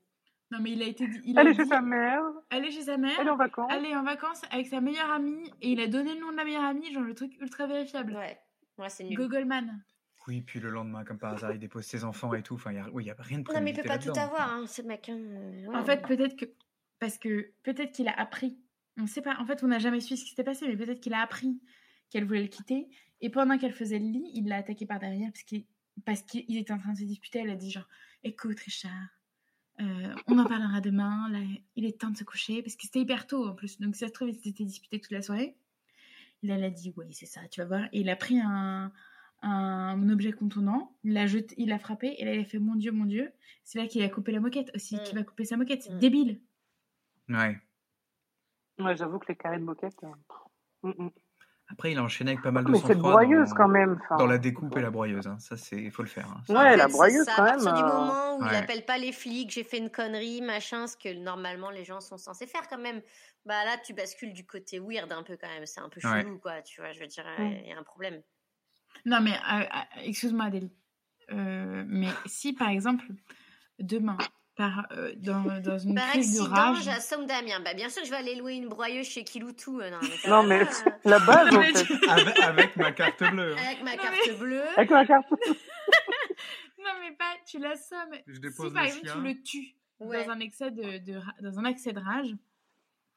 Non, 0.52 0.58
mais 0.60 0.72
il 0.72 0.82
a 0.82 0.86
été 0.86 1.06
dit. 1.08 1.20
Il 1.24 1.36
Elle 1.38 1.48
a 1.48 1.50
est 1.50 1.54
chez 1.54 1.62
dit, 1.64 1.68
sa 1.68 1.80
mère, 1.80 2.22
aller 2.50 2.70
chez 2.70 2.82
sa 2.82 2.96
mère. 2.96 3.16
elle 3.20 3.26
est 3.26 3.30
en 3.30 3.36
vacances. 3.36 3.72
Aller 3.72 3.94
en 3.96 4.04
vacances 4.04 4.42
avec 4.50 4.66
sa 4.68 4.80
meilleure 4.80 5.10
amie. 5.10 5.50
Et 5.60 5.70
il 5.72 5.80
a 5.80 5.88
donné 5.88 6.14
le 6.14 6.20
nom 6.20 6.30
de 6.30 6.36
la 6.36 6.44
meilleure 6.44 6.64
amie, 6.64 6.92
genre 6.92 7.02
le 7.02 7.14
truc 7.14 7.36
ultra 7.40 7.66
vérifiable. 7.66 8.14
Ouais, 8.14 8.38
ouais 8.78 8.88
c'est 8.88 9.04
nul. 9.04 9.16
Gogolman. 9.16 9.80
Oui, 10.28 10.40
puis 10.42 10.58
le 10.60 10.70
lendemain, 10.70 11.04
comme 11.04 11.18
par 11.18 11.34
hasard, 11.34 11.52
il 11.52 11.58
dépose 11.58 11.84
ses 11.84 12.02
enfants 12.04 12.34
et 12.34 12.42
tout. 12.42 12.54
Enfin, 12.54 12.72
il 12.72 12.74
n'y 12.74 12.80
a, 12.80 12.88
oui, 12.90 13.04
y 13.04 13.10
a 13.10 13.16
rien 13.18 13.38
de 13.38 13.44
Non, 13.52 13.60
mais 13.60 13.70
il 13.70 13.76
peut 13.76 13.82
prémédité 13.82 13.88
pas 13.88 13.98
tout 13.98 14.18
avoir, 14.18 14.52
hein, 14.52 14.66
ce 14.66 14.82
mec. 14.82 15.08
hein, 15.08 15.16
euh, 15.18 15.66
En 15.74 15.84
fait, 15.84 16.02
peut-être 16.06 16.36
que. 16.36 16.46
Parce 16.98 17.18
que 17.18 17.52
peut-être 17.62 17.92
qu'il 17.92 18.08
a 18.08 18.12
appris. 18.18 18.58
On 18.98 19.02
ne 19.02 19.06
sait 19.08 19.22
pas. 19.22 19.36
En 19.40 19.46
fait, 19.46 19.62
on 19.62 19.66
n'a 19.68 19.78
jamais 19.78 20.00
su 20.00 20.16
ce 20.16 20.24
qui 20.24 20.30
s'était 20.30 20.44
passé, 20.44 20.66
mais 20.66 20.76
peut-être 20.76 21.00
qu'il 21.00 21.12
a 21.14 21.20
appris 21.20 21.60
qu'elle 22.10 22.24
voulait 22.24 22.42
le 22.42 22.48
quitter. 22.48 22.88
Et 23.20 23.30
pendant 23.30 23.58
qu'elle 23.58 23.72
faisait 23.72 23.98
le 23.98 24.06
lit, 24.06 24.30
il 24.34 24.48
l'a 24.48 24.56
attaqué 24.56 24.86
par 24.86 24.98
derrière 24.98 25.30
parce 25.32 25.42
qu'il 25.44 25.64
parce 26.04 26.22
qu'il 26.22 26.56
était 26.56 26.72
en 26.72 26.78
train 26.78 26.92
de 26.92 26.98
se 26.98 27.04
disputer. 27.04 27.38
Elle 27.40 27.50
a 27.50 27.56
dit 27.56 27.70
genre 27.70 27.88
Écoute, 28.24 28.58
Richard, 28.60 28.90
euh, 29.80 30.14
on 30.26 30.38
en 30.38 30.44
parlera 30.46 30.80
demain. 30.80 31.28
Là, 31.30 31.38
il 31.76 31.84
est 31.84 31.98
temps 32.00 32.10
de 32.10 32.16
se 32.16 32.24
coucher. 32.24 32.62
Parce 32.62 32.76
que 32.76 32.82
c'était 32.82 33.00
hyper 33.00 33.26
tôt 33.26 33.46
en 33.48 33.54
plus. 33.54 33.78
Donc, 33.80 33.94
si 33.94 34.00
ça 34.00 34.08
se 34.08 34.12
trouve, 34.12 34.28
ils 34.28 34.34
s'étaient 34.36 34.64
disputés 34.64 35.00
toute 35.00 35.12
la 35.12 35.22
soirée. 35.22 35.56
Et 36.42 36.46
là, 36.46 36.54
elle 36.56 36.64
a 36.64 36.70
dit 36.70 36.92
Oui, 36.96 37.06
c'est 37.12 37.26
ça, 37.26 37.40
tu 37.48 37.60
vas 37.60 37.66
voir. 37.66 37.84
Et 37.92 38.00
il 38.00 38.08
a 38.10 38.16
pris 38.16 38.38
un, 38.40 38.92
un 39.42 40.08
objet 40.10 40.32
contondant, 40.32 40.96
il 41.04 41.12
l'a 41.12 41.26
jeté, 41.26 41.54
il 41.58 41.68
l'a 41.68 41.78
frappé. 41.78 42.14
Et 42.18 42.24
là, 42.24 42.34
il 42.34 42.40
a 42.40 42.44
fait 42.44 42.58
Mon 42.58 42.74
Dieu, 42.76 42.92
mon 42.92 43.04
Dieu. 43.06 43.32
C'est 43.64 43.78
là 43.78 43.86
qu'il 43.86 44.02
a 44.02 44.08
coupé 44.08 44.32
la 44.32 44.40
moquette 44.40 44.70
aussi. 44.74 44.96
Mm. 44.96 45.00
Qui 45.04 45.14
va 45.14 45.22
couper 45.24 45.44
sa 45.44 45.56
moquette 45.56 45.82
C'est 45.82 45.94
Mm. 45.94 45.98
débile. 45.98 46.40
Ouais. 47.28 47.58
Ouais, 48.78 48.96
j'avoue 48.96 49.18
que 49.18 49.26
les 49.28 49.36
carrés 49.36 49.58
de 49.58 49.64
moquette. 49.64 49.96
euh, 50.04 50.08
mm, 50.88 51.04
mm. 51.06 51.10
Après, 51.68 51.90
il 51.90 51.98
a 51.98 52.02
enchaîné 52.04 52.30
avec 52.32 52.42
pas 52.42 52.52
mal 52.52 52.64
de 52.64 52.70
Mais 52.70 52.78
sang-froid 52.78 52.94
broyeuse 53.10 53.48
dans, 53.50 53.54
quand 53.56 53.68
même. 53.68 53.98
enfin. 54.04 54.16
dans 54.18 54.26
la 54.26 54.38
découpe 54.38 54.76
et 54.76 54.80
la 54.80 54.90
broyeuse. 54.90 55.26
hein. 55.26 55.36
Ça, 55.40 55.56
c'est, 55.56 55.76
il 55.76 55.90
faut 55.90 56.02
le 56.02 56.08
faire. 56.08 56.26
hein. 56.28 56.40
Ouais, 56.48 56.56
En 56.56 56.60
fait, 56.70 56.76
la 56.76 56.86
broyeuse 56.88 57.24
ça, 57.24 57.32
quand 57.36 57.42
À 57.42 57.46
même. 57.56 57.64
partir 57.64 57.74
du 57.74 57.82
euh, 57.82 57.86
moment 57.86 58.38
où 58.38 58.44
il 58.44 58.54
appelle 58.54 58.84
pas 58.84 58.98
les 58.98 59.10
flics, 59.12 59.50
j'ai 59.50 59.64
fait 59.64 59.78
une 59.78 59.90
connerie, 59.90 60.42
machin, 60.42 60.86
ce 60.86 60.96
que 60.96 61.12
normalement 61.12 61.70
les 61.70 61.84
gens 61.84 62.00
sont 62.00 62.18
censés 62.18 62.46
faire 62.46 62.68
quand 62.68 62.78
même. 62.78 63.02
Bah 63.44 63.64
là, 63.64 63.76
tu 63.84 63.94
bascules 63.94 64.32
du 64.32 64.46
côté 64.46 64.78
weird 64.78 65.10
un 65.12 65.24
peu 65.24 65.36
quand 65.36 65.48
même. 65.48 65.66
C'est 65.66 65.80
un 65.80 65.88
peu 65.88 66.00
Ouais. 66.06 66.22
chelou, 66.22 66.38
quoi. 66.38 66.62
Tu 66.62 66.80
vois, 66.80 66.92
je 66.92 67.00
veux 67.00 67.06
dire, 67.08 67.24
Mm. 67.38 67.42
il 67.64 67.68
y 67.68 67.72
a 67.72 67.78
un 67.78 67.82
problème. 67.82 68.22
Non, 69.04 69.20
mais 69.20 69.32
euh, 69.32 69.60
euh, 69.62 70.00
excuse-moi, 70.04 70.44
Adèle. 70.46 70.70
Euh, 71.32 71.84
mais 71.88 72.08
si, 72.26 72.52
par 72.52 72.68
exemple, 72.68 73.04
demain, 73.80 74.16
par, 74.56 74.86
euh, 74.92 75.12
dans, 75.16 75.42
dans 75.60 75.78
une 75.78 75.94
Par 75.94 76.08
crise 76.10 76.34
de 76.34 76.40
accident, 76.40 76.54
rage. 76.72 76.82
j'assomme 76.84 77.26
Damien. 77.26 77.60
Bah 77.64 77.74
bien 77.74 77.88
sûr 77.90 78.00
que 78.02 78.06
je 78.06 78.12
vais 78.12 78.18
aller 78.18 78.34
louer 78.36 78.54
une 78.54 78.68
broyeuse 78.68 79.06
chez 79.06 79.22
Kiloutou. 79.24 79.80
euh, 79.80 79.90
Non, 79.90 79.98
mais, 80.02 80.30
Non, 80.30 80.42
mais 80.44 80.60
euh, 80.62 80.90
la 81.04 81.18
base, 81.18 81.54
en 81.54 81.62
fait. 81.62 81.84
tu- 81.84 82.08
Avec, 82.08 82.40
avec 82.40 82.76
ma 82.76 82.92
carte 82.92 83.22
bleue. 83.30 83.54
hein. 83.56 83.62
Avec 83.66 83.82
ma 83.82 83.96
Non, 83.96 84.02
carte 84.02 84.38
bleue. 84.38 84.62
Avec 84.76 84.90
la 84.90 85.06
carte. 85.06 85.26
Non, 86.78 86.92
mais 87.00 87.12
pas, 87.16 87.34
tu 87.44 87.58
l'assommes. 87.58 88.14
Je 88.28 88.34
Si, 88.34 88.40
par 88.72 88.82
le 88.84 88.88
exemple, 88.88 89.06
chien. 89.06 89.14
tu 89.14 89.20
le 89.22 89.42
tues 89.42 89.74
Ouais. 89.98 90.24
dans, 90.24 90.32
un 90.32 90.40
excès 90.40 90.70
de, 90.70 90.98
de 90.98 91.16
ra- 91.16 91.34
dans 91.40 91.58
un 91.58 91.64
accès 91.64 91.92
de 91.92 91.98
rage, 91.98 92.28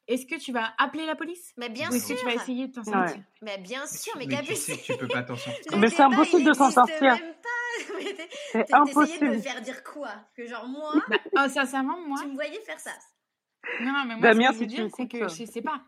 est-ce 0.07 0.25
que 0.25 0.39
tu 0.39 0.51
vas 0.51 0.73
appeler 0.79 1.05
la 1.05 1.15
police? 1.15 1.53
Mais 1.57 1.69
bien 1.69 1.91
Ou 1.91 1.93
est-ce 1.93 2.07
sûr. 2.07 2.15
que 2.15 2.21
tu 2.21 2.25
vas 2.25 2.33
essayer 2.33 2.67
de 2.67 2.73
t'en 2.73 2.81
Ouais. 2.81 2.91
sortir? 3.07 3.23
Mais 3.43 3.57
bien 3.59 3.85
sûr, 3.85 4.13
mais 4.17 4.25
Mais 4.25 4.37
tu 4.37 4.41
Gabus. 4.47 4.55
sais 4.55 4.77
que 4.77 4.81
tu 4.93 4.97
peux 4.97 5.07
pas 5.07 5.21
t'en 5.23 5.35
sortir. 5.35 5.77
Mais 5.77 5.89
c'est 5.89 6.01
impossible 6.01 6.45
de 6.45 6.53
s'en 6.53 6.71
sortir. 6.71 6.99
même 7.01 7.33
C'est 8.01 8.15
t'es- 8.15 8.25
T'essayais 8.65 9.19
de 9.19 9.25
me 9.25 9.31
impossible. 9.33 9.41
faire 9.41 9.61
dire 9.61 9.83
quoi? 9.83 10.13
Que 10.35 10.45
genre 10.47 10.67
moi, 10.67 10.93
Bah, 11.07 11.17
oh, 11.37 11.49
Sincèrement, 11.49 11.99
moi. 12.07 12.17
tu 12.21 12.27
me 12.27 12.33
voyais 12.35 12.59
faire 12.61 12.79
ça. 12.79 12.91
Non, 13.81 13.91
non, 13.93 14.05
mais 14.05 14.15
moi, 14.15 14.21
Damien, 14.21 14.53
ce 14.53 14.59
que 14.59 14.63
je 14.63 14.63
veux 14.63 14.69
si 14.69 14.75
tu 14.75 14.81
dire, 14.81 14.89
c'est 14.95 15.07
que 15.07 15.27
je 15.27 15.45
sais 15.51 15.61
pas. 15.61 15.83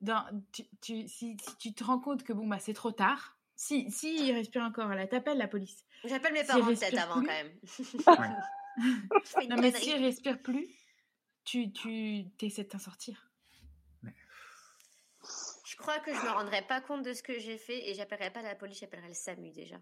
Dans, 0.00 0.24
tu, 0.52 0.62
tu- 0.80 1.08
si, 1.08 1.36
si 1.40 1.56
tu 1.58 1.74
te 1.74 1.84
rends 1.84 1.98
compte 2.00 2.22
que 2.24 2.32
bon, 2.32 2.46
bah, 2.46 2.58
c'est 2.58 2.74
trop 2.74 2.90
tard, 2.92 3.36
si, 3.54 3.90
si 3.90 4.26
il 4.26 4.32
respire 4.32 4.62
encore, 4.62 4.88
là, 4.88 5.06
t'appelles 5.06 5.38
la 5.38 5.46
police. 5.48 5.84
J'appelle 6.04 6.32
mes 6.32 6.40
Si 6.40 6.46
parents 6.46 6.66
peut-être 6.66 6.98
avant 6.98 7.20
plus. 7.20 7.26
quand 7.26 7.32
même. 7.32 7.52
Ouais. 8.18 8.36
Non, 9.48 9.56
mais 9.60 9.70
s'il 9.72 10.02
respire 10.02 10.40
plus, 10.42 10.66
tu, 11.44 11.72
tu 11.72 12.24
essaies 12.40 12.64
de 12.64 12.68
t'en 12.68 12.78
sortir. 12.78 13.30
Je 15.64 15.76
crois 15.76 15.98
que 16.00 16.12
je 16.12 16.20
me 16.20 16.30
rendrai 16.30 16.62
pas 16.62 16.80
compte 16.80 17.02
de 17.02 17.12
ce 17.12 17.22
que 17.22 17.38
j'ai 17.38 17.56
fait 17.58 17.88
et 17.88 17.94
j'appellerai 17.94 18.30
pas 18.30 18.42
la 18.42 18.54
police, 18.54 18.80
j'appellerai 18.80 19.08
le 19.08 19.14
SAMU 19.14 19.50
déjà. 19.52 19.76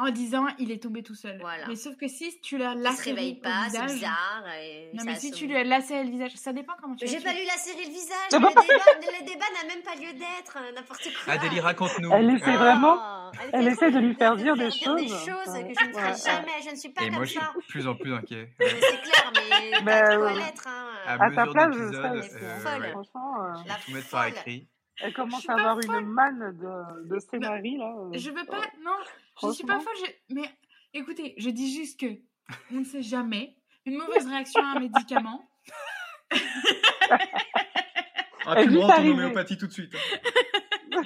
En 0.00 0.10
disant, 0.10 0.46
il 0.60 0.70
est 0.70 0.80
tombé 0.82 1.02
tout 1.02 1.16
seul. 1.16 1.38
Voilà. 1.40 1.66
Mais 1.66 1.74
sauf 1.74 1.96
que 1.96 2.06
si 2.06 2.40
tu 2.40 2.56
l'as 2.56 2.72
Il 2.74 2.78
se 2.78 2.82
lacéré 2.84 3.10
réveille 3.16 3.34
pas, 3.40 3.64
c'est 3.68 3.80
visage- 3.82 3.92
bizarre. 3.94 4.44
Et 4.62 4.90
Non, 4.94 5.02
mais 5.04 5.16
si 5.16 5.32
tu 5.32 5.46
lui 5.48 5.56
as 5.56 5.64
lacéré 5.64 6.04
le 6.04 6.10
visage, 6.10 6.32
ça 6.36 6.52
dépend 6.52 6.74
comment 6.80 6.94
tu 6.94 7.06
J'ai 7.06 7.16
pas 7.20 7.30
tué. 7.32 7.40
lu 7.40 7.46
la 7.46 7.54
série 7.54 7.84
Le 7.84 7.90
Visage, 7.90 8.30
le 8.32 8.38
pas- 8.40 8.48
débat, 8.48 9.18
le 9.18 9.26
débat 9.26 9.44
n'a 9.60 9.68
même 9.74 9.82
pas 9.82 9.94
lieu 9.96 10.12
d'être, 10.16 10.56
euh, 10.56 10.72
n'importe 10.72 11.08
quoi. 11.24 11.32
Adélie, 11.34 11.58
raconte-nous. 11.60 12.12
Elle 12.12 12.30
essaie 12.30 12.54
Euh, 12.54 12.56
vraiment- 12.58 13.32
elle 13.52 13.66
essaie 13.68 13.90
de 13.90 13.98
lui 13.98 14.14
faire 14.14 14.36
dire 14.36 14.54
des 14.54 14.66
des 14.66 14.70
choses. 14.70 15.08
choses 15.26 15.48
Ouais. 15.52 15.66
que 15.72 15.80
je 15.80 15.86
ne 15.88 15.92
ferai 15.92 16.10
Ouais. 16.12 16.16
jamais, 16.24 16.62
je 16.64 16.70
ne 16.70 16.76
suis 16.76 16.88
pas 16.90 17.02
Et 17.02 17.06
comme 17.06 17.14
moi, 17.16 17.24
je 17.24 17.30
suis 17.30 17.40
plus 17.68 17.88
en 17.88 17.94
plus 17.96 18.14
inquiet. 18.14 18.50
Mais 18.60 18.66
c'est 18.68 19.00
clair, 19.02 19.32
mais 19.34 19.82
quoi 19.82 19.92
euh, 19.92 20.34
l'être. 20.34 20.66
Hein. 20.68 20.86
À 21.06 21.30
ta 21.32 21.46
place, 21.46 21.74
je 21.76 21.92
serais 21.92 22.08
euh, 22.08 22.22
euh. 22.42 22.90
Franchement, 22.92 23.34
euh, 23.42 23.52
La 23.66 23.74
Tout 23.84 23.92
mettre 23.92 24.10
par 24.10 24.26
écrit. 24.26 24.68
elle 25.00 25.12
commence 25.12 25.48
à 25.48 25.54
avoir 25.54 25.74
folle. 25.82 26.02
une 26.02 26.06
manne 26.06 26.56
de, 26.56 27.08
de 27.14 27.18
scénarii, 27.18 27.78
là. 27.78 27.92
euh. 27.98 28.10
Je 28.12 28.30
veux 28.30 28.44
pas, 28.46 28.60
non, 28.84 28.92
je 29.42 29.50
suis 29.52 29.64
pas 29.64 29.80
folle. 29.80 29.94
je- 30.28 30.34
Mais 30.34 30.50
écoutez, 30.94 31.34
je 31.38 31.50
dis 31.50 31.72
juste 31.72 31.98
que 32.00 32.06
on 32.70 32.76
ne 32.80 32.84
sait 32.84 33.02
jamais. 33.02 33.56
Une 33.86 33.96
mauvaise 33.96 34.26
réaction 34.26 34.60
à 34.62 34.76
un 34.76 34.80
médicament. 34.80 35.48
Ah, 38.50 38.64
vit 38.64 38.78
rends 38.78 38.88
ton 38.96 39.08
homéopathie 39.10 39.58
tout 39.58 39.66
de 39.66 39.72
suite. 39.72 39.94
hein. 39.94 39.98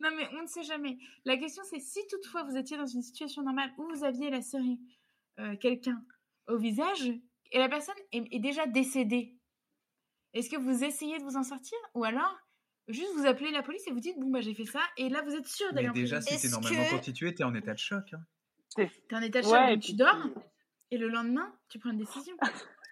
Non, 0.00 0.10
mais 0.16 0.28
on 0.38 0.42
ne 0.42 0.46
sait 0.46 0.62
jamais. 0.62 0.98
La 1.24 1.36
question, 1.36 1.62
c'est 1.68 1.80
si 1.80 2.00
toutefois 2.08 2.42
vous 2.44 2.56
étiez 2.56 2.76
dans 2.76 2.86
une 2.86 3.02
situation 3.02 3.42
normale 3.42 3.72
où 3.78 3.88
vous 3.88 4.04
aviez 4.04 4.30
lacéré 4.30 4.78
euh, 5.40 5.56
quelqu'un 5.56 6.02
au 6.48 6.56
visage 6.56 7.08
et 7.52 7.58
la 7.58 7.68
personne 7.68 7.94
est, 8.12 8.24
est 8.34 8.38
déjà 8.40 8.66
décédée, 8.66 9.36
est-ce 10.34 10.50
que 10.50 10.56
vous 10.56 10.84
essayez 10.84 11.18
de 11.18 11.24
vous 11.24 11.36
en 11.36 11.42
sortir 11.42 11.78
ou 11.94 12.04
alors 12.04 12.36
juste 12.88 13.12
vous 13.16 13.26
appelez 13.26 13.50
la 13.50 13.62
police 13.62 13.86
et 13.86 13.90
vous 13.92 14.00
dites 14.00 14.18
bon 14.18 14.28
bah 14.30 14.40
j'ai 14.40 14.54
fait 14.54 14.64
ça 14.64 14.80
et 14.96 15.08
là 15.08 15.22
vous 15.22 15.34
êtes 15.34 15.46
sûr 15.46 15.72
d'aller 15.72 15.86
Mais 15.88 15.90
en 15.90 15.94
déjà, 15.94 16.16
prison. 16.20 16.36
si 16.36 16.42
t'es 16.42 16.48
normalement 16.48 16.84
que- 16.84 16.90
constitué, 16.96 17.34
t'es 17.34 17.44
en 17.44 17.54
état 17.54 17.74
de 17.74 17.78
choc. 17.78 18.04
hein. 18.14 18.20
T'es 18.76 19.16
en 19.16 19.22
état 19.22 19.40
de 19.40 19.44
choc, 19.46 19.52
Ouais, 19.54 19.74
donc 19.74 19.82
tu 19.82 19.92
dors 19.94 20.22
tu- 20.22 20.30
et 20.92 20.98
le 20.98 21.08
lendemain 21.08 21.52
tu 21.68 21.78
prends 21.78 21.90
une 21.90 21.98
décision. 21.98 22.36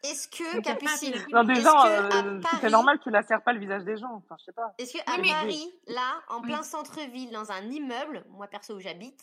Est-ce 0.05 0.28
que, 0.28 0.61
Capucine, 0.61 1.14
Non, 1.32 1.42
déjà, 1.42 1.70
euh, 1.86 2.09
à 2.09 2.22
si 2.22 2.40
Paris- 2.40 2.57
c'est 2.61 2.70
normal, 2.70 3.01
tu 3.03 3.11
lacères 3.11 3.42
pas 3.42 3.53
le 3.53 3.59
visage 3.59 3.82
des 3.84 3.97
gens. 3.97 4.12
Enfin, 4.14 4.36
je 4.38 4.44
sais 4.44 4.53
pas. 4.53 4.72
Est-ce 4.78 4.92
que 4.92 4.99
à 5.11 5.20
Oui, 5.20 5.30
Paris, 5.30 5.72
là, 5.88 6.22
en 6.28 6.40
Oui. 6.42 6.49
plein 6.49 6.62
centre-ville, 6.62 7.30
dans 7.32 7.51
un 7.51 7.62
immeuble, 7.62 8.24
moi 8.28 8.47
perso 8.47 8.74
où 8.76 8.80
j'habite, 8.80 9.20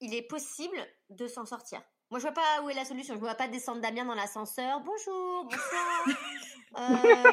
il 0.00 0.14
est 0.14 0.22
possible 0.22 0.76
de 1.10 1.26
s'en 1.26 1.44
sortir? 1.44 1.80
Moi, 2.10 2.20
je 2.20 2.24
vois 2.24 2.32
pas 2.34 2.62
où 2.62 2.68
est 2.70 2.74
la 2.74 2.84
solution. 2.84 3.14
Je 3.14 3.18
vois 3.20 3.34
pas 3.34 3.48
descendre 3.48 3.80
Damien 3.80 4.04
dans 4.04 4.14
l'ascenseur. 4.14 4.80
Bonjour, 4.80 5.44
bonsoir. 5.44 6.04
Euh, 6.78 6.82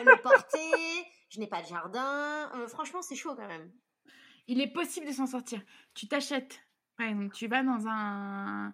le 0.03 0.21
porter. 0.21 1.05
Je 1.29 1.39
n'ai 1.39 1.47
pas 1.47 1.61
de 1.61 1.67
jardin. 1.67 2.51
Euh, 2.55 2.67
franchement, 2.67 3.01
c'est 3.01 3.15
chaud 3.15 3.35
quand 3.35 3.47
même. 3.47 3.71
Il 4.47 4.59
est 4.61 4.71
possible 4.71 5.05
de 5.05 5.11
s'en 5.11 5.27
sortir. 5.27 5.61
Tu 5.93 6.07
t'achètes, 6.07 6.59
par 6.97 7.07
exemple, 7.07 7.33
tu 7.35 7.47
vas 7.47 7.63
dans 7.63 7.87
un. 7.87 8.73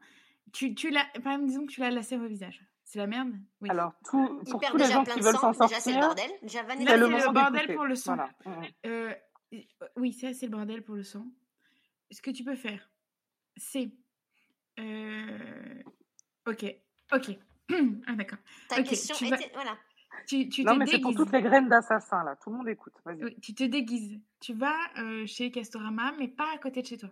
Tu, 0.53 0.73
tu 0.73 0.89
l'as, 0.89 1.05
par 1.23 1.33
exemple, 1.33 1.47
disons 1.47 1.65
que 1.65 1.71
tu 1.71 1.81
l'as 1.81 1.91
lacéré 1.91 2.23
au 2.23 2.27
visage. 2.29 2.61
C'est 2.85 2.99
la 2.99 3.07
merde 3.07 3.33
Oui. 3.61 3.69
Alors, 3.69 3.93
tout, 4.09 4.41
pour 4.49 4.61
tous 4.61 4.77
les 4.77 4.85
gens 4.85 5.03
qui 5.03 5.19
veulent 5.19 5.35
s'en 5.35 5.51
Déjà, 5.51 5.79
c'est 5.81 5.91
le 5.91 5.99
sortir, 5.99 5.99
bordel. 6.01 6.31
Déjà, 6.43 6.63
Là, 6.63 6.75
c'est 6.77 6.85
le 7.27 7.33
bordel 7.33 7.75
pour 7.75 7.85
le 7.85 7.95
sang. 7.95 8.15
Voilà. 8.45 8.67
Euh, 8.85 9.13
oui, 9.97 10.13
ça, 10.13 10.33
c'est 10.33 10.45
le 10.45 10.51
bordel 10.51 10.83
pour 10.83 10.95
le 10.95 11.03
sang. 11.03 11.25
Ce 12.11 12.21
que 12.21 12.31
tu 12.31 12.43
peux 12.43 12.55
faire, 12.55 12.89
c'est. 13.57 13.89
euh, 14.79 15.81
Ok, 16.47 16.63
ok. 17.11 17.31
ah, 18.07 18.13
d'accord. 18.13 18.37
Ta 18.69 18.79
Ok, 18.79 18.87
question 18.87 19.15
tu 19.15 19.25
vas- 19.27 19.35
était. 19.35 19.51
Voilà. 19.55 19.75
Tu, 20.27 20.49
tu 20.49 20.63
Non, 20.63 20.73
te 20.73 20.79
mais 20.79 20.85
c'est 20.87 20.99
pour 20.99 21.11
déguises. 21.11 21.25
toutes 21.25 21.33
les 21.33 21.41
graines 21.41 21.67
d'assassin, 21.69 22.23
là. 22.23 22.35
Tout 22.35 22.49
le 22.49 22.57
monde 22.57 22.67
écoute. 22.69 22.93
Vas-y. 23.05 23.23
Oui, 23.23 23.35
tu 23.41 23.53
te 23.53 23.63
déguises. 23.63 24.19
Tu 24.39 24.53
vas 24.53 24.75
euh, 24.97 25.25
chez 25.25 25.51
Castorama, 25.51 26.13
mais 26.19 26.27
pas 26.27 26.51
à 26.53 26.57
côté 26.57 26.81
de 26.81 26.87
chez 26.87 26.97
toi. 26.97 27.09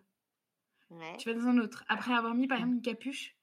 Ouais. 0.90 1.18
Tu 1.18 1.32
vas 1.32 1.40
dans 1.40 1.48
un 1.48 1.58
autre. 1.58 1.84
Après 1.88 2.14
avoir 2.14 2.34
mis, 2.36 2.48
par 2.48 2.58
exemple, 2.58 2.76
une 2.76 2.82
capuche 2.82 3.36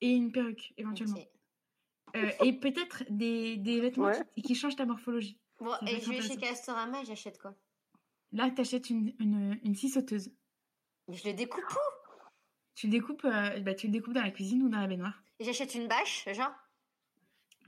et 0.00 0.10
une 0.12 0.32
perruque, 0.32 0.72
éventuellement. 0.76 1.18
Euh, 2.16 2.30
et 2.42 2.52
peut-être 2.54 3.04
des, 3.10 3.56
des 3.56 3.80
vêtements 3.80 4.06
Ouais. 4.06 4.22
qui, 4.36 4.42
qui 4.42 4.54
changent 4.54 4.76
ta 4.76 4.86
morphologie. 4.86 5.38
Bon, 5.60 5.70
Ça 5.72 5.78
et 5.86 6.00
je 6.00 6.08
vais 6.08 6.20
chez. 6.22 6.36
Castorama 6.36 7.02
et 7.02 7.04
j'achète 7.04 7.38
quoi? 7.38 7.54
Là, 8.32 8.50
tu 8.50 8.60
achètes 8.60 8.90
une, 8.90 9.12
une, 9.18 9.58
une 9.64 9.74
scie 9.74 9.88
sauteuse. 9.90 10.30
Mais 11.08 11.16
je 11.16 11.26
le 11.28 11.34
découpe 11.34 11.64
où? 11.70 11.76
Tu 12.74 12.86
le 12.86 12.92
découpes, 12.92 13.24
euh, 13.24 13.60
bah, 13.60 13.74
tu 13.74 13.86
le 13.88 13.92
découpes 13.92 14.14
dans 14.14 14.22
la 14.22 14.30
cuisine 14.30 14.62
ou 14.62 14.68
dans 14.68 14.78
la 14.80 14.86
baignoire. 14.86 15.22
Et 15.40 15.44
j'achète 15.44 15.74
une 15.74 15.88
bâche, 15.88 16.26
genre? 16.32 16.52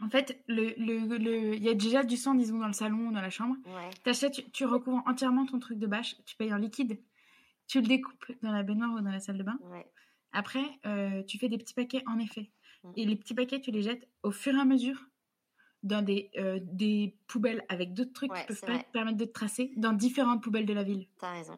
En 0.03 0.09
fait, 0.09 0.43
le, 0.49 0.73
le, 0.79 1.19
le- 1.19 1.55
il 1.55 1.63
y 1.63 1.69
a 1.69 1.75
déjà 1.75 2.03
du 2.03 2.17
sang, 2.17 2.35
disons, 2.35 2.59
dans 2.59 2.67
le 2.67 2.73
salon 2.73 3.09
ou 3.09 3.13
dans 3.13 3.21
la 3.21 3.31
chambre. 3.31 3.57
Ouais. 3.67 3.91
T'achètes, 4.03 4.33
tu, 4.33 4.51
tu 4.51 4.65
recouvres 4.65 5.03
entièrement 5.07 5.45
ton 5.47 5.59
truc 5.59 5.79
de 5.79 5.87
bâche, 5.87 6.17
tu 6.25 6.37
payes 6.37 6.53
en 6.55 6.57
liquide. 6.59 6.99
Tu 7.67 7.81
le 7.81 7.87
découpes 7.87 8.33
dans 8.43 8.51
la 8.53 8.63
baignoire 8.63 8.93
ou 8.95 9.01
dans 9.01 9.11
la 9.11 9.21
salle 9.21 9.39
de 9.39 9.43
bain. 9.43 9.59
Ouais. 9.65 9.87
Après, 10.33 10.65
euh, 10.87 11.23
tu 11.25 11.39
fais 11.39 11.49
des 11.49 11.59
petits 11.59 11.75
paquets 11.75 12.03
en 12.07 12.19
effet. 12.19 12.51
Mm. 12.83 12.93
Et 12.97 13.05
les 13.05 13.17
petits 13.17 13.35
paquets, 13.35 13.61
tu 13.61 13.71
les 13.71 13.83
jettes 13.83 14.09
au 14.23 14.31
fur 14.33 14.55
et 14.57 14.61
à 14.61 14.65
mesure 14.65 15.07
dans 15.83 16.03
des, 16.03 16.31
euh, 16.37 16.59
des 16.63 17.17
poubelles 17.27 17.65
avec 17.69 17.95
d'autres 17.95 18.13
trucs 18.13 18.33
qui 18.35 18.45
peuvent 18.47 18.61
pas 18.61 18.73
vrai. 18.75 18.83
te 18.85 18.91
permettre 18.91 19.17
de 19.19 19.25
te 19.25 19.33
tracer 19.33 19.73
dans 19.77 19.93
différentes 19.93 20.43
poubelles 20.43 20.67
de 20.67 20.73
la 20.75 20.83
ville. 20.83 21.07
T'as 21.19 21.33
raison. 21.33 21.57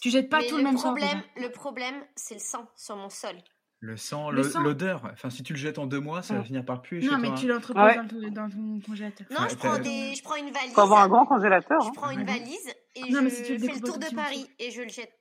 Tu 0.00 0.10
jettes 0.10 0.28
pas 0.30 0.38
Mais 0.40 0.46
tout 0.48 0.56
le 0.56 0.62
même 0.62 0.76
problème, 0.76 1.22
déjà. 1.36 1.46
le 1.46 1.52
problème, 1.52 2.04
c'est 2.16 2.34
le 2.34 2.40
sang 2.40 2.66
sur 2.76 2.96
mon 2.96 3.10
sol. 3.10 3.36
Le 3.82 3.96
sang, 3.96 4.30
l'odeur. 4.30 5.06
Enfin, 5.10 5.30
si 5.30 5.42
tu 5.42 5.54
le 5.54 5.58
jettes 5.58 5.78
en 5.78 5.86
deux 5.86 6.00
mois, 6.00 6.20
ça 6.20 6.34
va 6.34 6.44
finir 6.44 6.64
par 6.66 6.82
puer 6.82 7.00
Non, 7.00 7.12
chez 7.12 7.16
mais 7.18 7.28
toi. 7.28 7.36
tu 7.38 7.46
l'entreposes 7.48 7.82
Ouais. 7.82 7.96
dans, 7.96 8.06
ton- 8.08 8.28
dans 8.30 8.50
ton 8.50 8.80
congélateur. 8.80 9.26
Non, 9.30 9.40
Ouais, 9.40 9.48
je 9.48 9.54
prends 9.56 9.78
des, 9.78 10.14
je 10.14 10.22
prends 10.22 10.36
une 10.36 10.50
valise. 10.52 10.72
Faut 10.74 10.82
avoir 10.82 11.00
un 11.02 11.08
grand 11.08 11.24
congélateur. 11.24 11.80
Je 11.80 11.88
hein. 11.88 11.92
prends 11.94 12.10
une 12.10 12.24
valise 12.26 12.68
et 12.94 13.00
Non, 13.10 13.20
je 13.20 13.24
mais 13.24 13.30
si 13.30 13.42
tu 13.42 13.52
le 13.54 13.58
fais 13.58 13.72
le 13.74 13.80
tour 13.80 13.98
de 13.98 14.14
Paris 14.14 14.46
et 14.58 14.70
je 14.70 14.82
le 14.82 14.88
jette 14.88 15.14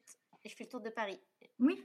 et 0.43 0.49
je 0.49 0.55
fais 0.55 0.65
le 0.65 0.69
tour 0.69 0.81
de 0.81 0.89
Paris. 0.89 1.19
Oui. 1.59 1.81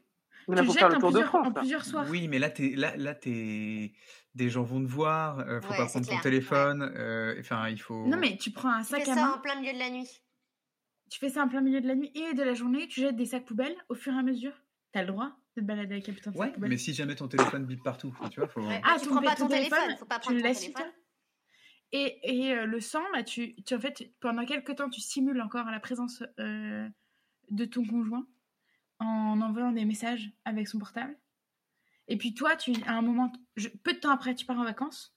Mais 0.49 0.57
là, 0.57 0.63
tu 0.63 0.69
jettes 0.69 0.79
faire 0.79 0.89
le 0.91 0.97
en 0.97 0.99
tour 0.99 1.11
de 1.13 1.19
plusieurs, 1.21 1.29
France. 1.31 1.47
en 1.47 1.53
plusieurs 1.53 1.85
soirs. 1.85 2.07
Oui, 2.11 2.27
mais 2.29 2.39
là, 2.41 2.51
t'es, 2.51 2.71
là, 2.75 2.97
là 2.97 3.15
t'es... 3.15 3.93
des 4.35 4.49
gens 4.51 4.63
vont 4.65 4.83
te 4.83 4.89
voir, 4.91 5.39
euh, 5.39 5.61
faut 5.61 5.71
Ouais, 5.71 5.77
pas 5.77 5.87
prendre 5.87 6.07
ton 6.09 6.19
téléphone, 6.19 6.83
euh, 6.97 7.37
enfin, 7.39 7.69
il 7.69 7.79
faut... 7.81 8.05
Non, 8.09 8.17
mais 8.19 8.37
tu 8.37 8.51
prends 8.51 8.71
un 8.73 8.83
Tu 8.83 8.89
fais 8.95 8.99
sac 9.05 9.09
à 9.11 9.15
ça 9.15 9.21
main, 9.27 9.33
en 9.35 9.39
plein 9.41 9.59
milieu 9.61 9.73
de 9.73 9.79
la 9.79 9.91
nuit. 9.91 10.09
tu 11.09 11.19
fais 11.21 11.29
ça 11.31 11.45
en 11.45 11.49
plein 11.49 11.61
milieu 11.63 11.81
de 11.81 11.87
la 11.87 11.95
nuit 11.95 12.11
et 12.17 12.35
de 12.35 12.43
la 12.43 12.53
journée, 12.55 12.89
tu 12.89 13.01
jettes 13.01 13.17
des 13.17 13.27
sacs 13.27 13.45
poubelles 13.47 13.77
au 13.89 13.95
fur 13.95 14.13
et 14.13 14.19
à 14.19 14.23
mesure. 14.23 14.53
T'as 14.93 15.03
le 15.03 15.07
droit 15.09 15.31
te 15.55 15.61
balader 15.61 15.95
avec 15.95 16.09
un 16.09 16.13
putain 16.13 16.31
de 16.33 16.37
Ouais, 16.39 16.53
mais 16.59 16.77
si 16.77 16.93
jamais 16.95 17.15
ton 17.15 17.29
téléphone 17.29 17.65
bip 17.65 17.83
partout, 17.83 18.15
tu 18.31 18.41
vois, 18.41 18.49
faut... 18.49 18.61
Ouais. 18.61 18.81
Ah, 18.85 18.97
tu 19.01 19.09
prends 19.09 19.23
pas 19.23 19.35
ton 19.35 19.45
ton 19.45 19.49
téléphone, 19.49 19.79
téléphone, 19.79 19.99
faut 19.99 20.05
pas 20.07 20.19
tu 20.19 20.23
prendre 20.23 20.37
le 20.37 20.43
ton 20.43 20.49
laisses 20.49 20.59
chez 20.65 20.73
téléphone. 20.73 20.93
toi. 20.93 21.01
Et, 21.93 22.19
et 22.49 22.53
euh, 22.55 22.67
le 22.67 22.81
sang, 22.81 23.03
bah, 23.13 23.23
tu, 23.23 23.55
tu, 23.63 23.75
en 23.75 23.81
fait, 23.81 24.13
pendant 24.21 24.45
quelques 24.45 24.75
temps, 24.77 24.91
tu 24.91 25.01
simules 25.01 25.41
encore 25.41 25.67
la 25.71 25.79
présence 25.81 26.23
euh, 26.41 26.89
de 27.51 27.65
ton 27.65 27.85
conjoint 27.87 28.27
en 28.99 29.41
envoyant 29.41 29.71
des 29.73 29.85
messages 29.85 30.33
avec 30.45 30.67
son 30.67 30.79
portable. 30.79 31.17
Et 32.09 32.17
puis 32.17 32.35
toi, 32.35 32.57
tu, 32.57 32.73
à 32.87 32.95
un 32.95 33.03
moment, 33.03 33.33
je- 33.57 33.69
peu 33.69 33.93
de 33.93 33.99
temps 33.99 34.11
après, 34.11 34.35
tu 34.35 34.45
pars 34.45 34.59
en 34.59 34.65
vacances 34.65 35.15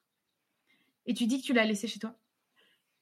et 1.08 1.14
tu 1.14 1.26
dis 1.26 1.42
que 1.42 1.46
tu 1.48 1.54
l'as 1.54 1.66
laissé 1.66 1.88
chez 1.88 2.00
toi. 2.00 2.16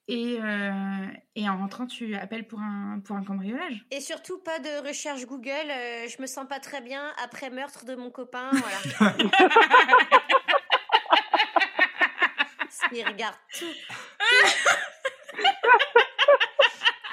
Et, 0.07 0.37
euh, 0.39 1.07
et 1.35 1.49
en 1.49 1.57
rentrant, 1.57 1.87
tu 1.87 2.15
appelles 2.15 2.45
pour 2.47 2.59
un, 2.59 2.99
pour 3.03 3.15
un 3.15 3.23
cambriolage. 3.23 3.85
Et 3.89 4.01
surtout, 4.01 4.37
pas 4.37 4.59
de 4.59 4.87
recherche 4.87 5.25
Google. 5.25 5.49
euh, 5.71 6.07
je 6.07 6.21
me 6.21 6.27
sens 6.27 6.45
pas 6.47 6.59
très 6.59 6.79
bien 6.81 7.11
après 7.23 7.49
meurtre 7.49 7.85
de 7.85 7.95
mon 7.95 8.11
copain. 8.11 8.51
Voilà. 8.99 9.15
Il 12.91 13.03
regarde 13.05 13.35
tout. 13.57 13.65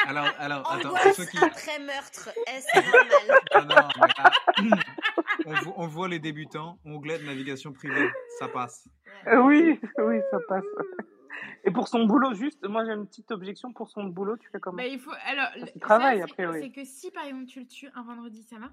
Alors, 0.07 0.27
alors 0.39 0.71
attends, 0.73 0.89
Angoisse 0.91 1.17
ceux 1.17 1.25
qui... 1.27 1.39
après 1.39 1.79
meurtre. 1.79 2.29
Est-ce 2.47 2.77
normal? 2.77 3.41
Ah 3.53 3.61
non, 3.63 3.77
mais 4.01 4.69
là, 4.69 4.77
on, 5.47 5.55
vo- 5.55 5.75
on 5.77 5.87
voit 5.87 6.09
les 6.09 6.19
débutants, 6.19 6.79
onglet 6.85 7.19
de 7.19 7.25
navigation 7.25 7.73
privée, 7.73 8.11
ça 8.39 8.49
passe. 8.49 8.87
Euh, 9.29 9.37
Oui, 9.43 9.81
oui, 9.99 10.17
ça 10.31 10.39
passe. 10.49 10.65
Et 11.65 11.71
pour 11.71 11.89
son 11.89 12.05
boulot, 12.05 12.35
juste, 12.35 12.65
moi 12.67 12.85
j'ai 12.85 12.93
une 12.93 13.07
petite 13.07 13.31
objection 13.31 13.73
pour 13.73 13.89
son 13.91 14.05
boulot, 14.05 14.37
tu 14.37 14.49
fais 14.51 14.61
comment 14.61 14.77
Bah, 14.77 14.87
il 14.87 14.99
faut, 14.99 15.13
alors, 15.25 15.47
Ça, 15.47 15.67
c'est 15.67 15.75
le- 15.75 15.81
travail, 15.81 16.17
c'est- 16.19 16.25
après, 16.25 16.47
oui. 16.47 16.59
C'est 16.61 16.71
que 16.73 16.85
si 16.85 17.11
par 17.11 17.25
exemple 17.25 17.47
tu 17.47 17.61
le 17.61 17.67
tues 17.67 17.89
un 17.95 18.03
vendredi, 18.03 18.43
ça 18.43 18.59
va. 18.59 18.73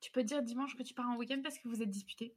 Tu 0.00 0.10
peux 0.12 0.22
dire 0.22 0.42
dimanche 0.42 0.76
que 0.76 0.82
tu 0.82 0.94
pars 0.94 1.08
en 1.08 1.16
week-end 1.16 1.40
parce 1.42 1.58
que 1.58 1.68
vous 1.68 1.82
êtes 1.82 1.90
disputés. 1.90 2.36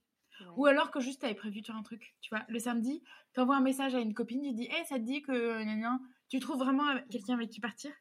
Ou 0.55 0.65
alors 0.65 0.89
que 0.89 0.99
juste 0.99 1.21
t'avais 1.21 1.35
prévu 1.35 1.61
de 1.61 1.67
faire 1.67 1.75
un 1.75 1.83
truc, 1.83 2.15
tu 2.21 2.29
vois. 2.33 2.43
Le 2.49 2.57
samedi, 2.57 3.03
t'envoies 3.33 3.55
un 3.55 3.61
message 3.61 3.93
à 3.93 3.99
une 3.99 4.15
copine, 4.15 4.41
tu 4.41 4.53
dis, 4.53 4.63
hé, 4.65 4.83
ça 4.85 4.95
te 4.95 5.03
dit 5.03 5.21
que 5.21 5.31
euh, 5.31 5.63
nan, 5.63 5.79
nan, 5.79 5.99
tu 6.29 6.39
trouves 6.39 6.57
vraiment 6.57 6.87
avec- 6.87 7.07
quelqu'un 7.09 7.35
avec 7.35 7.51
qui 7.51 7.59
partir? 7.59 7.91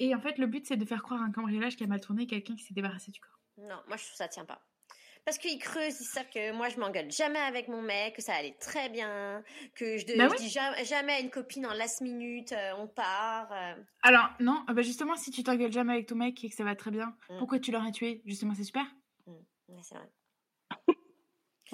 Et 0.00 0.14
en 0.16 0.20
fait, 0.20 0.38
le 0.38 0.46
but 0.48 0.66
c'est 0.66 0.76
de 0.76 0.84
faire 0.84 1.02
croire 1.04 1.22
à 1.22 1.24
un 1.24 1.30
cambriolage 1.30 1.76
qui 1.76 1.84
a 1.84 1.86
mal 1.86 2.00
tourné, 2.00 2.26
quelqu'un 2.26 2.56
qui 2.56 2.64
s'est 2.64 2.74
débarrassé 2.74 3.12
du 3.12 3.20
corps. 3.20 3.38
Non, 3.58 3.80
moi 3.86 3.96
je 3.96 4.04
trouve 4.04 4.16
ça 4.16 4.26
tient 4.26 4.44
pas. 4.44 4.60
Parce 5.24 5.38
qu'ils 5.38 5.58
creusent, 5.58 6.00
ils 6.00 6.04
savent 6.04 6.28
que 6.30 6.52
moi 6.52 6.68
je 6.68 6.78
m'engueule 6.80 7.10
jamais 7.10 7.38
avec 7.38 7.68
mon 7.68 7.80
mec, 7.80 8.16
que 8.16 8.22
ça 8.22 8.34
allait 8.34 8.56
très 8.60 8.88
bien, 8.88 9.44
que 9.76 9.96
je, 9.96 10.04
de- 10.06 10.14
Bah 10.18 10.26
je 10.28 10.30
oui. 10.30 10.36
dis 10.36 10.48
ja- 10.48 10.82
jamais 10.82 11.12
à 11.12 11.20
une 11.20 11.30
copine 11.30 11.64
en 11.66 11.74
last 11.74 12.00
minute, 12.00 12.52
euh, 12.52 12.72
on 12.78 12.88
part. 12.88 13.50
euh. 13.52 13.74
Alors, 14.02 14.30
non, 14.40 14.64
euh, 14.68 14.72
bah 14.74 14.82
justement, 14.82 15.16
si 15.16 15.30
tu 15.30 15.42
t'engueules 15.44 15.72
jamais 15.72 15.92
avec 15.92 16.06
ton 16.08 16.16
mec 16.16 16.42
et 16.44 16.48
que 16.50 16.54
ça 16.56 16.64
va 16.64 16.74
très 16.74 16.90
bien, 16.90 17.16
Mm. 17.30 17.38
pourquoi 17.38 17.58
tu 17.60 17.70
l'aurais 17.70 17.92
tué? 17.92 18.22
Justement, 18.26 18.54
c'est 18.54 18.64
super. 18.64 18.86
Ouais, 19.26 19.80
c'est 19.82 19.94
vrai. 19.96 20.10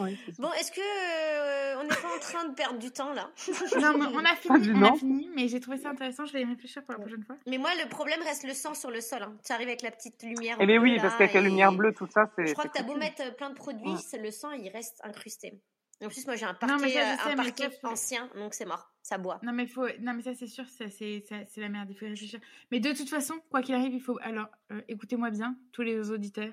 Ça. 0.06 0.32
Bon, 0.38 0.52
est-ce 0.52 0.72
que 0.72 0.80
euh, 0.80 1.80
on 1.80 1.82
n'est 1.84 1.88
pas 1.88 2.16
en 2.16 2.20
train 2.20 2.48
de 2.48 2.54
perdre 2.54 2.78
du 2.78 2.90
temps 2.90 3.12
là? 3.12 3.30
Non, 3.80 3.96
mais 3.98 4.06
on 4.14 4.24
a 4.24 4.30
Ah, 4.32 4.36
fini, 4.36 4.60
dis 4.60 4.70
on 4.72 4.76
a 4.82 4.90
non. 4.90 4.96
fini, 4.96 5.30
mais 5.34 5.48
j'ai 5.48 5.60
trouvé 5.60 5.76
ça 5.78 5.90
intéressant, 5.90 6.24
je 6.26 6.32
vais 6.32 6.42
y 6.42 6.44
réfléchir 6.44 6.82
pour 6.84 6.92
la 6.94 7.00
prochaine 7.00 7.24
fois. 7.24 7.36
Mais 7.46 7.58
moi, 7.58 7.70
le 7.82 7.88
problème 7.88 8.20
reste 8.22 8.44
le 8.46 8.54
sang 8.54 8.74
sur 8.74 8.90
le 8.90 9.00
sol. 9.00 9.22
Hein. 9.22 9.36
Tu 9.44 9.52
arrives 9.52 9.68
avec 9.68 9.82
la 9.82 9.90
petite 9.90 10.22
lumière. 10.22 10.56
Eh 10.60 10.66
bien 10.66 10.80
oui, 10.80 10.96
là, 10.96 11.02
parce 11.02 11.14
qu'avec 11.16 11.34
la 11.34 11.40
lumière 11.42 11.72
bleue, 11.72 11.92
tout 11.94 12.06
ça, 12.12 12.30
c'est. 12.36 12.46
Je 12.46 12.52
crois 12.52 12.64
que 12.66 12.72
t'as 12.76 12.82
beau 12.82 12.96
mettre 12.96 13.22
euh, 13.22 13.30
plein 13.32 13.50
de 13.50 13.54
produits, 13.54 13.86
Ouais. 13.88 14.18
le 14.22 14.30
sang 14.30 14.52
il 14.52 14.68
reste 14.70 15.00
incrusté. 15.04 15.60
En 16.00 16.06
plus, 16.08 16.24
moi 16.26 16.36
j'ai 16.36 16.44
un 16.46 16.56
Non, 16.62 16.76
mais 16.80 16.92
parquet, 16.92 16.92
ça, 16.92 17.00
je 17.00 17.12
euh, 17.12 17.24
sais, 17.24 17.32
un 17.32 17.36
parquet 17.36 17.70
ça, 17.82 17.88
ancien, 17.88 18.30
donc 18.36 18.54
c'est 18.54 18.64
mort, 18.66 18.92
ça 19.02 19.18
boit. 19.18 19.40
Non 19.42 19.52
mais 19.52 19.66
faut, 19.66 19.84
non 20.00 20.14
mais 20.14 20.22
ça 20.22 20.32
c'est 20.32 20.46
sûr, 20.46 20.64
ça, 20.68 20.88
c'est 20.90 21.24
ça- 21.28 21.44
c'est 21.48 21.60
la 21.60 21.68
merde, 21.68 21.88
il 21.90 21.96
faut 21.98 22.04
y 22.04 22.08
réfléchir. 22.08 22.38
Mais 22.70 22.78
de 22.78 22.92
toute 22.92 23.08
façon, 23.10 23.34
quoi 23.50 23.62
qu'il 23.62 23.74
arrive, 23.74 23.92
il 23.92 24.00
faut. 24.00 24.16
Alors, 24.22 24.46
euh, 24.70 24.80
écoutez-moi 24.88 25.30
bien, 25.30 25.56
tous 25.72 25.82
les 25.82 26.12
auditeurs, 26.12 26.52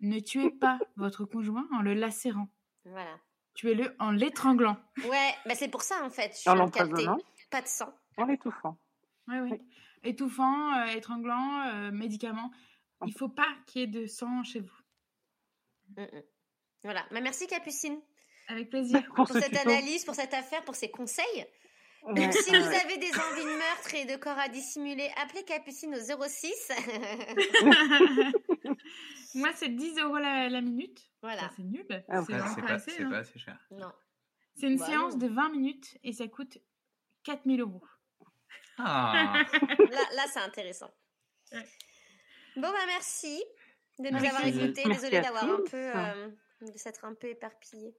ne 0.00 0.18
tuez 0.20 0.50
pas 0.50 0.78
votre 0.96 1.24
conjoint 1.24 1.66
en 1.72 1.82
le 1.82 1.94
lacérant. 1.94 2.48
Voilà. 2.84 3.18
Tuez-le 3.54 3.94
en 3.98 4.10
l'étranglant. 4.10 4.76
Ouais, 5.04 5.34
bah 5.44 5.54
c'est 5.54 5.68
pour 5.68 5.82
ça 5.82 6.04
en 6.04 6.10
fait. 6.10 6.38
Je 6.42 6.48
En 6.50 6.68
Pas 7.50 7.62
de 7.62 7.66
sang. 7.68 7.92
en 8.16 8.24
l'étouffant. 8.24 8.78
Ouais, 9.28 9.40
ouais. 9.40 9.50
Oui. 9.52 9.60
Étouffant, 10.02 10.74
euh, 10.74 10.86
étranglant, 10.86 11.66
euh, 11.66 11.90
médicaments. 11.90 12.50
Il 13.06 13.12
faut 13.12 13.28
pas 13.28 13.48
qu'il 13.66 13.80
y 13.80 13.84
ait 13.84 13.86
de 13.86 14.06
sang 14.06 14.42
chez 14.44 14.60
vous. 14.60 14.78
Mm, 15.96 16.02
mm. 16.02 16.22
Voilà. 16.84 17.04
Bah, 17.10 17.20
merci 17.20 17.46
Capucine 17.46 18.00
Avec 18.48 18.70
plaisir. 18.70 19.02
Pour 19.14 19.26
pour 19.26 19.28
ce 19.28 19.40
cette 19.40 19.52
tuto. 19.52 19.68
analyse, 19.68 20.04
pour 20.04 20.14
cette 20.14 20.32
affaire, 20.32 20.62
pour 20.64 20.74
ces 20.74 20.90
conseils. 20.90 21.46
Ouais, 22.02 22.14
Donc 22.14 22.32
si 22.32 22.48
vous 22.50 22.56
avez 22.56 22.96
des 22.96 23.10
envies 23.10 23.44
de 23.44 23.58
meurtre 23.58 23.94
et 23.94 24.04
de 24.06 24.16
corps 24.16 24.38
à 24.38 24.48
dissimuler, 24.48 25.10
appelez 25.22 25.42
Capucine 25.44 25.94
au 25.94 26.26
06. 26.28 26.70
Moi, 29.34 29.50
c'est 29.54 29.68
10 29.68 29.98
euros 30.00 30.18
la, 30.18 30.48
la 30.48 30.60
minute. 30.60 31.00
voilà. 31.22 31.42
Ça, 31.42 31.50
c'est 31.56 31.62
nul. 31.62 31.86
Ah, 32.08 32.22
c'est 32.26 32.32
pas 32.32 32.38
pas, 32.66 32.72
assez. 32.74 33.02
hein. 33.02 33.10
pas 33.10 33.18
assez 33.18 33.38
cher. 33.38 33.58
Non. 33.70 33.92
C'est 34.56 34.66
une 34.66 34.78
Bah, 34.78 34.86
séance 34.86 35.12
non. 35.14 35.18
de 35.18 35.26
20 35.28 35.48
minutes 35.50 35.98
et 36.02 36.12
ça 36.12 36.26
coûte 36.28 36.58
4000 37.24 37.60
euros. 37.60 37.82
Ah, 38.78 39.42
Là, 39.78 40.00
là 40.16 40.24
c'est 40.32 40.40
intéressant. 40.40 40.90
Ouais. 41.52 41.64
Bon 42.56 42.62
bah 42.70 42.86
merci 42.86 43.42
de 43.98 44.08
nous 44.08 44.16
avoir 44.24 44.44
écoutés. 44.46 44.84
Désolée 44.84 45.20
d'avoir 45.20 45.44
un 45.44 45.60
peu, 45.70 45.76
euh, 45.96 46.28
de 46.62 46.76
s'être 46.78 47.04
un 47.04 47.14
peu 47.14 47.28
éparpillé. 47.28 47.94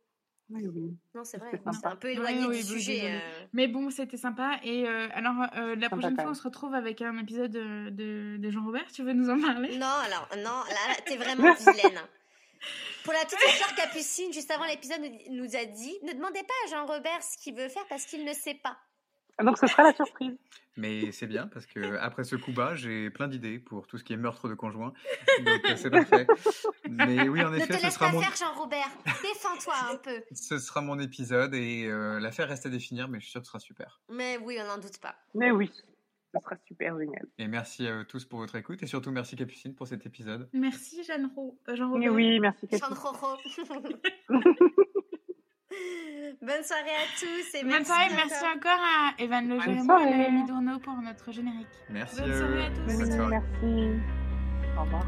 Oui, 0.54 0.68
oui. 0.68 0.98
Non, 1.16 1.24
c'est 1.24 1.38
vrai, 1.38 1.52
c'est 1.72 1.86
un 1.88 1.96
peu 1.96 2.10
éloigné 2.10 2.46
Oui, 2.46 2.64
du 2.64 2.74
oui, 2.74 2.80
sujet. 2.82 3.12
euh. 3.16 3.20
Mais 3.54 3.68
bon, 3.68 3.90
c'était 3.90 4.18
sympa. 4.18 4.60
Et 4.64 4.88
euh, 4.88 5.08
alors, 5.14 5.36
euh, 5.56 5.76
la 5.76 5.88
Sympa 5.88 5.96
prochaine 5.96 6.16
fois, 6.16 6.30
on 6.30 6.34
se 6.34 6.44
retrouve 6.44 6.74
avec 6.74 7.02
un 7.02 7.18
épisode 7.20 7.52
de, 7.52 7.90
de, 7.90 8.38
de 8.38 8.50
Jean-Robert. 8.50 8.86
Tu 8.94 9.04
veux 9.04 9.14
nous 9.14 9.30
en 9.30 9.40
parler? 9.40 9.78
Non, 9.78 9.86
alors, 9.86 10.28
non, 10.38 10.44
là, 10.44 10.88
là, 10.90 10.96
t'es 11.06 11.16
vraiment 11.18 11.54
vilaine. 11.60 12.00
Pour 13.04 13.14
la 13.14 13.20
petite 13.26 13.40
histoire, 13.50 13.74
Capucine, 13.76 14.32
juste 14.34 14.52
avant 14.52 14.66
l'épisode, 14.66 15.02
nous 15.30 15.44
nous 15.44 15.56
a 15.56 15.66
dit 15.66 15.98
ne 16.04 16.14
demandez 16.14 16.42
pas 16.44 16.54
à 16.66 16.70
Jean-Robert 16.70 17.24
ce 17.24 17.38
qu'il 17.42 17.56
veut 17.56 17.70
faire 17.70 17.86
parce 17.90 18.06
qu'il 18.06 18.24
ne 18.24 18.34
sait 18.34 18.54
pas. 18.56 18.78
Ah, 19.42 19.44
Donc 19.44 19.58
ce 19.58 19.66
sera 19.68 19.84
la 19.84 19.94
surprise. 19.94 20.38
mais 20.78 21.12
c'est 21.12 21.26
bien 21.28 21.48
parce 21.48 21.66
que 21.66 21.80
après 22.00 22.24
ce 22.24 22.36
coup 22.36 22.52
bas, 22.54 22.76
j'ai 22.76 23.10
plein 23.10 23.28
d'idées 23.28 23.58
pour 23.60 23.88
tout 23.88 23.98
ce 23.98 24.04
qui 24.04 24.14
est 24.14 24.18
meurtre 24.18 24.48
de 24.48 24.54
conjoint. 24.54 24.94
Donc 25.46 25.62
euh, 25.66 25.76
c'est 25.76 25.90
parfait. 25.90 26.28
Mais 26.90 27.28
oui, 27.28 27.42
en 27.42 27.50
Ne 27.50 27.58
effet, 27.58 27.68
te 27.68 27.74
ce 27.80 27.84
laisse 27.84 27.94
sera 27.96 28.08
pas 28.08 28.12
mon, 28.14 28.22
faire, 28.22 28.36
Jean-Robert. 28.36 28.90
Défends-toi 29.24 29.74
un 29.92 29.96
peu. 29.98 30.22
ce 30.32 30.60
sera 30.60 30.82
mon 30.82 31.00
épisode 31.00 31.56
et 31.56 31.86
euh, 31.88 32.20
l'affaire 32.20 32.48
reste 32.48 32.66
à 32.68 32.70
définir, 32.70 33.08
mais 33.08 33.20
je 33.20 33.24
suis 33.26 33.32
sûr 33.32 33.42
que 33.42 33.46
ce 33.48 33.52
sera 33.52 33.60
super. 33.60 34.00
Mais 34.10 34.38
oui, 34.38 34.58
on 34.62 34.68
n'en 34.68 34.78
doute 34.78 35.00
pas. 35.00 35.16
Mais 35.34 35.50
oui, 35.52 35.72
ce 36.34 36.40
sera 36.40 36.56
super 36.68 36.98
génial. 37.00 37.26
Et 37.40 37.48
merci 37.48 37.88
à 37.88 38.06
tous 38.06 38.26
pour 38.26 38.40
votre 38.40 38.56
écoute 38.56 38.84
et 38.84 38.88
surtout 38.88 39.12
merci 39.12 39.36
Capucine 39.36 39.74
pour 39.74 39.88
cet 39.88 40.06
épisode. 40.06 40.48
Merci, 40.54 41.04
Jeanne 41.04 41.32
Ro- 41.36 41.58
euh, 41.68 41.72
Mais 41.72 41.78
Jean-Robert. 41.78 42.14
oui, 42.14 42.40
merci 42.40 42.68
Cathy. 42.68 42.84
Jean-Roro. 42.88 43.38
Bonne 46.42 46.64
soirée 46.64 46.96
à 46.96 47.20
tous 47.20 47.56
et 47.58 47.62
Bonne 47.62 47.70
merci. 47.72 47.86
soirée, 47.86 48.10
merci 48.16 48.46
encore. 48.46 48.56
encore 48.56 48.80
à 48.84 49.14
Evan 49.22 49.62
Gémeaux 49.62 50.00
et. 50.00 50.18
Noémie 50.18 50.46
Dourneau 50.48 50.80
pour 50.80 50.94
notre 50.96 51.32
générique. 51.32 51.68
Merci 51.90 52.22
Bonne 52.22 52.34
soirée 52.38 52.66
à 52.66 52.70
tous. 52.70 52.82
Bonne 52.98 53.04
Oui, 53.04 53.12
soirée. 53.12 53.30
merci. 53.30 54.00
Au 54.78 54.82
revoir. 54.82 55.06